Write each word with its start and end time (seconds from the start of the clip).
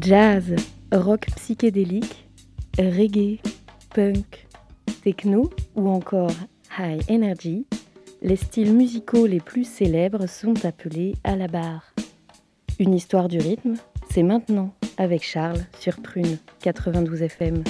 Jazz, 0.00 0.56
rock 0.90 1.26
psychédélique, 1.36 2.26
reggae, 2.76 3.38
punk, 3.94 4.48
techno 5.04 5.50
ou 5.76 5.88
encore 5.88 6.32
high 6.76 7.00
energy, 7.08 7.64
les 8.20 8.34
styles 8.34 8.74
musicaux 8.74 9.26
les 9.26 9.38
plus 9.38 9.62
célèbres 9.62 10.26
sont 10.26 10.64
appelés 10.66 11.14
à 11.22 11.36
la 11.36 11.46
barre. 11.46 11.94
Une 12.80 12.92
histoire 12.92 13.28
du 13.28 13.38
rythme, 13.38 13.74
c'est 14.10 14.24
maintenant 14.24 14.74
avec 14.96 15.22
Charles 15.22 15.64
sur 15.78 16.02
Prune 16.02 16.38
92 16.60 17.22
FM. 17.22 17.62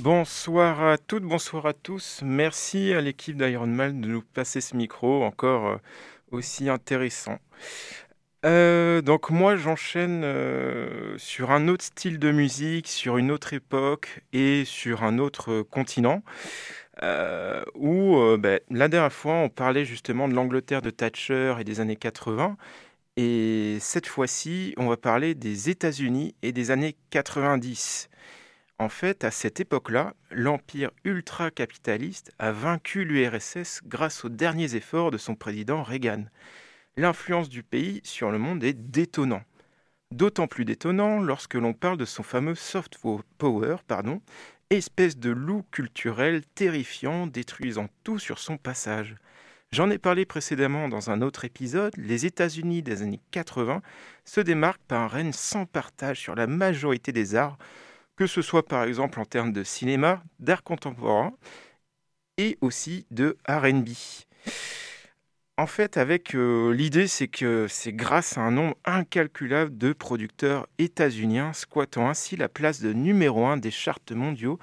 Bonsoir 0.00 0.84
à 0.84 0.96
toutes, 0.96 1.24
bonsoir 1.24 1.66
à 1.66 1.72
tous. 1.72 2.20
Merci 2.24 2.92
à 2.92 3.00
l'équipe 3.00 3.36
d'Ironman 3.36 4.00
de 4.00 4.06
nous 4.06 4.22
passer 4.22 4.60
ce 4.60 4.76
micro 4.76 5.24
encore 5.24 5.66
euh, 5.66 5.76
aussi 6.30 6.68
intéressant. 6.68 7.38
Euh, 8.44 9.02
donc 9.02 9.30
moi 9.30 9.56
j'enchaîne 9.56 10.22
euh, 10.24 11.18
sur 11.18 11.50
un 11.50 11.66
autre 11.66 11.84
style 11.84 12.18
de 12.20 12.30
musique, 12.30 12.86
sur 12.86 13.18
une 13.18 13.32
autre 13.32 13.52
époque 13.52 14.22
et 14.32 14.64
sur 14.64 15.02
un 15.02 15.18
autre 15.18 15.62
continent. 15.62 16.22
où 17.74 18.36
ben, 18.38 18.60
la 18.70 18.88
dernière 18.88 19.12
fois 19.12 19.34
on 19.34 19.48
parlait 19.48 19.84
justement 19.84 20.28
de 20.28 20.34
l'Angleterre 20.34 20.82
de 20.82 20.90
Thatcher 20.90 21.56
et 21.60 21.64
des 21.64 21.80
années 21.80 21.96
80. 21.96 22.56
Et 23.16 23.78
cette 23.80 24.06
fois-ci 24.06 24.74
on 24.76 24.86
va 24.88 24.96
parler 24.96 25.34
des 25.34 25.70
États-Unis 25.70 26.34
et 26.42 26.52
des 26.52 26.70
années 26.70 26.96
90. 27.10 28.08
En 28.80 28.88
fait, 28.88 29.24
à 29.24 29.32
cette 29.32 29.58
époque-là, 29.58 30.14
l'empire 30.30 30.92
ultra-capitaliste 31.04 32.30
a 32.38 32.52
vaincu 32.52 33.04
l'URSS 33.04 33.80
grâce 33.84 34.24
aux 34.24 34.28
derniers 34.28 34.76
efforts 34.76 35.10
de 35.10 35.18
son 35.18 35.34
président 35.34 35.82
Reagan. 35.82 36.24
L'influence 36.96 37.48
du 37.48 37.64
pays 37.64 38.00
sur 38.04 38.30
le 38.30 38.38
monde 38.38 38.62
est 38.62 38.74
détonnant. 38.90 39.42
D'autant 40.12 40.46
plus 40.46 40.64
détonnant 40.64 41.18
lorsque 41.18 41.54
l'on 41.54 41.74
parle 41.74 41.96
de 41.96 42.04
son 42.04 42.22
fameux 42.22 42.54
soft 42.54 42.98
power, 43.38 43.76
pardon, 43.88 44.22
espèce 44.70 45.18
de 45.18 45.30
loup 45.30 45.64
culturel 45.72 46.42
terrifiant 46.54 47.26
détruisant 47.26 47.88
tout 48.04 48.20
sur 48.20 48.38
son 48.38 48.58
passage. 48.58 49.16
J'en 49.72 49.90
ai 49.90 49.98
parlé 49.98 50.24
précédemment 50.24 50.88
dans 50.88 51.10
un 51.10 51.20
autre 51.20 51.44
épisode, 51.44 51.92
les 51.96 52.26
États-Unis 52.26 52.82
des 52.82 53.02
années 53.02 53.20
80 53.32 53.82
se 54.24 54.40
démarquent 54.40 54.86
par 54.86 55.02
un 55.02 55.08
règne 55.08 55.32
sans 55.32 55.66
partage 55.66 56.20
sur 56.20 56.34
la 56.34 56.46
majorité 56.46 57.12
des 57.12 57.34
arts, 57.34 57.58
que 58.18 58.26
ce 58.26 58.42
soit 58.42 58.66
par 58.66 58.82
exemple 58.82 59.20
en 59.20 59.24
termes 59.24 59.52
de 59.52 59.62
cinéma, 59.62 60.24
d'art 60.40 60.64
contemporain 60.64 61.32
et 62.36 62.58
aussi 62.60 63.06
de 63.12 63.38
RB. 63.48 63.90
En 65.56 65.68
fait, 65.68 65.96
avec 65.96 66.34
euh, 66.34 66.74
l'idée, 66.74 67.06
c'est 67.06 67.28
que 67.28 67.68
c'est 67.68 67.92
grâce 67.92 68.36
à 68.36 68.40
un 68.40 68.50
nombre 68.50 68.76
incalculable 68.84 69.78
de 69.78 69.92
producteurs 69.92 70.66
états-uniens 70.78 71.52
squattant 71.52 72.08
ainsi 72.08 72.34
la 72.34 72.48
place 72.48 72.80
de 72.80 72.92
numéro 72.92 73.46
un 73.46 73.56
des 73.56 73.70
charts 73.70 74.00
mondiaux 74.10 74.58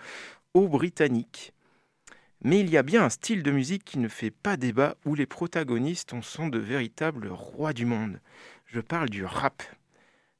aux 0.53 0.67
Britanniques. 0.67 1.53
Mais 2.43 2.59
il 2.59 2.69
y 2.69 2.75
a 2.75 2.83
bien 2.83 3.05
un 3.05 3.09
style 3.09 3.41
de 3.41 3.51
musique 3.51 3.85
qui 3.85 3.99
ne 3.99 4.09
fait 4.09 4.31
pas 4.31 4.57
débat 4.57 4.97
où 5.05 5.15
les 5.15 5.25
protagonistes 5.25 6.13
sont 6.21 6.49
de 6.49 6.59
véritables 6.59 7.29
rois 7.29 7.71
du 7.71 7.85
monde. 7.85 8.19
Je 8.65 8.81
parle 8.81 9.09
du 9.09 9.23
rap. 9.23 9.63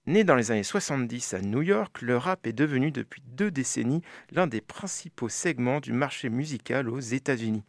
Né 0.08 0.23
dans 0.23 0.36
les 0.36 0.52
années 0.52 0.61
70 0.61 1.34
à 1.34 1.42
New 1.42 1.64
York, 1.64 2.03
le 2.03 2.16
rap 2.16 2.45
est 2.45 2.53
devenu 2.53 2.92
depuis 2.92 3.23
deux 3.25 3.50
décennies 3.50 4.03
l'un 4.30 4.45
des 4.45 4.62
principaux 4.62 5.30
segments 5.30 5.80
du 5.80 5.94
marché 5.94 6.30
musical 6.30 6.89
aux 6.89 7.00
États-Unis. 7.00 7.64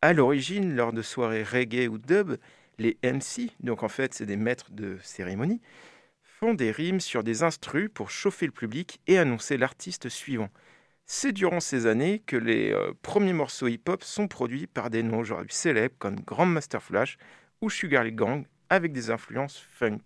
À 0.00 0.12
l'origine, 0.12 0.76
lors 0.76 0.92
de 0.92 1.02
soirées 1.02 1.42
reggae 1.42 1.88
ou 1.88 1.98
dub, 1.98 2.36
les 2.78 2.96
MC, 3.02 3.50
donc 3.58 3.82
en 3.82 3.88
fait 3.88 4.14
c'est 4.14 4.24
des 4.24 4.36
maîtres 4.36 4.70
de 4.70 4.98
cérémonie, 5.02 5.60
font 6.22 6.54
des 6.54 6.70
rimes 6.70 7.00
sur 7.00 7.24
des 7.24 7.42
instrus 7.42 7.90
pour 7.92 8.08
chauffer 8.08 8.46
le 8.46 8.52
public 8.52 9.00
et 9.08 9.18
annoncer 9.18 9.56
l'artiste 9.56 10.08
suivant. 10.08 10.50
C'est 11.06 11.32
durant 11.32 11.58
ces 11.58 11.86
années 11.86 12.22
que 12.24 12.36
les 12.36 12.70
euh, 12.70 12.92
premiers 13.02 13.32
morceaux 13.32 13.66
hip-hop 13.66 14.04
sont 14.04 14.28
produits 14.28 14.68
par 14.68 14.90
des 14.90 15.02
noms 15.02 15.18
aujourd'hui 15.18 15.52
célèbres 15.52 15.96
comme 15.98 16.20
Grandmaster 16.20 16.80
Flash 16.80 17.18
ou 17.60 17.68
Sugar 17.68 18.08
Gang 18.12 18.44
avec 18.70 18.92
des 18.92 19.10
influences 19.10 19.58
funk. 19.58 19.98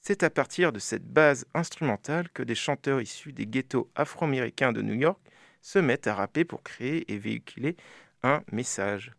C'est 0.00 0.22
à 0.22 0.30
partir 0.30 0.72
de 0.72 0.78
cette 0.78 1.06
base 1.06 1.46
instrumentale 1.54 2.28
que 2.30 2.42
des 2.42 2.54
chanteurs 2.54 3.00
issus 3.00 3.32
des 3.32 3.46
ghettos 3.46 3.90
afro-américains 3.94 4.72
de 4.72 4.82
New 4.82 4.94
York 4.94 5.20
se 5.60 5.78
mettent 5.78 6.06
à 6.06 6.14
rapper 6.14 6.44
pour 6.44 6.62
créer 6.62 7.10
et 7.12 7.18
véhiculer 7.18 7.76
un 8.22 8.42
message. 8.52 9.12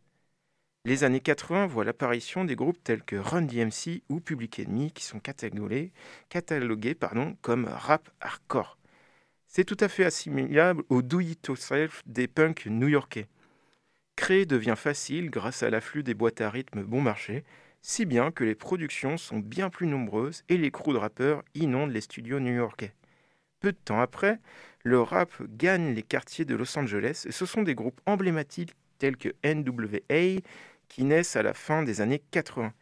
Les 0.86 1.04
années 1.04 1.20
80 1.20 1.68
voient 1.68 1.84
l'apparition 1.84 2.46
des 2.46 2.56
groupes 2.56 2.82
tels 2.84 3.04
que 3.04 3.18
Run 3.18 3.44
DMC 3.44 4.02
ou 4.10 4.22
Public 4.22 4.60
Enemy 4.60 4.92
qui 4.92 5.04
sont 5.04 5.20
catalogués, 5.20 5.92
catalogués 6.30 6.96
pardon, 6.96 7.36
comme 7.42 7.66
rap 7.66 8.10
hardcore. 8.22 8.78
C'est 9.46 9.66
tout 9.66 9.78
à 9.80 9.90
fait 9.90 10.06
assimilable 10.06 10.84
au 10.90 11.02
do-it-yourself 11.02 12.02
des 12.06 12.28
punks 12.28 12.66
new-yorkais. 12.68 13.28
Créer 14.16 14.46
devient 14.46 14.76
facile 14.78 15.30
grâce 15.30 15.64
à 15.64 15.70
l'afflux 15.70 16.04
des 16.04 16.14
boîtes 16.14 16.42
à 16.42 16.50
rythme 16.50 16.84
bon 16.84 17.02
marché 17.02 17.44
si 17.82 18.06
bien 18.06 18.32
que 18.32 18.44
les 18.44 18.56
productions 18.56 19.18
sont 19.18 19.40
bien 19.40 19.70
plus 19.70 19.88
nombreuses 19.88 20.44
et 20.50 20.58
les 20.58 20.72
crews 20.72 20.94
de 20.94 20.98
rappeurs 20.98 21.44
inondent 21.56 21.92
les 21.92 22.02
studios 22.02 22.40
new-yorkais. 22.40 22.94
Peu 23.60 23.72
de 23.72 23.78
temps 23.78 24.00
après, 24.00 24.40
le 24.84 25.02
rap 25.02 25.32
gagne 25.50 25.94
les 25.94 26.04
quartiers 26.04 26.46
de 26.46 26.56
Los 26.56 26.78
Angeles 26.78 27.24
et 27.26 27.32
ce 27.32 27.46
sont 27.46 27.64
des 27.64 27.76
groupes 27.76 28.00
emblématiques 28.06 28.76
tels 28.98 29.18
que 29.18 29.30
NWA 29.44 30.42
qui 30.88 31.04
naissent 31.04 31.36
à 31.36 31.44
la 31.44 31.54
fin 31.54 31.84
des 31.84 32.02
années 32.02 32.22
80. 32.32 32.74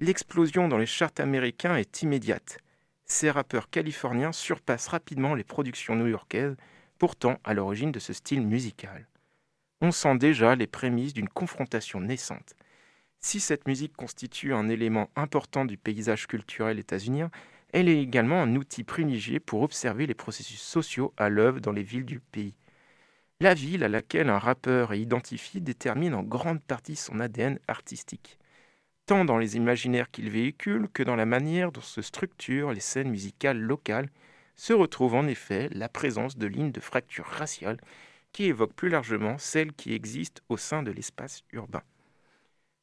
L'explosion 0.00 0.68
dans 0.68 0.78
les 0.78 0.86
charts 0.86 1.10
américains 1.18 1.76
est 1.76 2.02
immédiate. 2.02 2.58
Ces 3.04 3.30
rappeurs 3.30 3.70
californiens 3.70 4.32
surpassent 4.32 4.88
rapidement 4.88 5.34
les 5.34 5.44
productions 5.44 5.96
new-yorkaises, 5.96 6.56
pourtant 6.98 7.38
à 7.44 7.54
l'origine 7.54 7.92
de 7.92 7.98
ce 7.98 8.12
style 8.12 8.46
musical. 8.46 9.08
On 9.80 9.90
sent 9.90 10.16
déjà 10.16 10.54
les 10.54 10.66
prémices 10.66 11.14
d'une 11.14 11.28
confrontation 11.28 12.00
naissante. 12.00 12.54
Si 13.20 13.38
cette 13.38 13.68
musique 13.68 13.96
constitue 13.96 14.54
un 14.54 14.68
élément 14.68 15.10
important 15.14 15.66
du 15.66 15.76
paysage 15.76 16.26
culturel 16.26 16.78
états-unien, 16.78 17.30
elle 17.72 17.88
est 17.88 18.00
également 18.00 18.42
un 18.42 18.56
outil 18.56 18.82
privilégié 18.82 19.40
pour 19.40 19.62
observer 19.62 20.06
les 20.06 20.14
processus 20.14 20.60
sociaux 20.60 21.12
à 21.16 21.28
l'œuvre 21.28 21.60
dans 21.60 21.72
les 21.72 21.82
villes 21.82 22.06
du 22.06 22.18
pays. 22.18 22.54
La 23.38 23.54
ville 23.54 23.84
à 23.84 23.88
laquelle 23.88 24.30
un 24.30 24.38
rappeur 24.38 24.92
est 24.92 25.00
identifié 25.00 25.60
détermine 25.60 26.14
en 26.14 26.22
grande 26.22 26.62
partie 26.62 26.96
son 26.96 27.20
ADN 27.20 27.58
artistique, 27.68 28.38
tant 29.06 29.24
dans 29.24 29.38
les 29.38 29.56
imaginaires 29.56 30.10
qu'il 30.10 30.30
véhicule 30.30 30.88
que 30.92 31.02
dans 31.02 31.16
la 31.16 31.26
manière 31.26 31.72
dont 31.72 31.80
se 31.80 32.02
structurent 32.02 32.72
les 32.72 32.80
scènes 32.80 33.10
musicales 33.10 33.60
locales, 33.60 34.10
se 34.56 34.72
retrouve 34.72 35.14
en 35.14 35.26
effet 35.26 35.68
la 35.72 35.88
présence 35.88 36.36
de 36.36 36.46
lignes 36.46 36.72
de 36.72 36.80
fracture 36.80 37.26
raciale 37.26 37.78
qui 38.32 38.44
évoquent 38.44 38.74
plus 38.74 38.88
largement 38.88 39.38
celles 39.38 39.72
qui 39.72 39.94
existent 39.94 40.42
au 40.48 40.56
sein 40.56 40.82
de 40.82 40.90
l'espace 40.90 41.42
urbain. 41.52 41.82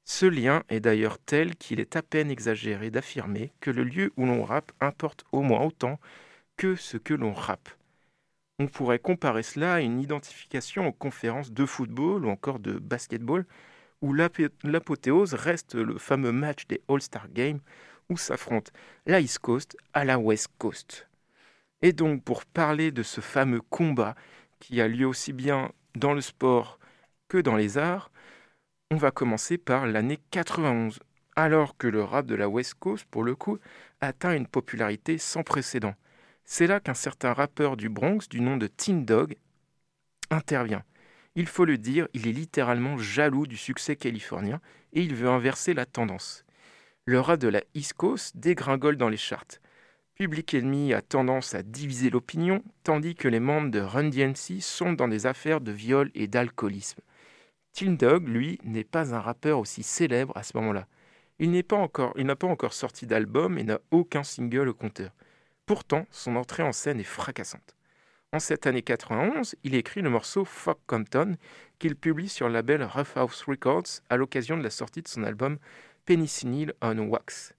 Ce 0.10 0.26
lien 0.26 0.64
est 0.70 0.80
d'ailleurs 0.80 1.20
tel 1.20 1.58
qu'il 1.58 1.82
est 1.82 1.98
à 1.98 2.02
peine 2.02 2.32
exagéré 2.32 2.90
d'affirmer 2.90 3.52
que 3.60 3.70
le 3.70 3.84
lieu 3.84 4.14
où 4.16 4.26
l'on 4.26 4.46
rappe 4.46 4.72
importe 4.80 5.26
au 5.34 5.42
moins 5.42 5.60
autant 5.60 6.00
que 6.56 6.78
ce 6.78 6.96
que 6.96 7.14
l'on 7.14 7.34
rappe. 7.34 7.70
On 8.58 8.68
pourrait 8.68 9.00
comparer 9.00 9.44
cela 9.44 9.76
à 9.76 9.82
une 9.82 10.00
identification 10.00 10.88
aux 10.88 10.94
conférences 10.94 11.52
de 11.52 11.66
football 11.66 12.26
ou 12.26 12.30
encore 12.30 12.60
de 12.60 12.80
basketball, 12.80 13.46
où 14.02 14.14
l'apothéose 14.14 15.34
reste 15.34 15.76
le 15.76 15.98
fameux 15.98 16.32
match 16.32 16.68
des 16.68 16.82
All-Star 16.88 17.28
Games 17.28 17.60
où 18.10 18.18
s'affrontent 18.18 18.72
la 19.08 19.20
East 19.20 19.40
Coast 19.40 19.76
à 19.94 20.06
la 20.06 20.18
West 20.18 20.48
Coast. 20.58 21.10
Et 21.82 21.92
donc 21.92 22.24
pour 22.24 22.46
parler 22.46 22.92
de 22.92 23.04
ce 23.04 23.20
fameux 23.20 23.62
combat 23.62 24.16
qui 24.62 24.80
a 24.80 24.88
lieu 24.88 25.06
aussi 25.06 25.34
bien 25.34 25.74
dans 25.96 26.14
le 26.14 26.22
sport 26.22 26.80
que 27.28 27.40
dans 27.40 27.58
les 27.58 27.78
arts, 27.78 28.10
on 28.90 28.96
va 28.96 29.12
commencer 29.12 29.58
par 29.58 29.86
l'année 29.86 30.20
91, 30.32 31.00
alors 31.36 31.78
que 31.78 31.88
le 31.88 32.04
rap 32.04 32.26
de 32.26 32.36
la 32.36 32.48
West 32.48 32.76
Coast, 32.76 33.06
pour 33.12 33.24
le 33.24 33.36
coup, 33.36 33.60
atteint 34.00 34.34
une 34.34 34.48
popularité 34.48 35.18
sans 35.18 35.44
précédent. 35.44 35.94
C'est 36.46 36.68
là 36.68 36.80
qu'un 36.80 36.94
certain 36.94 37.34
rappeur 37.34 37.76
du 37.76 37.90
Bronx, 37.90 38.30
du 38.30 38.40
nom 38.40 38.56
de 38.56 38.68
Teen 38.68 39.04
Dog, 39.04 39.36
intervient. 40.30 40.84
Il 41.36 41.48
faut 41.48 41.66
le 41.66 41.78
dire, 41.78 42.08
il 42.14 42.28
est 42.28 42.32
littéralement 42.34 42.98
jaloux 42.98 43.46
du 43.46 43.58
succès 43.58 43.96
californien 43.96 44.62
et 44.94 45.02
il 45.02 45.16
veut 45.16 45.30
inverser 45.30 45.74
la 45.74 45.86
tendance. 45.86 46.46
Le 47.06 47.20
rap 47.20 47.40
de 47.40 47.50
la 47.50 47.62
East 47.76 47.94
Coast 47.94 48.38
dégringole 48.38 48.96
dans 48.96 49.10
les 49.10 49.18
charts. 49.18 49.60
Public 50.16 50.56
Enemy 50.56 50.94
a 50.94 51.02
tendance 51.02 51.54
à 51.54 51.62
diviser 51.62 52.10
l'opinion, 52.10 52.64
tandis 52.84 53.16
que 53.16 53.28
les 53.28 53.40
membres 53.40 53.70
de 53.70 53.80
Run 53.80 54.10
DMC 54.10 54.62
sont 54.62 54.94
dans 54.94 55.08
des 55.08 55.26
affaires 55.26 55.62
de 55.62 55.72
viol 55.72 56.10
et 56.16 56.28
d'alcoolisme. 56.28 57.02
Tim 57.78 57.92
Dog, 57.92 58.28
lui, 58.28 58.60
n'est 58.64 58.84
pas 58.84 59.14
un 59.14 59.20
rappeur 59.20 59.60
aussi 59.60 59.84
célèbre 59.84 60.36
à 60.36 60.42
ce 60.42 60.58
moment-là. 60.58 60.88
Il 61.38 61.52
n'a 61.52 61.62
pas 61.62 61.76
encore, 61.76 62.16
pas 62.16 62.48
encore 62.48 62.74
sorti 62.74 63.06
d'album 63.06 63.60
et 63.60 63.64
n'a 63.64 63.80
aucun 63.92 64.24
single 64.24 64.70
au 64.70 64.74
compteur. 64.74 65.12
Pourtant, 65.68 66.08
son 66.10 66.38
entrée 66.38 66.64
en 66.64 66.72
scène 66.72 67.00
est 67.00 67.04
fracassante. 67.04 67.76
En 68.34 68.40
cette 68.40 68.66
année 68.66 68.82
91, 68.82 69.54
il 69.64 69.76
écrit 69.76 70.02
le 70.02 70.10
morceau 70.10 70.44
Fuck 70.44 70.80
Compton 70.88 71.36
qu'il 71.78 71.96
publie 71.96 72.30
sur 72.30 72.48
le 72.48 72.56
label 72.56 72.82
Rough 72.82 73.16
House 73.16 73.44
Records 73.44 74.02
à 74.10 74.18
l'occasion 74.18 74.58
de 74.58 74.64
la 74.64 74.72
sortie 74.72 75.04
de 75.04 75.08
son 75.08 75.22
album 75.24 75.60
Penicillin 76.08 76.72
on 76.82 76.98
Wax. 76.98 77.54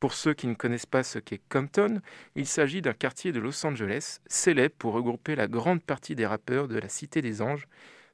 Pour 0.00 0.14
ceux 0.14 0.32
qui 0.32 0.46
ne 0.46 0.54
connaissent 0.54 0.86
pas 0.86 1.02
ce 1.02 1.18
qu'est 1.18 1.42
Compton, 1.50 2.00
il 2.36 2.46
s'agit 2.46 2.80
d'un 2.80 2.94
quartier 2.94 3.32
de 3.32 3.38
Los 3.38 3.66
Angeles 3.66 4.20
célèbre 4.28 4.76
pour 4.78 4.94
regrouper 4.94 5.36
la 5.36 5.46
grande 5.46 5.82
partie 5.82 6.14
des 6.14 6.24
rappeurs 6.24 6.68
de 6.68 6.78
la 6.78 6.88
Cité 6.88 7.20
des 7.20 7.42
Anges, 7.42 7.68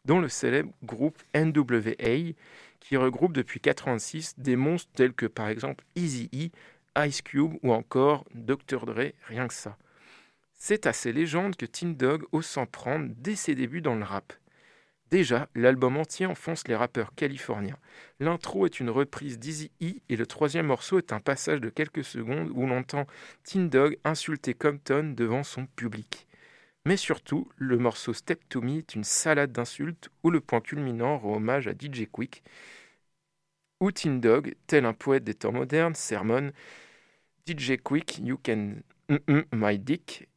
dont 0.04 0.20
le 0.20 0.28
célèbre 0.28 0.72
groupe 0.82 1.22
NWA, 1.34 2.34
qui 2.80 2.96
regroupe 2.96 3.32
depuis 3.32 3.58
1986 3.58 4.34
des 4.38 4.56
monstres 4.56 4.90
tels 4.94 5.14
que 5.14 5.26
par 5.26 5.48
exemple 5.48 5.84
Eazy-E, 5.96 6.50
Ice 7.06 7.22
Cube 7.22 7.54
ou 7.62 7.72
encore 7.72 8.24
Dr. 8.34 8.86
Dre, 8.86 9.12
rien 9.26 9.48
que 9.48 9.54
ça. 9.54 9.76
C'est 10.54 10.86
à 10.86 10.92
ces 10.92 11.12
légendes 11.12 11.56
que 11.56 11.66
Tim 11.66 11.90
Dog 11.90 12.24
ose 12.32 12.46
s'en 12.46 12.66
prendre 12.66 13.08
dès 13.16 13.36
ses 13.36 13.54
débuts 13.54 13.82
dans 13.82 13.96
le 13.96 14.04
rap. 14.04 14.32
Déjà, 15.10 15.48
l'album 15.54 15.96
entier 15.96 16.26
enfonce 16.26 16.66
les 16.66 16.74
rappeurs 16.74 17.14
californiens. 17.14 17.78
L'intro 18.18 18.66
est 18.66 18.80
une 18.80 18.90
reprise 18.90 19.38
d'Easy 19.38 19.70
E 19.82 20.00
et 20.08 20.16
le 20.16 20.26
troisième 20.26 20.66
morceau 20.66 20.98
est 20.98 21.12
un 21.12 21.20
passage 21.20 21.60
de 21.60 21.68
quelques 21.68 22.04
secondes 22.04 22.50
où 22.54 22.66
l'on 22.66 22.78
entend 22.78 23.06
Tin 23.44 23.66
Dog 23.66 23.98
insulter 24.04 24.54
Compton 24.54 25.12
devant 25.14 25.44
son 25.44 25.66
public. 25.66 26.26
Mais 26.86 26.96
surtout, 26.96 27.48
le 27.56 27.78
morceau 27.78 28.12
Step 28.12 28.42
to 28.48 28.60
Me 28.60 28.78
est 28.78 28.94
une 28.94 29.04
salade 29.04 29.52
d'insultes 29.52 30.10
où 30.22 30.30
le 30.30 30.40
point 30.40 30.60
culminant 30.60 31.18
rend 31.18 31.36
hommage 31.36 31.66
à 31.66 31.72
DJ 31.72 32.06
Quick, 32.10 32.42
où 33.80 33.90
Tin 33.90 34.16
Dog, 34.16 34.54
tel 34.66 34.84
un 34.84 34.92
poète 34.92 35.24
des 35.24 35.34
temps 35.34 35.52
modernes, 35.52 35.94
sermonne 35.94 36.52
DJ 37.46 37.76
Quick, 37.82 38.18
you 38.18 38.38
can 38.38 38.74
my 39.52 39.78
dick 39.78 40.28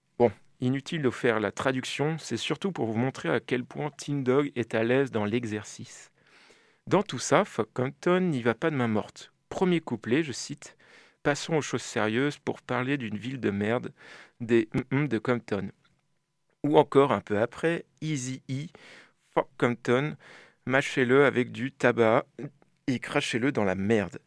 Inutile 0.59 1.03
de 1.03 1.11
faire 1.11 1.39
la 1.39 1.51
traduction, 1.51 2.17
c'est 2.17 2.37
surtout 2.37 2.71
pour 2.71 2.87
vous 2.87 2.97
montrer 2.97 3.29
à 3.29 3.39
quel 3.39 3.63
point 3.63 3.91
Teen 3.91 4.23
Dog 4.23 4.51
est 4.55 4.73
à 4.73 4.83
l'aise 4.83 5.11
dans 5.11 5.25
l'exercice. 5.25 6.11
Dans 6.87 7.03
tout 7.03 7.19
ça, 7.19 7.43
Compton 7.75 8.21
n'y 8.21 8.41
va 8.41 8.55
pas 8.55 8.71
de 8.71 8.75
main 8.75 8.87
morte. 8.87 9.31
Premier 9.49 9.81
couplet, 9.81 10.23
je 10.23 10.31
cite 10.31 10.75
Passons 11.21 11.55
aux 11.55 11.61
choses 11.61 11.83
sérieuses 11.83 12.39
pour 12.39 12.61
parler 12.61 12.97
d'une 12.97 13.17
ville 13.17 13.39
de 13.39 13.51
merde, 13.51 13.93
des 14.39 14.67
de 14.91 15.17
Compton. 15.19 15.69
Ou 16.63 16.77
encore 16.77 17.11
un 17.11 17.21
peu 17.21 17.39
après, 17.39 17.85
Easy 18.01 18.41
E, 18.49 18.67
Fuck 19.33 19.49
Compton, 19.57 20.15
mâchez-le 20.65 21.25
avec 21.25 21.51
du 21.51 21.71
tabac 21.71 22.25
et 22.87 22.99
crachez-le 22.99 23.51
dans 23.51 23.63
la 23.63 23.75
merde. 23.75 24.19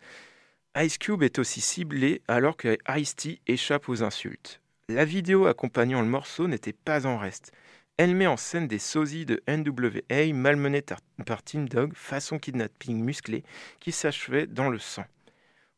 Ice 0.76 0.98
Cube 0.98 1.22
est 1.22 1.38
aussi 1.38 1.60
ciblé 1.60 2.22
alors 2.28 2.56
que 2.56 2.78
Ice-T 2.88 3.40
échappe 3.46 3.88
aux 3.88 4.02
insultes. 4.02 4.60
La 4.88 5.04
vidéo 5.04 5.46
accompagnant 5.46 6.00
le 6.00 6.08
morceau 6.08 6.46
n'était 6.46 6.72
pas 6.72 7.06
en 7.06 7.18
reste. 7.18 7.52
Elle 7.96 8.14
met 8.14 8.26
en 8.26 8.36
scène 8.36 8.68
des 8.68 8.78
sosies 8.78 9.26
de 9.26 9.42
NWA 9.48 10.32
malmenés 10.32 10.84
par 11.26 11.42
Team 11.42 11.68
Dog 11.68 11.92
façon 11.94 12.38
kidnapping 12.38 13.02
musclé 13.02 13.44
qui 13.78 13.92
s'achevait 13.92 14.46
dans 14.46 14.70
le 14.70 14.78
sang. 14.78 15.04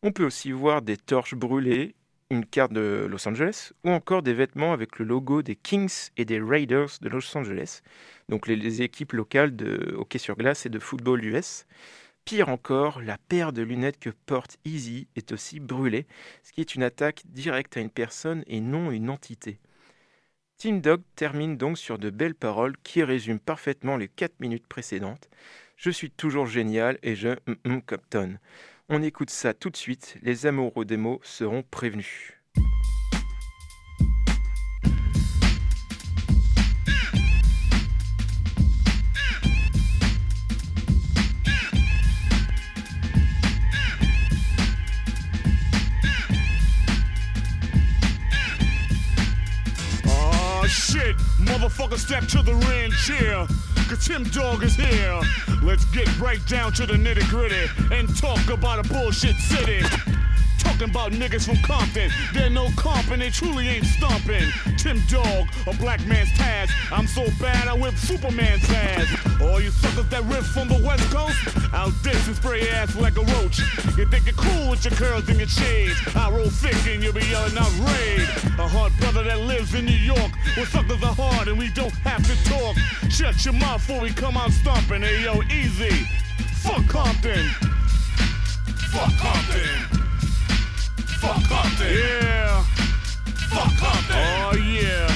On 0.02 0.12
peut 0.12 0.24
aussi 0.24 0.52
voir 0.52 0.82
des 0.82 0.96
torches 0.96 1.34
brûlées, 1.34 1.94
une 2.32 2.46
carte 2.46 2.72
de 2.72 3.06
Los 3.10 3.28
Angeles 3.28 3.72
ou 3.84 3.90
encore 3.90 4.22
des 4.22 4.32
vêtements 4.32 4.72
avec 4.72 4.98
le 4.98 5.04
logo 5.04 5.42
des 5.42 5.54
Kings 5.54 6.10
et 6.16 6.24
des 6.24 6.40
Raiders 6.40 6.88
de 7.00 7.08
Los 7.10 7.36
Angeles, 7.36 7.82
donc 8.28 8.46
les, 8.46 8.82
équipes 8.82 9.12
locales 9.12 9.54
de 9.54 9.94
hockey 9.98 10.18
sur 10.18 10.36
glace 10.36 10.64
et 10.64 10.70
de 10.70 10.78
football 10.78 11.22
US. 11.24 11.66
Pire 12.24 12.48
encore, 12.48 13.02
la 13.02 13.18
paire 13.18 13.52
de 13.52 13.62
lunettes 13.62 13.98
que 13.98 14.10
porte 14.10 14.56
Easy 14.64 15.08
est 15.14 15.32
aussi 15.32 15.60
brûlée, 15.60 16.06
ce 16.42 16.52
qui 16.52 16.60
est 16.60 16.74
une 16.74 16.84
attaque 16.84 17.22
directe 17.26 17.76
à 17.76 17.80
une 17.80 17.90
personne 17.90 18.44
et 18.46 18.60
non 18.60 18.90
une 18.90 19.10
entité. 19.10 19.58
Team 20.56 20.80
Dog 20.80 21.02
termine 21.16 21.56
donc 21.56 21.76
sur 21.76 21.98
de 21.98 22.08
belles 22.08 22.36
paroles 22.36 22.76
qui 22.82 23.02
résument 23.02 23.40
parfaitement 23.40 23.96
les 23.96 24.08
4 24.08 24.40
minutes 24.40 24.68
précédentes. 24.68 25.28
Je 25.76 25.90
suis 25.90 26.10
toujours 26.10 26.46
génial 26.46 26.98
et 27.02 27.16
je 27.16 27.30
Captain. 27.86 28.38
On 28.88 29.02
écoute 29.02 29.30
ça 29.30 29.54
tout 29.54 29.70
de 29.70 29.76
suite, 29.76 30.18
les 30.22 30.46
amoureux 30.46 30.84
des 30.84 30.96
mots 30.96 31.20
seront 31.22 31.62
prévenus. 31.62 32.32
shit. 50.68 51.16
Motherfucker, 51.38 51.98
step 51.98 52.26
to 52.28 52.42
the 52.42 52.54
ring 52.54 52.90
chair. 52.92 53.46
Tim 53.96 54.24
Dog 54.24 54.62
is 54.64 54.74
here. 54.74 55.20
Let's 55.62 55.84
get 55.86 56.08
right 56.18 56.44
down 56.46 56.72
to 56.74 56.86
the 56.86 56.94
nitty 56.94 57.28
gritty 57.28 57.66
and 57.94 58.08
talk 58.16 58.48
about 58.48 58.84
a 58.84 58.88
bullshit 58.88 59.36
city. 59.36 59.82
Talking 60.62 60.90
about 60.90 61.12
niggas 61.12 61.46
from 61.46 61.56
Compton. 61.58 62.10
They're 62.32 62.48
no 62.48 62.68
comp 62.76 63.10
and 63.10 63.20
they 63.20 63.30
truly 63.30 63.68
ain't 63.68 63.84
stomping. 63.84 64.48
Tim 64.78 65.00
Dog, 65.08 65.48
a 65.66 65.74
black 65.74 66.04
man's 66.06 66.30
task. 66.32 66.72
I'm 66.92 67.06
so 67.06 67.26
bad 67.40 67.66
I 67.66 67.74
whip 67.74 67.94
Superman's 67.94 68.68
ass. 68.70 69.40
All 69.40 69.60
you 69.60 69.70
suckers 69.70 70.08
that 70.08 70.22
riff 70.24 70.46
from 70.46 70.68
the 70.68 70.80
West 70.86 71.04
Coast, 71.10 71.36
I'll 71.72 71.90
diss 72.02 72.26
and 72.28 72.36
spray 72.36 72.62
your 72.62 72.74
ass 72.74 72.94
like 72.96 73.16
a 73.16 73.24
roach. 73.34 73.58
You 73.96 74.06
think 74.06 74.26
you're 74.26 74.34
cool 74.36 74.70
with 74.70 74.84
your 74.84 74.94
curls 74.94 75.28
and 75.28 75.38
your 75.38 75.48
shades. 75.48 75.98
I 76.14 76.30
roll 76.30 76.48
thick 76.48 76.76
and 76.86 77.02
you'll 77.02 77.12
be 77.12 77.26
yelling 77.26 77.58
out 77.58 77.72
raid. 77.80 78.22
A 78.58 78.68
hard 78.68 78.92
brother 78.98 79.24
that 79.24 79.40
lives 79.40 79.74
in 79.74 79.84
New 79.84 79.92
York. 79.92 80.30
Where 80.56 80.66
suckers 80.66 81.02
are 81.02 81.14
hard 81.14 81.48
and 81.48 81.58
we 81.58 81.70
don't 81.70 81.94
have 82.06 82.22
to 82.22 82.50
talk. 82.50 82.76
Shut 83.10 83.44
your 83.44 83.54
mouth 83.54 83.86
before 83.86 84.00
we 84.00 84.10
come 84.12 84.36
out 84.36 84.52
stomping. 84.52 85.02
Hey 85.02 85.24
yo, 85.24 85.42
easy. 85.50 86.06
Fuck 86.62 86.86
Compton. 86.86 87.48
Fuck 88.92 89.12
Compton. 89.18 90.01
Fuck 91.22 91.48
Compton. 91.48 91.86
Yeah. 91.86 92.64
Fuck 93.54 93.70
Compton. 93.78 94.16
Oh 94.18 94.56
yeah. 94.58 95.06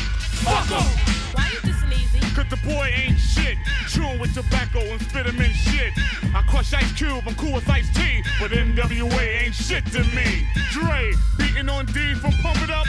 Fuck 0.47 0.71
em. 0.71 0.87
Why 1.35 1.51
you 1.51 1.59
dissing 1.67 1.93
easy? 1.99 2.21
Cause 2.33 2.47
the 2.49 2.57
boy 2.59 2.95
ain't 2.95 3.19
shit. 3.19 3.59
Chewing 3.89 4.21
with 4.21 4.33
tobacco 4.33 4.79
and 4.79 5.03
spit 5.03 5.27
him 5.27 5.41
in 5.41 5.51
shit. 5.51 5.93
I 6.33 6.45
crush 6.49 6.73
Ice 6.75 6.93
Cube, 6.93 7.25
I'm 7.27 7.35
cool 7.35 7.55
with 7.55 7.69
Ice 7.69 7.93
T. 7.93 8.23
But 8.39 8.53
NWA 8.53 9.43
ain't 9.43 9.55
shit 9.57 9.85
to 9.87 10.05
me. 10.15 10.47
Dre, 10.71 11.13
beating 11.39 11.69
on 11.69 11.87
D 11.87 12.15
from 12.15 12.31
Pump 12.41 12.63
It 12.63 12.71
Up. 12.71 12.87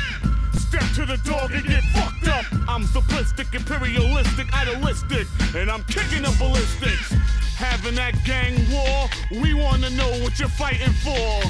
Step 0.53 0.83
to 0.93 1.05
the 1.07 1.17
dog 1.27 1.51
and 1.53 1.65
get 1.65 1.81
fucked 1.95 2.27
up. 2.27 2.45
I'm 2.69 2.83
simplistic, 2.83 3.51
imperialistic, 3.55 4.53
idealistic, 4.53 5.25
and 5.55 5.71
I'm 5.71 5.83
kicking 5.85 6.23
up 6.23 6.37
ballistics. 6.37 7.15
Having 7.55 7.95
that 7.95 8.13
gang 8.25 8.53
war, 8.69 9.09
we 9.41 9.55
wanna 9.55 9.89
know 9.89 10.12
what 10.21 10.38
you're 10.38 10.50
fighting 10.50 10.93
for. 11.01 11.41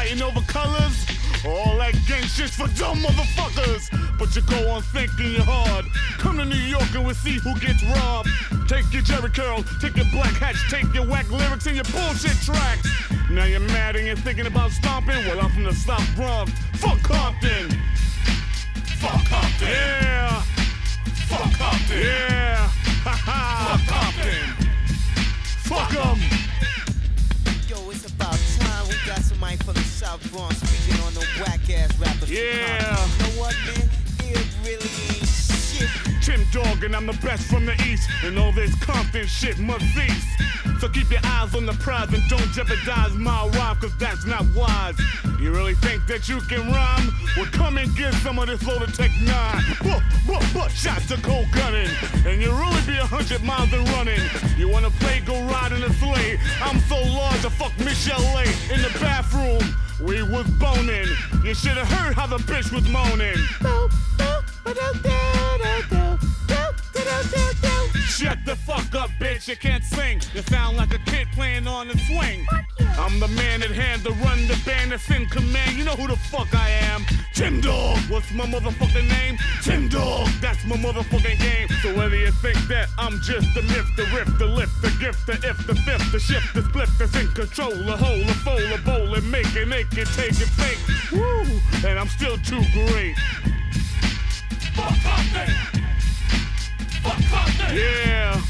Fighting 0.00 0.22
over 0.22 0.40
colors? 0.48 1.04
All 1.44 1.76
that 1.76 1.92
gang 2.08 2.22
shit's 2.22 2.56
for 2.56 2.68
dumb 2.68 3.00
motherfuckers. 3.00 3.84
But 4.18 4.34
you 4.34 4.40
go 4.40 4.70
on 4.70 4.80
thinking 4.80 5.32
you're 5.32 5.44
hard. 5.44 5.84
Come 6.16 6.38
to 6.38 6.44
New 6.46 6.56
York 6.56 6.88
and 6.94 7.04
we'll 7.04 7.14
see 7.14 7.36
who 7.36 7.52
gets 7.60 7.84
robbed. 7.84 8.30
Take 8.66 8.90
your 8.94 9.02
Jerry 9.02 9.28
curl, 9.28 9.62
take 9.78 9.96
your 9.96 10.06
black 10.10 10.32
hats, 10.40 10.58
take 10.70 10.88
your 10.94 11.06
whack 11.06 11.30
lyrics 11.30 11.66
and 11.66 11.76
your 11.76 11.84
bullshit 11.92 12.32
tracks. 12.40 12.88
Now 13.28 13.44
you're 13.44 13.60
mad 13.60 13.94
and 13.96 14.06
you're 14.06 14.16
thinking 14.16 14.46
about 14.46 14.70
stomping? 14.70 15.20
Well, 15.26 15.38
I'm 15.38 15.50
from 15.50 15.64
the 15.64 15.74
South 15.74 16.16
Bronx. 16.16 16.50
Fuck 16.80 17.02
Compton. 17.02 17.68
Fuck 19.04 19.22
Compton. 19.28 19.68
Yeah. 19.68 20.40
Fuck 21.28 21.52
Compton. 21.58 22.00
Yeah. 22.00 22.70
Ha 23.04 23.12
ha. 23.12 23.76
Fuck 23.76 23.96
Compton. 24.00 24.60
Fuck 25.68 26.40
'em. 26.40 26.49
Yo, 28.90 28.96
it's 28.96 29.04
about 29.04 29.16
time 29.16 29.16
got 29.16 29.22
somebody 29.22 29.56
from 29.58 29.74
the 29.74 29.80
South 29.80 30.32
Bronx 30.32 30.56
speaking 30.56 31.00
on 31.04 31.14
the 31.14 31.20
whack 31.40 31.60
ass 31.70 31.96
rappers. 31.98 32.30
Yeah. 32.30 32.80
You 32.80 33.22
know 33.22 33.40
what, 33.40 33.54
man? 33.66 33.88
It 34.18 34.46
really 34.64 35.16
ain't. 35.16 35.29
Tim 36.22 36.44
Dog 36.52 36.84
and 36.84 36.94
I'm 36.94 37.06
the 37.06 37.18
best 37.24 37.50
from 37.50 37.66
the 37.66 37.74
east. 37.82 38.08
And 38.24 38.38
all 38.38 38.52
this 38.52 38.74
Compton 38.82 39.26
shit 39.26 39.58
must 39.58 39.84
cease. 39.94 40.26
So 40.80 40.88
keep 40.88 41.10
your 41.10 41.20
eyes 41.24 41.54
on 41.54 41.66
the 41.66 41.72
prize 41.74 42.12
and 42.12 42.22
don't 42.28 42.50
jeopardize 42.52 43.14
my 43.14 43.48
rhyme 43.48 43.76
Cause 43.76 43.96
that's 43.98 44.24
not 44.26 44.44
wise. 44.54 44.98
You 45.38 45.52
really 45.52 45.74
think 45.74 46.06
that 46.06 46.28
you 46.28 46.40
can 46.42 46.70
rhyme? 46.70 47.08
Well 47.36 47.46
come 47.52 47.78
and 47.78 47.94
get 47.96 48.14
some 48.14 48.38
of 48.38 48.46
this 48.46 48.66
loaded 48.66 48.94
Tech 48.94 49.10
9 49.20 49.26
Buh, 49.82 50.00
buh, 50.26 50.40
buh, 50.54 50.68
shots 50.68 51.08
to 51.08 51.16
cold 51.22 51.46
gunning. 51.52 51.88
And 52.26 52.40
you'll 52.40 52.56
really 52.56 52.82
be 52.86 52.96
a 52.96 53.04
hundred 53.04 53.42
miles 53.42 53.72
and 53.72 53.86
running. 53.90 54.20
You 54.56 54.68
wanna 54.68 54.90
play, 55.00 55.20
go 55.20 55.34
ride 55.44 55.72
in 55.72 55.82
a 55.82 55.92
sleigh. 55.94 56.38
I'm 56.62 56.78
so 56.80 56.96
large 56.96 57.44
I 57.44 57.50
fuck 57.50 57.76
Michelle 57.78 58.20
A. 58.38 58.44
In 58.72 58.80
the 58.82 58.92
bathroom 59.00 59.62
we 60.00 60.22
was 60.22 60.46
boning. 60.58 61.08
You 61.44 61.54
should've 61.54 61.86
heard 61.88 62.14
how 62.14 62.26
the 62.26 62.38
bitch 62.38 62.72
was 62.72 62.88
moaning 62.88 63.36
Shut 68.20 68.44
the 68.44 68.54
fuck 68.54 68.94
up, 68.94 69.08
bitch. 69.18 69.48
You 69.48 69.56
can't 69.56 69.82
sing. 69.82 70.20
You 70.34 70.42
sound 70.42 70.76
like 70.76 70.92
a 70.92 70.98
kid 71.10 71.26
playing 71.32 71.66
on 71.66 71.88
the 71.88 71.96
swing. 71.98 72.46
I'm 72.98 73.18
the 73.18 73.28
man 73.28 73.62
at 73.62 73.70
hand 73.70 74.04
to 74.04 74.10
run 74.12 74.46
the 74.46 74.60
band 74.66 74.92
that's 74.92 75.08
in 75.10 75.24
command. 75.26 75.78
You 75.78 75.84
know 75.84 75.96
who 75.96 76.06
the 76.06 76.16
fuck 76.16 76.54
I 76.54 76.68
am. 76.68 77.06
Tim 77.34 77.62
Dog. 77.62 77.98
What's 78.10 78.30
my 78.32 78.44
motherfucking 78.44 79.08
name? 79.08 79.38
Tim 79.62 79.88
Dog. 79.88 80.28
That's 80.42 80.62
my 80.66 80.76
motherfucking 80.76 81.38
game. 81.40 81.68
So 81.82 81.96
whether 81.96 82.16
you 82.16 82.30
think 82.42 82.58
that 82.68 82.88
I'm 82.98 83.20
just 83.20 83.54
the 83.54 83.62
myth, 83.62 83.88
the 83.96 84.04
riff, 84.14 84.38
the 84.38 84.46
lift, 84.46 84.82
the 84.82 84.90
gift, 85.00 85.26
the 85.26 85.32
if, 85.48 85.66
the 85.66 85.74
fifth, 85.74 86.12
the 86.12 86.20
shift, 86.20 86.52
the 86.52 86.62
split, 86.62 86.90
that's 86.98 87.16
in 87.16 87.28
control, 87.28 87.70
the 87.70 87.96
whole, 87.96 88.18
the 88.18 88.34
fold, 88.44 88.60
the 88.60 88.82
bowl, 88.84 89.14
and 89.14 89.30
make 89.30 89.56
it, 89.56 89.66
make 89.66 89.96
it, 89.96 90.08
take 90.08 90.32
it, 90.32 90.50
fake. 90.60 90.78
Woo! 91.10 91.88
And 91.88 91.98
I'm 91.98 92.08
still 92.08 92.36
too 92.36 92.62
great. 92.74 93.16
Yeah. 97.72 98.40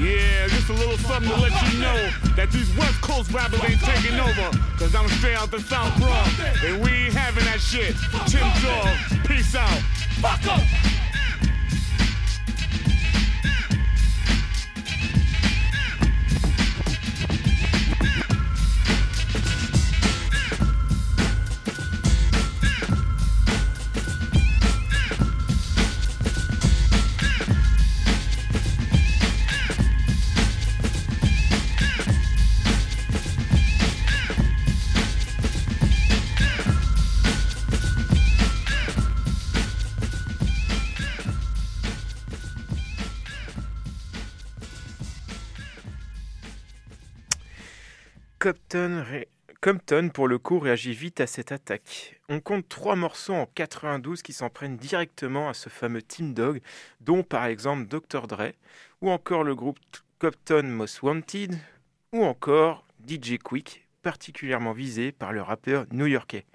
Yeah, 0.00 0.48
just 0.48 0.68
a 0.68 0.72
little 0.72 0.96
something 0.98 1.30
to 1.30 1.40
let 1.40 1.52
you 1.72 1.78
know 1.78 2.10
that 2.36 2.50
these 2.50 2.74
West 2.76 3.00
Coast 3.00 3.32
rappers 3.32 3.62
ain't 3.64 3.80
taking 3.80 4.18
over. 4.18 4.50
Cause 4.78 4.94
I'm 4.94 5.08
straight 5.08 5.36
out 5.36 5.50
the 5.50 5.60
South 5.60 5.96
Bronx. 5.98 6.30
And 6.64 6.82
we 6.82 6.90
ain't 6.90 7.14
having 7.14 7.44
that 7.44 7.60
shit. 7.60 7.94
Tim 8.26 8.48
Dog, 8.62 9.26
peace 9.26 9.54
out. 9.54 9.68
Fuck 10.20 10.46
up! 10.46 10.99
Compton, 49.62 50.08
pour 50.08 50.26
le 50.26 50.38
coup, 50.38 50.58
réagit 50.58 50.94
vite 50.94 51.20
à 51.20 51.26
cette 51.26 51.52
attaque. 51.52 52.18
On 52.30 52.40
compte 52.40 52.66
trois 52.66 52.96
morceaux 52.96 53.34
en 53.34 53.44
92 53.44 54.22
qui 54.22 54.32
s'en 54.32 54.48
prennent 54.48 54.78
directement 54.78 55.50
à 55.50 55.54
ce 55.54 55.68
fameux 55.68 56.00
Team 56.00 56.32
Dog, 56.32 56.62
dont 57.02 57.22
par 57.22 57.44
exemple 57.44 57.86
Dr. 57.86 58.26
Dre, 58.26 58.52
ou 59.02 59.10
encore 59.10 59.44
le 59.44 59.54
groupe 59.54 59.78
Compton 60.18 60.62
Most 60.62 61.02
Wanted, 61.02 61.58
ou 62.12 62.24
encore 62.24 62.86
DJ 63.06 63.36
Quick, 63.36 63.86
particulièrement 64.02 64.72
visé 64.72 65.12
par 65.12 65.32
le 65.32 65.42
rappeur 65.42 65.84
new-yorkais. 65.92 66.46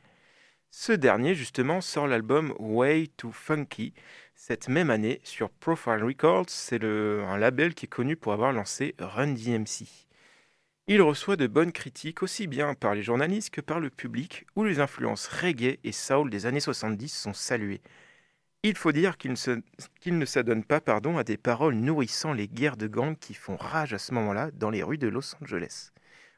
Ce 0.71 0.91
dernier, 0.91 1.35
justement, 1.35 1.81
sort 1.81 2.07
l'album 2.07 2.55
Way 2.57 3.09
Too 3.17 3.31
Funky 3.31 3.93
cette 4.33 4.67
même 4.67 4.89
année 4.89 5.21
sur 5.23 5.49
Profile 5.49 6.03
Records, 6.03 6.49
c'est 6.49 6.83
un 6.83 7.37
label 7.37 7.73
qui 7.73 7.85
est 7.85 7.89
connu 7.89 8.17
pour 8.17 8.33
avoir 8.33 8.51
lancé 8.51 8.95
Run 8.99 9.33
DMC. 9.33 10.04
Il 10.87 11.01
reçoit 11.01 11.35
de 11.35 11.47
bonnes 11.47 11.71
critiques 11.71 12.21
aussi 12.21 12.45
bien 12.45 12.75
par 12.75 12.93
les 12.93 13.01
journalistes 13.01 13.49
que 13.49 13.61
par 13.61 13.79
le 13.79 13.89
public, 13.89 14.45
où 14.55 14.63
les 14.63 14.79
influences 14.79 15.25
reggae 15.25 15.79
et 15.83 15.91
soul 15.91 16.29
des 16.29 16.45
années 16.45 16.59
70 16.59 17.09
sont 17.09 17.33
saluées. 17.33 17.81
Il 18.61 18.77
faut 18.77 18.91
dire 18.91 19.17
qu'il 19.17 19.31
ne, 19.31 20.25
s'adonne 20.25 20.63
pas 20.63 20.81
pardon, 20.81 21.17
à 21.17 21.23
des 21.23 21.37
paroles 21.37 21.73
nourrissant 21.73 22.33
les 22.33 22.47
guerres 22.47 22.77
de 22.77 22.85
gangs 22.85 23.17
qui 23.17 23.33
font 23.33 23.55
rage 23.55 23.95
à 23.95 23.97
ce 23.97 24.13
moment-là 24.13 24.51
dans 24.51 24.69
les 24.69 24.83
rues 24.83 24.99
de 24.99 25.07
Los 25.07 25.35
Angeles. 25.41 25.89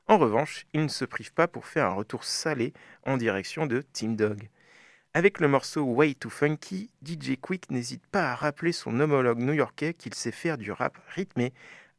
En 0.07 0.17
revanche, 0.17 0.65
il 0.73 0.83
ne 0.83 0.87
se 0.87 1.03
prive 1.03 1.33
pas 1.33 1.49
pour 1.49 1.65
faire 1.65 1.87
un 1.87 1.93
retour 1.93 2.23
salé 2.23 2.71
en 3.05 3.17
direction 3.17 3.65
de 3.65 3.81
Team 3.81 4.15
Dog. 4.15 4.47
Avec 5.13 5.41
le 5.41 5.49
morceau 5.49 5.81
Way 5.81 6.15
Too 6.15 6.29
Funky, 6.29 6.89
DJ 7.05 7.35
Quick 7.41 7.69
n'hésite 7.69 8.05
pas 8.07 8.31
à 8.31 8.35
rappeler 8.35 8.71
son 8.71 8.97
homologue 9.01 9.39
new-yorkais 9.39 9.93
qu'il 9.93 10.13
sait 10.13 10.31
faire 10.31 10.57
du 10.57 10.71
rap 10.71 10.97
rythmé 11.09 11.51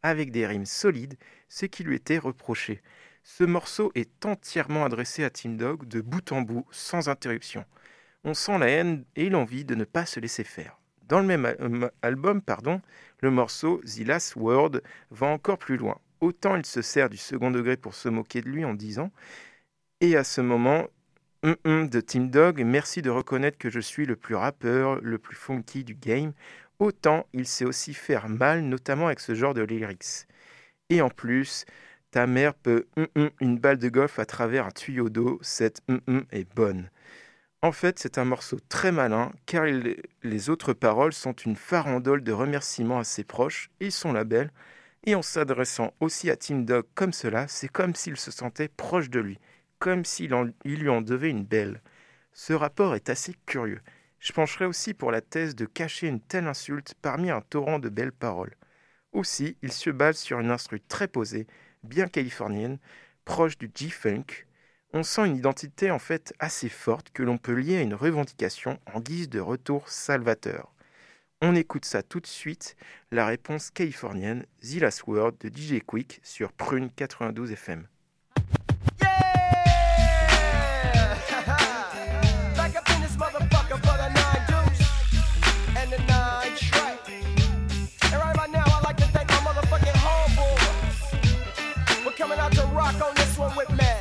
avec 0.02 0.31
des 0.31 0.47
rimes 0.47 0.67
solides, 0.67 1.17
ce 1.49 1.67
qui 1.67 1.85
lui 1.85 1.97
était 1.97 2.19
reproché. 2.19 2.83
Ce 3.23 3.45
morceau 3.45 3.93
est 3.95 4.25
entièrement 4.25 4.85
adressé 4.85 5.25
à 5.25 5.31
Team 5.31 5.57
Dog 5.57 5.87
de 5.87 6.00
bout 6.00 6.33
en 6.33 6.43
bout, 6.43 6.67
sans 6.71 7.09
interruption. 7.09 7.64
On 8.25 8.35
sent 8.35 8.59
la 8.59 8.69
haine 8.69 9.05
et 9.17 9.28
l'envie 9.28 9.64
de 9.64 9.75
ne 9.75 9.85
pas 9.85 10.07
se 10.07 10.21
laisser 10.21 10.45
faire. 10.45 10.78
Dans 11.02 11.21
le 11.21 11.26
même 11.26 11.47
euh, 11.47 11.88
album, 12.02 12.43
pardon, 12.43 12.81
le 13.21 13.31
morceau 13.31 13.81
The 13.85 14.07
Last 14.07 14.37
Word 14.37 14.81
va 15.11 15.26
encore 15.26 15.59
plus 15.59 15.76
loin. 15.76 15.99
Autant 16.21 16.57
il 16.57 16.67
se 16.67 16.83
sert 16.83 17.09
du 17.09 17.17
second 17.17 17.50
degré 17.50 17.76
pour 17.76 17.95
se 17.95 18.09
moquer 18.09 18.40
de 18.40 18.49
lui 18.49 18.64
en 18.64 18.75
disant 18.75 19.11
Et 20.00 20.17
à 20.17 20.25
ce 20.25 20.40
moment, 20.40 20.88
Hum, 21.45 21.55
hum 21.64 21.88
de 21.88 22.00
Team 22.00 22.31
Dog, 22.31 22.61
merci 22.64 23.00
de 23.00 23.11
reconnaître 23.11 23.59
que 23.59 23.71
je 23.71 23.78
suis 23.78 24.07
le 24.07 24.17
plus 24.17 24.35
rappeur, 24.35 25.00
le 25.00 25.19
plus 25.19 25.37
funky 25.37 25.85
du 25.85 25.95
game. 25.95 26.33
Autant 26.79 27.27
il 27.33 27.47
sait 27.47 27.65
aussi 27.65 27.95
faire 27.95 28.29
mal, 28.29 28.63
notamment 28.63 29.07
avec 29.07 29.21
ce 29.21 29.35
genre 29.35 29.55
de 29.55 29.63
lyrics. 29.63 30.27
Et 30.91 31.03
en 31.03 31.11
plus, 31.11 31.65
ta 32.11 32.27
mère 32.27 32.55
peut 32.55 32.87
hum, 32.97 33.07
hum 33.17 33.31
une 33.41 33.59
balle 33.59 33.79
de 33.79 33.89
golf 33.89 34.19
à 34.19 34.27
travers 34.27 34.67
un 34.67 34.71
tuyau 34.71 35.09
d'eau, 35.11 35.39
cette 35.43 35.83
hum 35.89 36.25
est 36.33 36.53
bonne. 36.55 36.91
En 37.63 37.73
fait, 37.73 37.99
c'est 37.99 38.19
un 38.19 38.25
morceau 38.25 38.59
très 38.69 38.93
malin, 38.93 39.33
car 39.47 39.65
les 39.65 40.51
autres 40.51 40.73
paroles 40.73 41.13
sont 41.13 41.33
une 41.33 41.57
farandole 41.57 42.23
de 42.23 42.33
remerciements 42.33 43.01
à 43.01 43.05
ses 43.05 43.25
proches 43.25 43.71
et 43.81 43.91
son 43.91 44.13
label, 44.13 44.53
et 45.05 45.15
en 45.17 45.23
s'adressant 45.23 45.93
aussi 46.01 46.31
à 46.31 46.37
Team 46.37 46.65
Dog 46.65 46.85
comme 46.95 47.13
cela, 47.13 47.49
c'est 47.49 47.69
comme 47.69 47.95
s'il 47.97 48.17
se 48.17 48.31
sentait 48.31 48.69
proche 48.69 49.11
de 49.11 49.21
lui, 49.21 49.39
comme 49.81 50.05
s'il 50.05 50.33
lui 50.65 50.89
en 50.89 51.03
devait 51.03 51.31
une 51.31 51.45
belle. 51.45 51.83
Ce 52.33 52.53
rapport 52.53 52.95
est 52.95 53.11
assez 53.11 53.35
curieux. 53.47 53.81
Je 54.21 54.33
pencherai 54.33 54.65
aussi 54.65 54.95
pour 54.95 55.13
la 55.13 55.21
thèse 55.21 55.55
de 55.55 55.65
cacher 55.65 56.09
une 56.09 56.21
telle 56.21 56.47
insulte 56.47 56.95
parmi 57.01 57.31
un 57.31 57.41
torrent 57.41 57.79
de 57.79 57.89
belles 57.89 58.13
paroles. 58.13 58.57
Aussi, 59.13 59.57
il 59.63 59.73
se 59.73 59.91
base 59.91 60.19
sur 60.19 60.41
une 60.41 60.51
instru 60.51 60.81
très 60.81 61.09
posée, 61.09 61.47
bien 61.83 62.09
californienne, 62.09 62.79
proche 63.25 63.59
du 63.59 63.71
G-Funk. 63.73 64.47
On 64.93 65.03
sent 65.03 65.27
une 65.27 65.37
identité 65.37 65.91
en 65.91 65.99
fait 65.99 66.35
assez 66.39 66.69
forte 66.69 67.11
que 67.11 67.23
l'on 67.23 67.39
peut 67.39 67.55
lier 67.55 67.77
à 67.77 67.83
une 67.83 67.95
revendication 67.95 68.79
en 68.93 69.01
guise 69.01 69.29
de 69.29 69.41
retour 69.41 69.89
salvateur. 69.89 70.73
On 71.41 71.55
écoute 71.55 71.85
ça 71.85 72.03
tout 72.03 72.21
de 72.21 72.27
suite, 72.27 72.75
la 73.13 73.25
réponse 73.25 73.71
californienne, 73.71 74.45
The 74.61 74.81
Last 74.81 75.07
Word 75.07 75.35
de 75.41 75.49
DJ 75.49 75.81
Quick 75.87 76.21
sur 76.25 76.53
Prune 76.53 76.91
92 76.91 77.53
FM. 77.53 77.87
Rock 92.92 93.09
on 93.09 93.14
this 93.16 93.38
one 93.38 93.54
with 93.57 93.71
me. 93.71 93.95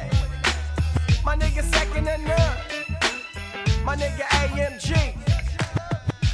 My 1.26 1.36
nigga 1.36 1.64
second 1.76 2.08
and 2.08 2.24
none. 2.24 2.58
My 3.84 3.96
nigga 3.96 4.26
AMG. 4.40 4.90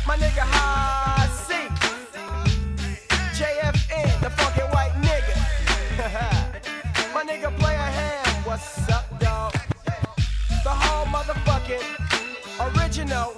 My 0.08 0.16
nigga 0.18 0.44
High 0.56 1.28
C. 1.46 1.54
JFN, 3.38 4.22
the 4.22 4.30
fucking 4.30 4.70
white 4.76 4.96
nigga. 5.08 5.36
My 7.14 7.24
nigga 7.24 7.50
play 7.60 7.76
a 7.76 7.90
hand. 8.00 8.46
What's 8.46 8.90
up, 8.90 9.08
dog? 9.20 9.54
The 10.64 10.74
whole 10.82 11.06
motherfucking 11.06 11.86
original 12.68 13.34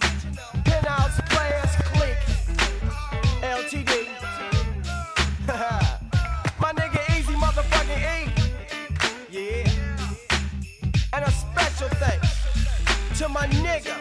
nigga. 13.47 13.95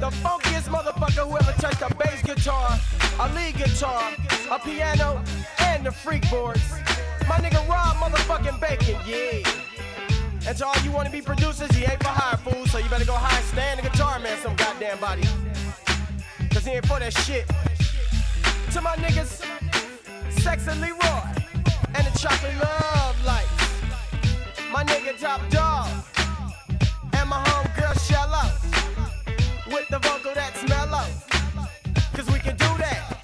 The 0.00 0.10
funkiest 0.10 0.68
motherfucker 0.68 1.28
who 1.28 1.36
ever 1.36 1.52
touched 1.60 1.82
a 1.82 1.94
bass 1.94 2.22
guitar, 2.22 2.78
a 3.20 3.32
lead 3.34 3.56
guitar, 3.56 4.12
a 4.50 4.58
piano, 4.58 5.22
and 5.60 5.86
the 5.86 5.92
freak 5.92 6.28
boards. 6.30 6.62
My 7.28 7.38
nigga 7.38 7.66
Rob 7.68 7.96
motherfucking 7.96 8.60
Bacon, 8.60 9.00
yeah. 9.06 9.64
And 10.46 10.56
to 10.58 10.66
all 10.66 10.76
you 10.84 10.90
wanna 10.90 11.10
be 11.10 11.22
producers, 11.22 11.70
he 11.70 11.84
ain't 11.84 12.02
for 12.02 12.10
hire, 12.10 12.36
fool. 12.36 12.66
So 12.66 12.78
you 12.78 12.88
better 12.90 13.06
go 13.06 13.14
hire 13.14 13.42
Stan 13.44 13.76
the 13.76 13.82
guitar 13.82 14.18
man 14.18 14.36
some 14.42 14.54
goddamn 14.56 14.98
body. 14.98 15.22
Cause 16.50 16.66
he 16.66 16.72
ain't 16.72 16.86
for 16.86 17.00
that 17.00 17.12
shit. 17.12 17.46
To 18.72 18.80
my 18.80 18.94
niggas, 18.96 19.42
Sex 20.42 20.66
and 20.68 20.80
Leroy, 20.80 20.98
and 21.94 22.06
the 22.06 22.18
Chocolate 22.18 22.56
Love 22.58 23.24
Lights. 23.24 23.48
My 24.70 24.84
nigga 24.84 25.18
Top 25.18 25.40
Dog, 25.48 25.88
Shallow. 28.06 28.50
With 29.72 29.88
the 29.88 29.98
vocal 29.98 30.34
that's 30.34 30.68
mellow. 30.68 31.06
Cause 32.14 32.26
we 32.32 32.38
can 32.38 32.56
do 32.56 32.70
that. 32.78 33.14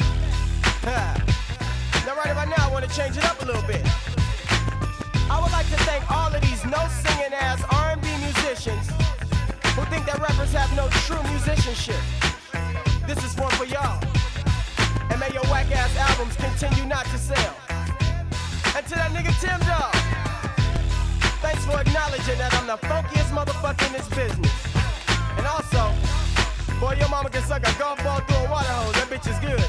gonna 2.80 2.92
change 2.94 3.16
it 3.18 3.24
up 3.24 3.40
a 3.42 3.44
little 3.44 3.62
bit. 3.62 3.82
I 5.28 5.38
would 5.40 5.52
like 5.52 5.68
to 5.68 5.76
thank 5.84 6.10
all 6.10 6.32
of 6.34 6.40
these 6.40 6.64
no 6.64 6.80
singing 7.04 7.34
ass 7.34 7.62
R&B 7.70 8.08
musicians 8.24 8.88
who 9.76 9.84
think 9.92 10.06
that 10.06 10.18
rappers 10.18 10.52
have 10.52 10.74
no 10.74 10.88
true 11.04 11.22
musicianship. 11.28 12.00
This 13.06 13.22
is 13.22 13.36
one 13.36 13.50
for 13.52 13.66
y'all. 13.66 14.02
And 15.10 15.20
may 15.20 15.30
your 15.32 15.44
whack 15.52 15.70
ass 15.76 15.94
albums 15.96 16.36
continue 16.36 16.86
not 16.86 17.04
to 17.06 17.18
sell. 17.18 17.54
And 18.74 18.86
to 18.86 18.94
that 18.96 19.12
nigga 19.12 19.36
Tim 19.44 19.60
Dog, 19.68 19.92
thanks 21.44 21.64
for 21.66 21.80
acknowledging 21.80 22.38
that 22.38 22.54
I'm 22.54 22.66
the 22.66 22.78
funkiest 22.86 23.28
motherfucker 23.36 23.86
in 23.88 23.92
this 23.92 24.08
business. 24.08 24.69
Boy, 26.80 26.96
your 26.98 27.10
mama 27.10 27.28
can 27.28 27.42
suck 27.42 27.60
a 27.60 27.78
golf 27.78 28.02
ball 28.02 28.20
through 28.20 28.40
a 28.40 28.50
water 28.50 28.72
hose. 28.72 28.94
That 28.96 29.12
bitch 29.12 29.28
is 29.28 29.36
good. 29.44 29.60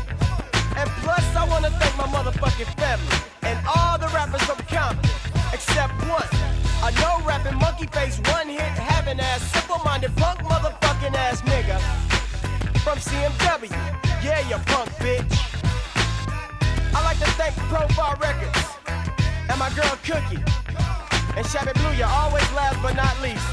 And 0.79 0.87
plus, 1.03 1.27
I 1.35 1.43
wanna 1.43 1.69
thank 1.71 1.91
my 1.99 2.07
motherfucking 2.07 2.71
family 2.79 3.17
and 3.43 3.59
all 3.67 3.99
the 3.99 4.07
rappers 4.15 4.41
from 4.47 4.55
Compton, 4.71 5.11
except 5.51 5.91
one. 6.07 6.23
A 6.87 6.89
no 7.03 7.19
rapping 7.27 7.59
monkey 7.59 7.87
face, 7.87 8.15
one 8.31 8.47
hit 8.47 8.63
having 8.79 9.19
ass, 9.19 9.43
simple 9.51 9.83
minded 9.83 10.15
punk 10.15 10.39
motherfucking 10.39 11.13
ass 11.13 11.41
nigga 11.41 11.83
from 12.79 12.97
CMW. 12.97 13.75
Yeah, 14.23 14.39
you 14.47 14.55
punk 14.71 14.87
bitch. 15.03 15.35
I 16.95 17.03
like 17.03 17.19
to 17.19 17.27
thank 17.35 17.53
Profile 17.67 18.15
Records 18.23 18.63
and 19.51 19.59
my 19.59 19.67
girl 19.75 19.99
Cookie. 20.07 20.39
And 21.35 21.45
Shabby 21.45 21.75
Blue, 21.75 21.91
you 21.91 22.07
always 22.07 22.47
last 22.55 22.81
but 22.81 22.95
not 22.95 23.19
least. 23.21 23.43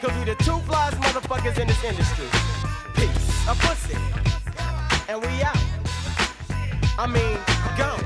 Cause 0.00 0.14
we 0.14 0.22
the 0.22 0.36
two 0.46 0.58
flies 0.70 0.94
motherfuckers 1.02 1.58
in 1.58 1.66
this 1.66 1.82
industry. 1.82 2.67
Peace. 2.98 3.48
A 3.48 3.54
pussy. 3.54 3.96
And 5.08 5.20
we 5.20 5.42
out. 5.42 5.56
I 6.98 7.06
mean, 7.06 7.38
go. 7.76 8.04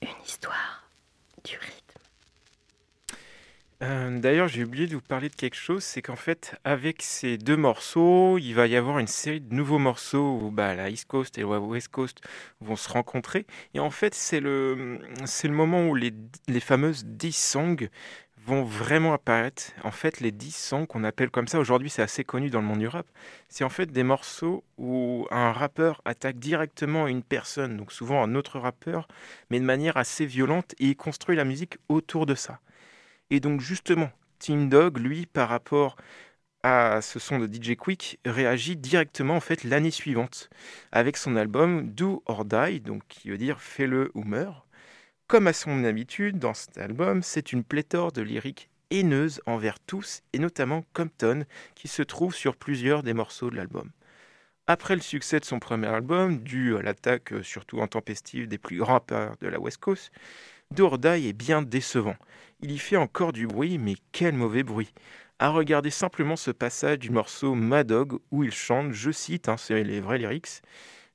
Une 0.00 0.08
histoire 0.24 0.88
du 1.44 1.56
rythme. 1.56 1.98
Euh, 3.82 4.20
D'ailleurs, 4.20 4.46
j'ai 4.46 4.62
oublié 4.62 4.86
de 4.86 4.94
vous 4.94 5.00
parler 5.00 5.28
de 5.28 5.34
quelque 5.34 5.56
chose, 5.56 5.82
c'est 5.82 6.00
qu'en 6.02 6.14
fait, 6.14 6.54
avec 6.62 7.02
ces 7.02 7.38
deux 7.38 7.56
morceaux, 7.56 8.38
il 8.38 8.52
va 8.52 8.68
y 8.68 8.76
avoir 8.76 9.00
une 9.00 9.08
série 9.08 9.40
de 9.40 9.52
nouveaux 9.52 9.80
morceaux 9.80 10.38
où 10.40 10.50
bah, 10.52 10.76
la 10.76 10.90
East 10.90 11.06
Coast 11.06 11.38
et 11.38 11.42
la 11.42 11.58
West 11.58 11.88
Coast 11.88 12.20
vont 12.60 12.76
se 12.76 12.88
rencontrer. 12.88 13.46
Et 13.74 13.80
en 13.80 13.90
fait, 13.90 14.14
c'est 14.14 14.38
le, 14.38 15.00
c'est 15.24 15.48
le 15.48 15.54
moment 15.54 15.88
où 15.88 15.96
les, 15.96 16.12
les 16.46 16.60
fameuses 16.60 17.04
10 17.04 17.32
songs 17.32 17.88
vont 18.44 18.64
vraiment 18.64 19.12
apparaître. 19.12 19.72
En 19.84 19.90
fait, 19.90 20.20
les 20.20 20.32
10 20.32 20.54
songs 20.54 20.86
qu'on 20.86 21.04
appelle 21.04 21.30
comme 21.30 21.48
ça, 21.48 21.58
aujourd'hui 21.58 21.90
c'est 21.90 22.02
assez 22.02 22.24
connu 22.24 22.50
dans 22.50 22.60
le 22.60 22.66
monde 22.66 22.80
du 22.80 22.88
rap, 22.88 23.06
c'est 23.48 23.64
en 23.64 23.68
fait 23.68 23.86
des 23.86 24.02
morceaux 24.02 24.64
où 24.78 25.26
un 25.30 25.52
rappeur 25.52 26.02
attaque 26.04 26.38
directement 26.38 27.06
une 27.06 27.22
personne, 27.22 27.76
donc 27.76 27.92
souvent 27.92 28.22
un 28.22 28.34
autre 28.34 28.58
rappeur, 28.58 29.08
mais 29.50 29.60
de 29.60 29.64
manière 29.64 29.96
assez 29.96 30.26
violente, 30.26 30.74
et 30.78 30.86
il 30.88 30.96
construit 30.96 31.36
la 31.36 31.44
musique 31.44 31.78
autour 31.88 32.26
de 32.26 32.34
ça. 32.34 32.60
Et 33.30 33.40
donc 33.40 33.60
justement, 33.60 34.10
Team 34.38 34.68
Dog, 34.68 34.98
lui, 34.98 35.26
par 35.26 35.48
rapport 35.48 35.96
à 36.62 37.00
ce 37.02 37.18
son 37.18 37.38
de 37.38 37.46
DJ 37.46 37.76
Quick, 37.76 38.18
réagit 38.24 38.76
directement 38.76 39.36
en 39.36 39.40
fait 39.40 39.64
l'année 39.64 39.90
suivante 39.90 40.50
avec 40.92 41.16
son 41.16 41.36
album 41.36 41.90
Do 41.90 42.22
or 42.26 42.44
Die, 42.44 42.80
donc 42.80 43.02
qui 43.08 43.30
veut 43.30 43.38
dire 43.38 43.60
fais-le 43.60 44.10
ou 44.14 44.22
meurs. 44.24 44.66
Comme 45.26 45.46
à 45.46 45.52
son 45.52 45.84
habitude, 45.84 46.38
dans 46.38 46.54
cet 46.54 46.78
album, 46.78 47.22
c'est 47.22 47.52
une 47.52 47.64
pléthore 47.64 48.12
de 48.12 48.22
lyriques 48.22 48.68
haineuses 48.90 49.40
envers 49.46 49.80
tous, 49.80 50.22
et 50.32 50.38
notamment 50.38 50.84
Compton, 50.92 51.44
qui 51.74 51.88
se 51.88 52.02
trouve 52.02 52.34
sur 52.34 52.56
plusieurs 52.56 53.02
des 53.02 53.14
morceaux 53.14 53.50
de 53.50 53.56
l'album. 53.56 53.90
Après 54.66 54.94
le 54.94 55.00
succès 55.00 55.40
de 55.40 55.44
son 55.44 55.58
premier 55.58 55.88
album, 55.88 56.38
dû 56.38 56.76
à 56.76 56.82
l'attaque 56.82 57.32
euh, 57.32 57.42
surtout 57.42 57.82
intempestive 57.82 58.46
des 58.46 58.58
plus 58.58 58.78
grands 58.78 58.92
rappeurs 58.92 59.36
de 59.40 59.48
la 59.48 59.58
West 59.58 59.78
Coast, 59.78 60.12
Doorday 60.70 61.24
est 61.24 61.32
bien 61.32 61.62
décevant. 61.62 62.16
Il 62.60 62.70
y 62.70 62.78
fait 62.78 62.96
encore 62.96 63.32
du 63.32 63.46
bruit, 63.46 63.78
mais 63.78 63.94
quel 64.12 64.34
mauvais 64.34 64.62
bruit. 64.62 64.94
À 65.38 65.48
regarder 65.48 65.90
simplement 65.90 66.36
ce 66.36 66.52
passage 66.52 67.00
du 67.00 67.10
morceau 67.10 67.54
Mad 67.54 67.88
Dog 67.88 68.20
où 68.30 68.44
il 68.44 68.52
chante, 68.52 68.92
je 68.92 69.10
cite, 69.10 69.48
hein, 69.48 69.56
c'est 69.56 69.82
les 69.82 70.00
vrais 70.00 70.18
lyrics, 70.18 70.62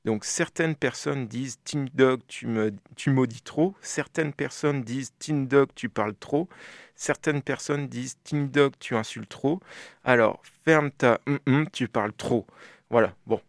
donc 0.07 0.23
certaines 0.23 0.75
personnes 0.75 1.27
disent 1.27 1.59
Team 1.65 1.89
Dog, 1.89 2.21
tu, 2.29 2.47
me, 2.47 2.71
maudis 3.07 3.41
trop. 3.41 3.75
Certaines 3.81 4.31
personnes 4.31 4.81
disent 4.81 5.11
Team 5.19 5.47
Dog, 5.47 5.67
tu 5.75 5.89
parles 5.89 6.15
trop. 6.15 6.47
Certaines 6.95 7.41
personnes 7.41 7.89
disent 7.89 8.17
Team 8.23 8.47
Dog, 8.47 8.71
tu 8.79 8.95
insultes 8.95 9.27
trop. 9.27 9.59
Alors 10.05 10.41
ferme 10.63 10.91
ta 10.91 11.19
hum, 11.27 11.39
hum, 11.45 11.69
tu 11.73 11.89
parles 11.89 12.13
trop. 12.13 12.47
Voilà, 12.89 13.13
bon. 13.25 13.41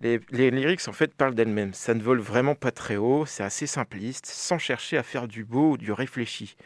Les, 0.00 0.18
lyrics 0.50 0.88
en 0.88 0.94
fait 0.94 1.12
parlent 1.12 1.34
d'elles-mêmes. 1.34 1.74
Ça 1.74 1.92
ne 1.92 2.00
vole 2.00 2.20
vraiment 2.20 2.54
pas 2.54 2.70
très 2.70 2.96
haut, 2.96 3.26
c'est 3.26 3.42
assez 3.44 3.66
simpliste, 3.66 4.24
sans 4.24 4.56
chercher 4.56 4.96
à 4.96 5.02
faire 5.02 5.28
du 5.28 5.44
beau 5.44 5.72
ou 5.72 5.76
du 5.76 5.92
réfléchi. 5.92 6.56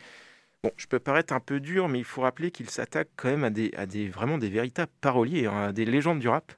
Bon, 0.62 0.70
je 0.76 0.86
peux 0.86 1.00
paraître 1.00 1.34
un 1.34 1.40
peu 1.40 1.58
dur, 1.58 1.88
mais 1.88 1.98
il 1.98 2.04
faut 2.04 2.20
rappeler 2.20 2.52
qu'il 2.52 2.70
s'attaque 2.70 3.08
quand 3.16 3.28
même 3.28 3.42
à 3.42 3.50
des, 3.50 3.72
à 3.76 3.86
des 3.86 4.08
vraiment 4.08 4.38
des 4.38 4.50
véritables 4.50 4.92
paroliers, 5.00 5.46
hein, 5.46 5.64
à 5.64 5.72
des 5.72 5.84
légendes 5.84 6.20
du 6.20 6.28
rap. 6.28 6.52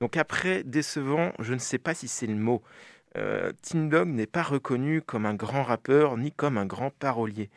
Donc 0.00 0.16
après, 0.16 0.62
décevant, 0.64 1.32
je 1.38 1.52
ne 1.52 1.58
sais 1.58 1.78
pas 1.78 1.92
si 1.94 2.08
c'est 2.08 2.26
le 2.26 2.34
mot. 2.34 2.62
Euh, 3.16 3.52
Tim 3.62 3.84
Dog 3.86 4.08
n'est 4.08 4.26
pas 4.26 4.42
reconnu 4.42 5.02
comme 5.02 5.26
un 5.26 5.34
grand 5.34 5.62
rappeur 5.62 6.16
ni 6.16 6.32
comme 6.32 6.56
un 6.56 6.64
grand 6.64 6.90
parolier. 6.90 7.50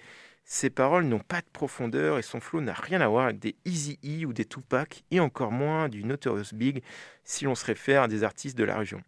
Ses 0.43 0.69
paroles 0.69 1.06
n'ont 1.06 1.19
pas 1.19 1.39
de 1.39 1.47
profondeur 1.53 2.19
et 2.19 2.21
son 2.21 2.41
flow 2.41 2.60
n'a 2.60 2.73
rien 2.73 2.99
à 2.99 3.08
voir 3.08 3.25
avec 3.25 3.39
des 3.39 3.56
Easy 3.63 3.97
E 4.03 4.25
ou 4.25 4.34
des 4.34 4.43
Tupac 4.43 5.06
et 5.10 5.21
encore 5.21 5.53
moins 5.53 5.88
du 5.88 6.03
Notorious 6.03 6.53
Big 6.53 6.84
si 7.23 7.45
l'on 7.45 7.56
se 7.56 7.65
réfère 7.65 8.03
à 8.03 8.08
des 8.10 8.25
artistes 8.25 8.58
de 8.58 8.65
la 8.65 8.77
région. 8.77 9.01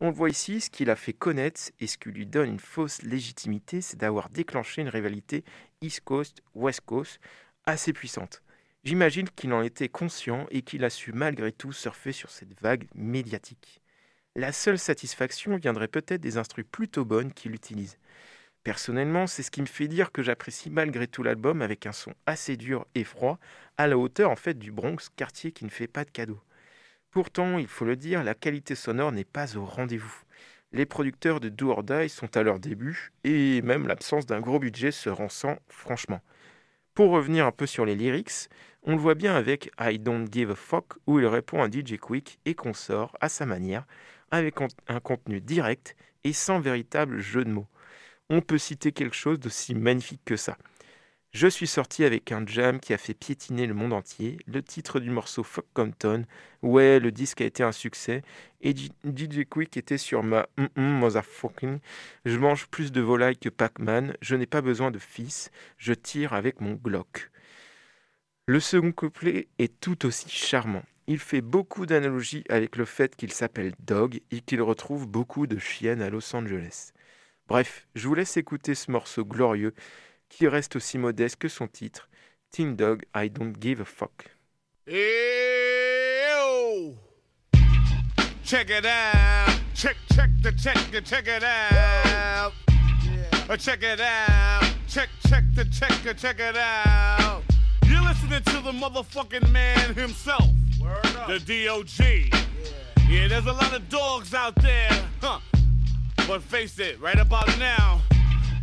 On 0.00 0.10
voit 0.10 0.30
ici, 0.30 0.62
ce 0.62 0.70
qui 0.70 0.86
l'a 0.86 0.96
fait 0.96 1.12
connaître 1.12 1.60
et 1.78 1.86
ce 1.86 1.98
qui 1.98 2.08
lui 2.08 2.26
donne 2.26 2.48
une 2.48 2.58
fausse 2.58 3.02
légitimité, 3.02 3.82
c'est 3.82 3.98
d'avoir 3.98 4.30
déclenché 4.30 4.80
une 4.80 4.88
rivalité 4.88 5.44
East 5.82 6.00
Coast-West 6.04 6.80
Coast 6.86 7.20
assez 7.66 7.92
puissante. 7.92 8.42
J'imagine 8.84 9.28
qu'il 9.30 9.52
en 9.52 9.62
était 9.62 9.88
conscient 9.88 10.46
et 10.50 10.62
qu'il 10.62 10.84
a 10.84 10.90
su 10.90 11.12
malgré 11.12 11.52
tout 11.52 11.72
surfer 11.72 12.10
sur 12.10 12.30
cette 12.30 12.60
vague 12.60 12.88
médiatique. 12.94 13.80
La 14.34 14.50
seule 14.50 14.78
satisfaction 14.78 15.56
viendrait 15.56 15.88
peut-être 15.88 16.20
des 16.20 16.36
instrus 16.36 16.64
plutôt 16.70 17.04
bonnes 17.04 17.32
qu'il 17.32 17.54
utilise. 17.54 17.98
Personnellement, 18.64 19.26
c'est 19.26 19.42
ce 19.42 19.50
qui 19.50 19.60
me 19.60 19.66
fait 19.66 19.86
dire 19.86 20.10
que 20.10 20.22
j'apprécie 20.22 20.70
malgré 20.70 21.06
tout 21.06 21.22
l'album 21.22 21.62
avec 21.62 21.86
un 21.86 21.92
son 21.92 22.14
assez 22.26 22.56
dur 22.56 22.86
et 22.94 23.04
froid, 23.04 23.38
à 23.76 23.86
la 23.86 23.98
hauteur 23.98 24.30
en 24.30 24.36
fait 24.36 24.58
du 24.58 24.72
Bronx, 24.72 25.10
quartier 25.16 25.52
qui 25.52 25.64
ne 25.64 25.70
fait 25.70 25.88
pas 25.88 26.04
de 26.04 26.10
cadeaux. 26.10 26.40
Pourtant, 27.10 27.58
il 27.58 27.68
faut 27.68 27.84
le 27.84 27.96
dire, 27.96 28.24
la 28.24 28.34
qualité 28.34 28.74
sonore 28.74 29.12
n'est 29.12 29.24
pas 29.24 29.56
au 29.56 29.64
rendez-vous. 29.64 30.22
Les 30.72 30.86
producteurs 30.86 31.38
de 31.38 31.50
Do 31.50 31.70
or 31.70 31.84
sont 32.08 32.36
à 32.36 32.42
leur 32.42 32.58
début 32.58 33.12
et 33.22 33.62
même 33.62 33.86
l'absence 33.86 34.26
d'un 34.26 34.40
gros 34.40 34.58
budget 34.58 34.90
se 34.90 35.10
ressent 35.10 35.58
franchement. 35.68 36.20
Pour 36.94 37.10
revenir 37.10 37.46
un 37.46 37.52
peu 37.52 37.64
sur 37.64 37.86
les 37.86 37.96
lyrics, 37.96 38.50
on 38.82 38.92
le 38.92 38.98
voit 38.98 39.14
bien 39.14 39.34
avec 39.34 39.70
I 39.80 39.98
Don't 39.98 40.26
Give 40.30 40.50
a 40.50 40.54
Fuck 40.54 40.94
où 41.06 41.18
il 41.18 41.26
répond 41.26 41.62
à 41.62 41.70
DJ 41.70 41.96
Quick 41.96 42.38
et 42.44 42.54
qu'on 42.54 42.74
sort 42.74 43.16
à 43.22 43.30
sa 43.30 43.46
manière 43.46 43.86
avec 44.30 44.56
un 44.88 45.00
contenu 45.00 45.40
direct 45.40 45.96
et 46.24 46.34
sans 46.34 46.60
véritable 46.60 47.18
jeu 47.18 47.46
de 47.46 47.50
mots. 47.50 47.68
On 48.28 48.42
peut 48.42 48.58
citer 48.58 48.92
quelque 48.92 49.16
chose 49.16 49.40
d'aussi 49.40 49.74
magnifique 49.74 50.20
que 50.26 50.36
ça. 50.36 50.58
Je 51.32 51.46
suis 51.46 51.66
sorti 51.66 52.04
avec 52.04 52.30
un 52.30 52.46
jam 52.46 52.78
qui 52.78 52.92
a 52.92 52.98
fait 52.98 53.14
piétiner 53.14 53.66
le 53.66 53.72
monde 53.72 53.94
entier, 53.94 54.36
le 54.46 54.62
titre 54.62 55.00
du 55.00 55.08
morceau 55.08 55.42
Fuck 55.42 55.64
Compton, 55.72 56.26
ouais, 56.60 57.00
le 57.00 57.10
disque 57.10 57.40
a 57.40 57.46
été 57.46 57.62
un 57.62 57.72
succès, 57.72 58.22
et 58.60 58.74
DJ 58.74 59.46
Quick 59.48 59.78
était 59.78 59.96
sur 59.96 60.22
ma 60.22 60.46
mm 60.58 60.66
-mm, 60.76 60.98
motherfucking, 61.00 61.78
je 62.26 62.36
mange 62.36 62.66
plus 62.66 62.92
de 62.92 63.00
volailles 63.00 63.38
que 63.38 63.48
Pac-Man, 63.48 64.14
je 64.20 64.36
n'ai 64.36 64.44
pas 64.44 64.60
besoin 64.60 64.90
de 64.90 64.98
fils, 64.98 65.50
je 65.78 65.94
tire 65.94 66.34
avec 66.34 66.60
mon 66.60 66.74
Glock. 66.74 67.30
Le 68.46 68.60
second 68.60 68.92
couplet 68.92 69.48
est 69.58 69.80
tout 69.80 70.04
aussi 70.04 70.28
charmant. 70.28 70.84
Il 71.06 71.18
fait 71.18 71.40
beaucoup 71.40 71.86
d'analogies 71.86 72.44
avec 72.50 72.76
le 72.76 72.84
fait 72.84 73.16
qu'il 73.16 73.32
s'appelle 73.32 73.72
Dog 73.80 74.20
et 74.30 74.42
qu'il 74.42 74.60
retrouve 74.60 75.08
beaucoup 75.08 75.46
de 75.46 75.58
chiennes 75.58 76.02
à 76.02 76.10
Los 76.10 76.36
Angeles. 76.36 76.92
Bref, 77.48 77.86
je 77.94 78.06
vous 78.06 78.14
laisse 78.14 78.36
écouter 78.36 78.74
ce 78.74 78.90
morceau 78.90 79.24
glorieux 79.24 79.74
qui 80.32 80.48
reste 80.48 80.76
aussi 80.76 80.96
modeste 80.98 81.36
que 81.36 81.48
son 81.48 81.68
titre, 81.68 82.08
Team 82.50 82.74
Dog, 82.74 83.02
I 83.14 83.28
Don't 83.28 83.54
Give 83.60 83.80
a 83.80 83.84
Fuck. 83.84 84.30
Ew. 84.86 84.96
Check 88.42 88.70
it 88.70 88.86
out. 88.86 89.60
Check, 89.74 89.96
check 90.14 90.30
the 90.42 90.52
check, 90.52 90.76
the 90.90 91.00
check 91.02 91.28
it 91.28 91.44
out. 91.44 92.52
Uh, 93.48 93.56
check 93.56 93.82
it 93.82 94.00
out. 94.00 94.64
Check, 94.88 95.10
check 95.28 95.44
the 95.54 95.64
check, 95.66 95.92
the 96.02 96.14
check 96.14 96.40
it 96.40 96.56
out. 96.56 97.42
You're 97.86 98.02
listening 98.02 98.42
to 98.42 98.60
the 98.62 98.72
motherfucking 98.72 99.50
man 99.50 99.94
himself, 99.94 100.48
the 101.26 101.38
DOG. 101.38 102.00
Yeah. 103.08 103.28
there's 103.28 103.46
a 103.46 103.52
lot 103.52 103.74
of 103.74 103.88
dogs 103.88 104.32
out 104.34 104.54
there, 104.56 104.90
huh? 105.20 105.40
But 106.26 106.42
face 106.42 106.78
it, 106.78 107.00
right 107.00 107.18
about 107.18 107.46
now, 107.58 108.00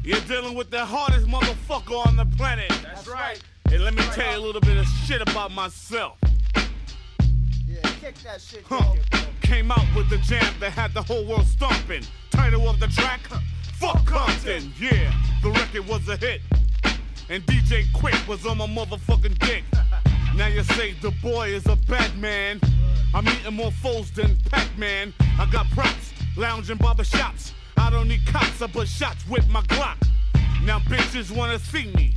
you're 0.09 0.19
dealing 0.21 0.55
with 0.55 0.71
the 0.71 0.83
hardest 0.83 1.27
motherfucker 1.27 2.03
on 2.07 2.15
the 2.15 2.25
planet. 2.35 2.67
That's 2.81 3.07
right. 3.07 3.39
And 3.71 3.83
let 3.83 3.93
me 3.93 4.01
tell 4.13 4.33
you 4.33 4.39
a 4.39 4.43
little 4.43 4.59
bit 4.61 4.75
of 4.77 4.87
shit 5.05 5.21
about 5.21 5.51
myself. 5.51 6.17
Yeah, 7.67 7.81
kick 8.01 8.15
that 8.23 8.41
shit, 8.41 8.63
Huh. 8.67 8.79
dog. 8.79 8.97
Came 9.41 9.71
out 9.71 9.85
with 9.95 10.09
the 10.09 10.17
jam 10.17 10.51
that 10.61 10.71
had 10.71 10.95
the 10.95 11.03
whole 11.03 11.23
world 11.25 11.45
stomping. 11.45 12.03
Title 12.31 12.67
of 12.67 12.79
the 12.79 12.87
track? 12.87 13.19
Fuck 13.79 14.03
Compton, 14.07 14.73
yeah, 14.79 15.13
the 15.43 15.51
record 15.51 15.87
was 15.87 16.09
a 16.09 16.17
hit. 16.17 16.41
And 17.29 17.45
DJ 17.45 17.85
Quick 17.93 18.17
was 18.27 18.47
on 18.47 18.57
my 18.57 18.65
motherfucking 18.67 19.37
dick. 19.39 19.63
Now 20.35 20.47
you 20.47 20.63
say 20.63 20.93
the 21.01 21.11
boy 21.21 21.49
is 21.49 21.65
a 21.65 21.75
bad 21.75 22.17
man. 22.17 22.61
I'm 23.13 23.27
eating 23.27 23.55
more 23.55 23.71
foes 23.71 24.09
than 24.11 24.37
Pac-Man. 24.49 25.11
I 25.37 25.45
got 25.51 25.69
props, 25.71 26.13
lounging 26.37 26.77
barber 26.77 27.03
shops. 27.03 27.51
I 27.79 27.89
don't 27.89 28.09
need 28.09 28.25
cops, 28.27 28.61
I 28.61 28.67
put 28.67 28.89
shots 28.89 29.25
with 29.27 29.47
my 29.47 29.61
Glock. 29.61 29.97
Now 30.65 30.79
bitches 30.79 31.35
wanna 31.35 31.57
see 31.57 31.91
me. 31.95 32.13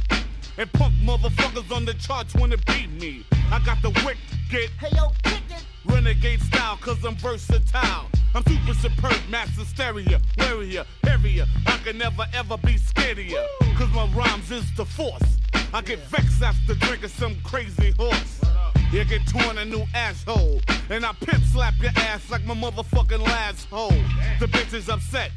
And 0.58 0.70
punk 0.72 0.92
motherfuckers 0.94 1.74
on 1.74 1.84
the 1.84 1.94
charts 1.94 2.34
wanna 2.34 2.56
beat 2.66 2.90
me. 3.00 3.24
I 3.50 3.60
got 3.64 3.80
the 3.80 3.90
wicked, 4.04 4.70
Hey 4.80 4.90
yo, 4.96 5.10
kick 5.22 5.42
it. 5.50 5.64
renegade 5.84 6.42
style, 6.42 6.76
cause 6.78 7.02
I'm 7.04 7.14
versatile. 7.14 8.06
I'm 8.34 8.42
super 8.44 8.74
superb, 8.74 9.16
master 9.30 9.64
stereo, 9.64 10.18
warrior, 10.38 10.84
heavier. 11.04 11.46
I 11.66 11.76
can 11.84 11.96
never 11.96 12.26
ever 12.34 12.56
be 12.58 12.76
scared 12.76 13.18
cause 13.76 13.90
my 13.94 14.06
rhymes 14.14 14.50
is 14.50 14.64
the 14.76 14.84
force. 14.84 15.38
I 15.72 15.80
get 15.80 16.00
vexed 16.00 16.42
after 16.42 16.74
drinking 16.74 17.10
some 17.10 17.36
crazy 17.44 17.92
horse. 17.98 18.40
You 18.92 19.04
get 19.06 19.26
torn 19.26 19.56
a 19.56 19.64
new 19.64 19.84
asshole, 19.94 20.60
and 20.90 21.06
I 21.06 21.12
pimp 21.14 21.42
slap 21.44 21.74
your 21.80 21.92
ass 21.96 22.30
like 22.30 22.44
my 22.44 22.54
motherfucking 22.54 23.20
last 23.20 23.66
hole. 23.70 23.94
The 24.38 24.46
bitch 24.46 24.74
is 24.74 24.90
upset. 24.90 25.30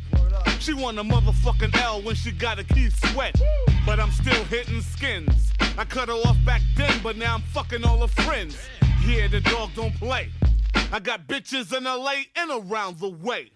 She 0.59 0.73
won 0.73 0.97
a 0.97 1.03
motherfucking 1.03 1.75
L 1.81 2.01
when 2.01 2.15
she 2.15 2.31
got 2.31 2.59
a 2.59 2.63
key 2.63 2.89
sweat. 2.89 3.39
But 3.85 3.99
I'm 3.99 4.11
still 4.11 4.43
hitting 4.45 4.81
skins. 4.81 5.51
I 5.77 5.85
cut 5.85 6.07
her 6.09 6.15
off 6.15 6.37
back 6.45 6.61
then, 6.75 6.99
but 7.03 7.17
now 7.17 7.35
I'm 7.35 7.41
fucking 7.41 7.83
all 7.83 7.99
her 7.99 8.23
friends. 8.23 8.57
Yeah, 9.05 9.27
the 9.27 9.41
dog 9.41 9.69
don't 9.75 9.93
play. 9.95 10.29
I 10.91 10.99
got 10.99 11.27
bitches 11.27 11.75
in 11.75 11.83
LA 11.83 12.23
and 12.35 12.51
around 12.51 12.99
the 12.99 13.09
way. 13.09 13.51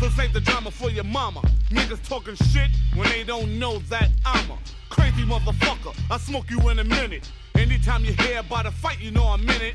So 0.00 0.08
save 0.10 0.32
the 0.32 0.40
drama 0.40 0.70
for 0.70 0.90
your 0.90 1.04
mama. 1.04 1.42
Niggas 1.70 2.06
talking 2.08 2.34
shit 2.34 2.70
when 2.96 3.08
they 3.08 3.24
don't 3.24 3.58
know 3.58 3.78
that 3.88 4.10
I'm 4.24 4.50
a 4.50 4.58
crazy 4.90 5.22
motherfucker. 5.22 5.96
I 6.10 6.18
smoke 6.18 6.50
you 6.50 6.68
in 6.70 6.80
a 6.80 6.84
minute. 6.84 7.30
Anytime 7.54 8.04
you 8.04 8.12
hear 8.12 8.40
about 8.40 8.66
a 8.66 8.70
fight, 8.70 9.00
you 9.00 9.10
know 9.10 9.24
I'm 9.24 9.42
in 9.42 9.62
it. 9.62 9.74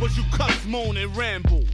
But 0.00 0.16
you 0.16 0.22
cuss, 0.32 0.64
moan, 0.66 0.96
and 0.96 1.14
ramble. 1.16 1.64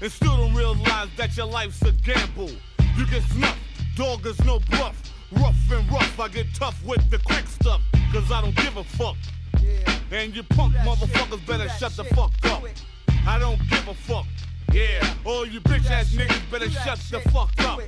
And 0.00 0.10
still 0.10 0.36
don't 0.36 0.54
realize 0.54 1.08
that 1.16 1.36
your 1.36 1.46
life's 1.46 1.80
a 1.82 1.92
gamble. 1.92 2.50
You 2.96 3.06
get 3.06 3.22
snuffed, 3.24 3.58
dog 3.96 4.24
is 4.26 4.38
no 4.44 4.60
bluff. 4.70 4.96
Rough 5.32 5.56
and 5.72 5.90
rough, 5.90 6.20
I 6.20 6.28
get 6.28 6.46
tough 6.54 6.80
with 6.84 7.10
the 7.10 7.18
quick 7.18 7.46
stuff. 7.46 7.80
Cause 8.12 8.30
I 8.30 8.40
don't 8.40 8.54
give 8.54 8.76
a 8.76 8.84
fuck. 8.84 9.16
Yeah. 9.60 9.96
And 10.12 10.34
you 10.34 10.44
punk 10.44 10.74
that 10.74 10.86
shit, 10.86 11.08
motherfuckers 11.08 11.46
better 11.46 11.68
shut 11.70 11.96
the 11.96 12.04
fuck 12.04 12.32
up. 12.44 12.64
it. 12.64 12.82
I 13.26 13.38
don't 13.38 13.58
give 13.68 13.88
a 13.88 13.94
fuck. 13.94 14.26
Yeah, 14.72 15.14
all 15.24 15.44
you 15.46 15.60
bitch 15.60 15.90
ass 15.90 16.10
shit, 16.10 16.28
niggas 16.28 16.50
better 16.50 16.66
do 16.66 16.72
shut 16.72 16.98
the 17.10 17.20
fuck 17.30 17.54
do 17.56 17.64
up. 17.64 17.80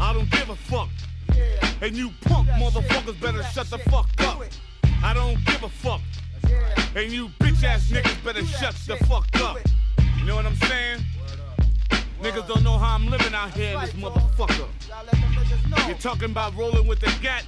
I 0.00 0.12
don't 0.14 0.30
give 0.30 0.48
a 0.48 0.56
fuck. 0.56 0.88
Yeah. 1.34 1.70
And 1.82 1.94
you 1.96 2.10
punk 2.22 2.48
shit, 2.48 2.56
motherfuckers 2.56 3.20
better 3.20 3.42
shut 3.42 3.68
the 3.68 3.78
fuck 3.90 4.08
do 4.16 4.24
up. 4.24 4.42
I 5.02 5.12
don't 5.12 5.44
give 5.44 5.62
a 5.62 5.68
fuck. 5.68 6.00
Yeah. 6.48 6.74
And 6.96 7.12
you 7.12 7.28
bitch 7.40 7.62
ass 7.62 7.90
niggas 7.90 8.24
better 8.24 8.40
do 8.40 8.46
shut 8.46 8.74
the 8.86 8.96
fuck 9.04 9.30
do 9.32 9.44
up. 9.44 9.58
You 10.18 10.24
know 10.24 10.36
what 10.36 10.46
I'm 10.46 10.56
saying? 10.56 11.04
Niggas 12.22 12.46
don't 12.46 12.62
know 12.62 12.76
how 12.76 12.96
I'm 12.96 13.06
living 13.06 13.32
out 13.32 13.50
here 13.54 13.74
in 13.74 13.80
this 13.80 13.92
motherfucker. 13.92 14.68
Y'all 14.86 15.04
let 15.06 15.12
them 15.12 15.22
niggas 15.32 15.70
know. 15.70 15.88
You're 15.88 15.96
talking 15.96 16.30
about 16.30 16.54
rolling 16.54 16.86
with 16.86 17.00
the 17.00 17.10
gat. 17.22 17.46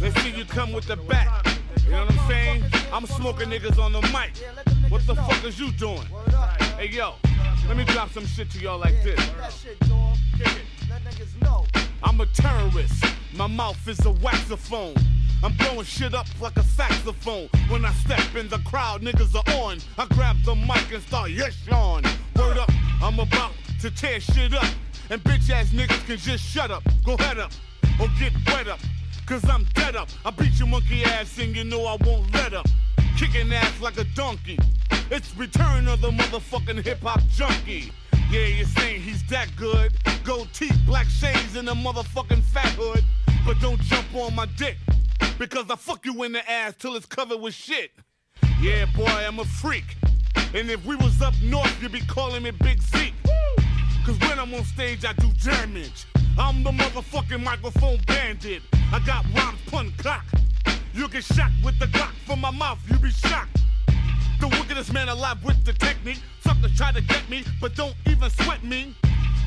Let's 0.00 0.20
see 0.22 0.30
you 0.30 0.44
come 0.44 0.72
with 0.72 0.86
the 0.88 0.96
bat. 0.96 1.46
You 1.84 1.92
know 1.92 2.06
what 2.06 2.18
I'm 2.18 2.28
saying? 2.28 2.64
I'm 2.92 3.06
smoking 3.06 3.48
niggas 3.48 3.78
on 3.78 3.92
the 3.92 4.00
mic. 4.02 4.32
Yeah, 4.40 4.50
let 4.56 4.64
them 4.64 4.74
niggas 4.74 4.90
What 4.90 5.06
the 5.06 5.14
fuck 5.14 5.44
is 5.44 5.56
you 5.60 5.70
doing? 5.72 6.02
Word 6.10 6.34
up, 6.34 6.58
dog. 6.58 6.62
Hey 6.78 6.88
yo, 6.88 7.14
let 7.68 7.76
me 7.76 7.84
drop 7.84 8.10
some 8.10 8.26
shit 8.26 8.50
to 8.50 8.58
y'all 8.58 8.78
like 8.78 9.00
this. 9.04 9.14
do 9.24 9.36
that 9.36 9.52
shit, 9.52 9.78
dog. 9.88 10.16
Let 10.90 11.04
niggas 11.04 11.40
know. 11.40 11.64
I'm 12.02 12.20
a 12.20 12.26
terrorist. 12.26 13.04
My 13.36 13.46
mouth 13.46 13.86
is 13.86 14.00
a 14.00 14.12
waxophone. 14.14 15.00
I'm 15.44 15.54
blowing 15.54 15.84
shit 15.84 16.12
up 16.12 16.26
like 16.40 16.56
a 16.56 16.64
saxophone. 16.64 17.48
When 17.68 17.84
I 17.84 17.92
step 17.92 18.34
in 18.34 18.48
the 18.48 18.58
crowd, 18.58 19.02
niggas 19.02 19.36
are 19.36 19.62
on. 19.62 19.78
I 19.96 20.06
grab 20.06 20.42
the 20.44 20.56
mic 20.56 20.92
and 20.92 21.02
start 21.04 21.30
yes 21.30 21.56
on. 21.70 22.02
Word 22.36 22.58
up, 22.58 22.70
I'm 23.00 23.20
about 23.20 23.52
to 23.82 23.90
tear 23.90 24.20
shit 24.20 24.54
up. 24.54 24.64
And 25.10 25.22
bitch 25.24 25.50
ass 25.50 25.70
niggas 25.70 26.06
can 26.06 26.16
just 26.16 26.44
shut 26.44 26.70
up, 26.70 26.84
go 27.04 27.16
head 27.16 27.40
up, 27.40 27.50
or 28.00 28.06
get 28.16 28.32
wet 28.46 28.68
up. 28.68 28.78
Cause 29.26 29.42
I'm 29.48 29.64
dead 29.74 29.96
up. 29.96 30.08
I 30.24 30.30
beat 30.30 30.56
your 30.56 30.68
monkey 30.68 31.02
ass 31.04 31.36
and 31.38 31.54
you 31.56 31.64
know 31.64 31.86
I 31.86 31.96
won't 32.04 32.32
let 32.32 32.54
up. 32.54 32.66
Kicking 33.18 33.52
ass 33.52 33.80
like 33.80 33.98
a 33.98 34.04
donkey. 34.14 34.56
It's 35.10 35.36
return 35.36 35.88
of 35.88 36.00
the 36.00 36.10
motherfucking 36.10 36.84
hip 36.84 37.00
hop 37.02 37.20
junkie. 37.30 37.90
Yeah, 38.30 38.46
you're 38.46 38.66
saying 38.66 39.00
he's 39.00 39.24
that 39.30 39.48
good. 39.56 39.92
Gold 40.22 40.48
teeth, 40.52 40.78
black 40.86 41.06
shades, 41.06 41.56
and 41.56 41.68
a 41.68 41.72
motherfucking 41.72 42.42
fat 42.42 42.72
hood. 42.78 43.04
But 43.44 43.58
don't 43.60 43.80
jump 43.80 44.14
on 44.14 44.34
my 44.36 44.46
dick. 44.56 44.76
Because 45.38 45.68
I 45.70 45.74
fuck 45.74 46.06
you 46.06 46.22
in 46.22 46.32
the 46.32 46.48
ass 46.48 46.74
till 46.78 46.94
it's 46.94 47.06
covered 47.06 47.40
with 47.40 47.54
shit. 47.54 47.90
Yeah, 48.60 48.86
boy, 48.94 49.06
I'm 49.06 49.40
a 49.40 49.44
freak. 49.44 49.96
And 50.54 50.70
if 50.70 50.84
we 50.86 50.94
was 50.96 51.20
up 51.20 51.34
north, 51.42 51.82
you'd 51.82 51.90
be 51.90 52.00
calling 52.00 52.44
me 52.44 52.52
Big 52.52 52.80
Zeke. 52.80 53.14
Cause 54.04 54.18
when 54.18 54.38
I'm 54.38 54.52
on 54.52 54.64
stage, 54.64 55.04
I 55.04 55.12
do 55.12 55.30
damage. 55.44 56.06
I'm 56.36 56.64
the 56.64 56.70
motherfucking 56.70 57.42
microphone 57.42 57.98
bandit. 58.06 58.62
I 58.92 58.98
got 59.06 59.24
rhymes 59.32 59.60
pun 59.66 59.92
cock. 59.96 60.24
You 60.92 61.08
get 61.08 61.22
shot 61.22 61.50
with 61.64 61.78
the 61.78 61.86
Glock 61.86 62.12
from 62.26 62.40
my 62.40 62.50
mouth, 62.50 62.78
you 62.90 62.98
be 62.98 63.10
shocked. 63.10 63.58
The 64.40 64.48
wickedest 64.48 64.92
man 64.92 65.08
alive 65.08 65.44
with 65.44 65.64
the 65.64 65.72
technique. 65.72 66.20
Suckers 66.40 66.76
try 66.76 66.90
to 66.90 67.00
get 67.00 67.30
me, 67.30 67.44
but 67.60 67.76
don't 67.76 67.94
even 68.06 68.28
sweat 68.30 68.64
me. 68.64 68.96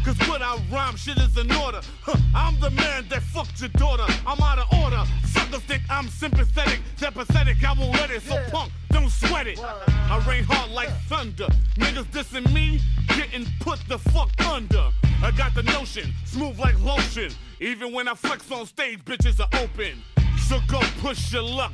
Cause 0.05 0.19
without 0.31 0.59
rhyme, 0.71 0.95
shit 0.95 1.17
is 1.17 1.35
in 1.35 1.51
order. 1.53 1.81
Huh, 2.03 2.15
I'm 2.35 2.59
the 2.59 2.69
man 2.69 3.07
that 3.09 3.23
fucked 3.23 3.59
your 3.59 3.69
daughter. 3.69 4.05
I'm 4.27 4.39
out 4.39 4.59
of 4.59 4.71
order. 4.83 5.03
Suckers 5.25 5.61
think 5.61 5.81
I'm 5.89 6.07
sympathetic. 6.09 6.79
They're 6.99 7.09
pathetic, 7.09 7.57
I 7.67 7.73
won't 7.73 7.93
let 7.93 8.11
it. 8.11 8.21
So 8.21 8.35
Yeah. 8.35 8.49
punk, 8.51 8.71
don't 8.91 9.09
sweat 9.09 9.47
it. 9.47 9.59
I 9.59 10.17
rain 10.27 10.43
hard 10.43 10.69
like 10.69 10.89
thunder. 11.09 11.47
Niggas 11.77 12.05
dissing 12.11 12.53
me, 12.53 12.81
getting 13.07 13.47
put 13.59 13.79
the 13.87 13.97
fuck 13.97 14.29
under. 14.45 14.91
I 15.23 15.31
got 15.31 15.55
the 15.55 15.63
notion, 15.63 16.13
smooth 16.25 16.59
like 16.59 16.79
lotion. 16.81 17.33
Even 17.59 17.91
when 17.91 18.07
I 18.07 18.13
flex 18.13 18.51
on 18.51 18.67
stage, 18.67 19.03
bitches 19.05 19.39
are 19.39 19.49
open. 19.59 20.03
So 20.47 20.59
go 20.67 20.81
push 21.01 21.33
your 21.33 21.41
luck. 21.41 21.73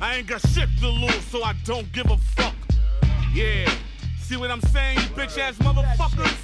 I 0.00 0.16
ain't 0.16 0.28
got 0.28 0.46
shit 0.48 0.68
to 0.78 0.88
lose, 0.88 1.24
so 1.24 1.42
I 1.42 1.54
don't 1.64 1.90
give 1.92 2.08
a 2.08 2.18
fuck. 2.36 2.54
Yeah. 3.32 3.68
See 4.26 4.36
what 4.36 4.50
I'm 4.50 4.60
saying, 4.62 4.96
you 4.98 5.04
bitch 5.14 5.38
ass 5.38 5.54
motherfuckers? 5.58 6.34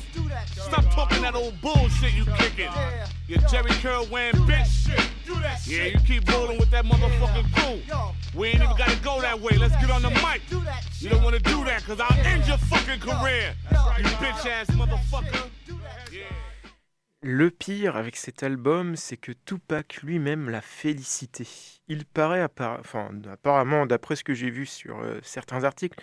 Stop 0.54 0.84
talking 0.94 1.22
that 1.22 1.34
old 1.34 1.58
bullshit 1.60 2.12
you 2.14 2.24
kicking. 2.36 2.66
Yeah. 2.66 3.06
You 3.26 3.36
Jerry 3.50 3.70
Curl 3.82 4.06
wearing 4.10 4.36
bitch. 4.46 4.66
shit. 4.86 5.00
Do 5.26 5.34
that 5.36 5.66
Yeah, 5.66 5.84
you 5.84 5.98
keep 6.06 6.30
rolling 6.30 6.58
with 6.58 6.70
that 6.70 6.84
motherfucking 6.84 7.52
crew. 7.54 7.80
We 8.38 8.48
ain't 8.48 8.62
even 8.62 8.76
gotta 8.76 8.96
go 9.02 9.20
that 9.22 9.40
way. 9.40 9.56
Let's 9.56 9.74
get 9.80 9.90
on 9.90 10.02
the 10.02 10.10
mic. 10.10 10.42
Do 10.50 10.60
that 10.60 10.82
You 11.00 11.08
don't 11.08 11.22
wanna 11.24 11.38
do 11.38 11.64
that, 11.64 11.82
cause 11.84 12.00
I'll 12.00 12.26
end 12.26 12.46
your 12.46 12.58
fucking 12.58 13.00
career. 13.00 13.54
yo, 13.72 13.78
You 13.98 14.04
yo, 14.04 14.10
bitch 14.18 14.46
ass 14.46 14.68
motherfucker. 14.70 15.48
Yeah. 16.12 16.20
Le 17.22 17.50
pire 17.50 17.96
avec 17.96 18.16
cet 18.16 18.42
album, 18.42 18.96
c'est 18.96 19.16
que 19.16 19.32
Tupac 19.32 20.02
lui-même 20.02 20.48
l'a 20.50 20.60
félicité. 20.62 21.46
Il 21.88 22.04
paraît, 22.04 22.42
appara- 22.44 22.78
enfin, 22.80 23.10
apparemment, 23.30 23.84
d'après 23.86 24.16
ce 24.16 24.24
que 24.24 24.32
j'ai 24.34 24.50
vu 24.50 24.64
sur 24.66 24.98
euh, 25.00 25.18
certains 25.22 25.64
articles, 25.64 25.98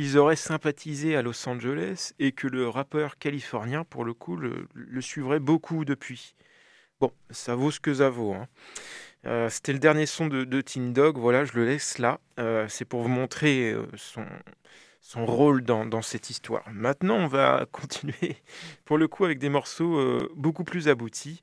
qu'ils 0.00 0.16
auraient 0.16 0.34
sympathisé 0.34 1.14
à 1.14 1.20
Los 1.20 1.46
Angeles 1.46 2.12
et 2.18 2.32
que 2.32 2.48
le 2.48 2.66
rappeur 2.70 3.18
californien, 3.18 3.84
pour 3.84 4.06
le 4.06 4.14
coup, 4.14 4.34
le, 4.36 4.66
suivrait 5.02 5.40
beaucoup 5.40 5.84
depuis. 5.84 6.34
Bon, 7.00 7.12
ça 7.28 7.54
vaut 7.54 7.70
ce 7.70 7.80
que 7.80 7.92
ça 7.92 8.08
vaut. 8.08 8.32
hein. 8.32 8.48
Euh, 9.26 9.50
C'était 9.50 9.74
le 9.74 9.78
dernier 9.78 10.06
son 10.06 10.26
de, 10.26 10.44
de 10.44 10.62
Dog, 10.92 11.18
voilà, 11.18 11.44
je 11.44 11.52
le 11.52 11.66
laisse 11.66 11.98
là. 11.98 12.18
Euh, 12.38 12.66
c'est 12.66 12.86
pour 12.86 13.02
vous 13.02 13.10
montrer 13.10 13.72
euh, 13.72 13.84
son, 13.94 14.24
son 15.02 15.26
rôle 15.26 15.64
dans, 15.64 15.84
dans 15.84 16.00
cette 16.00 16.30
histoire. 16.30 16.64
Maintenant, 16.72 17.16
on 17.16 17.26
va 17.26 17.66
continuer 17.70 18.38
pour 18.86 18.96
le 18.96 19.06
coup 19.06 19.26
avec 19.26 19.38
des 19.38 19.50
morceaux 19.50 20.18
beaucoup 20.34 20.64
plus 20.64 20.88
aboutis. 20.88 21.42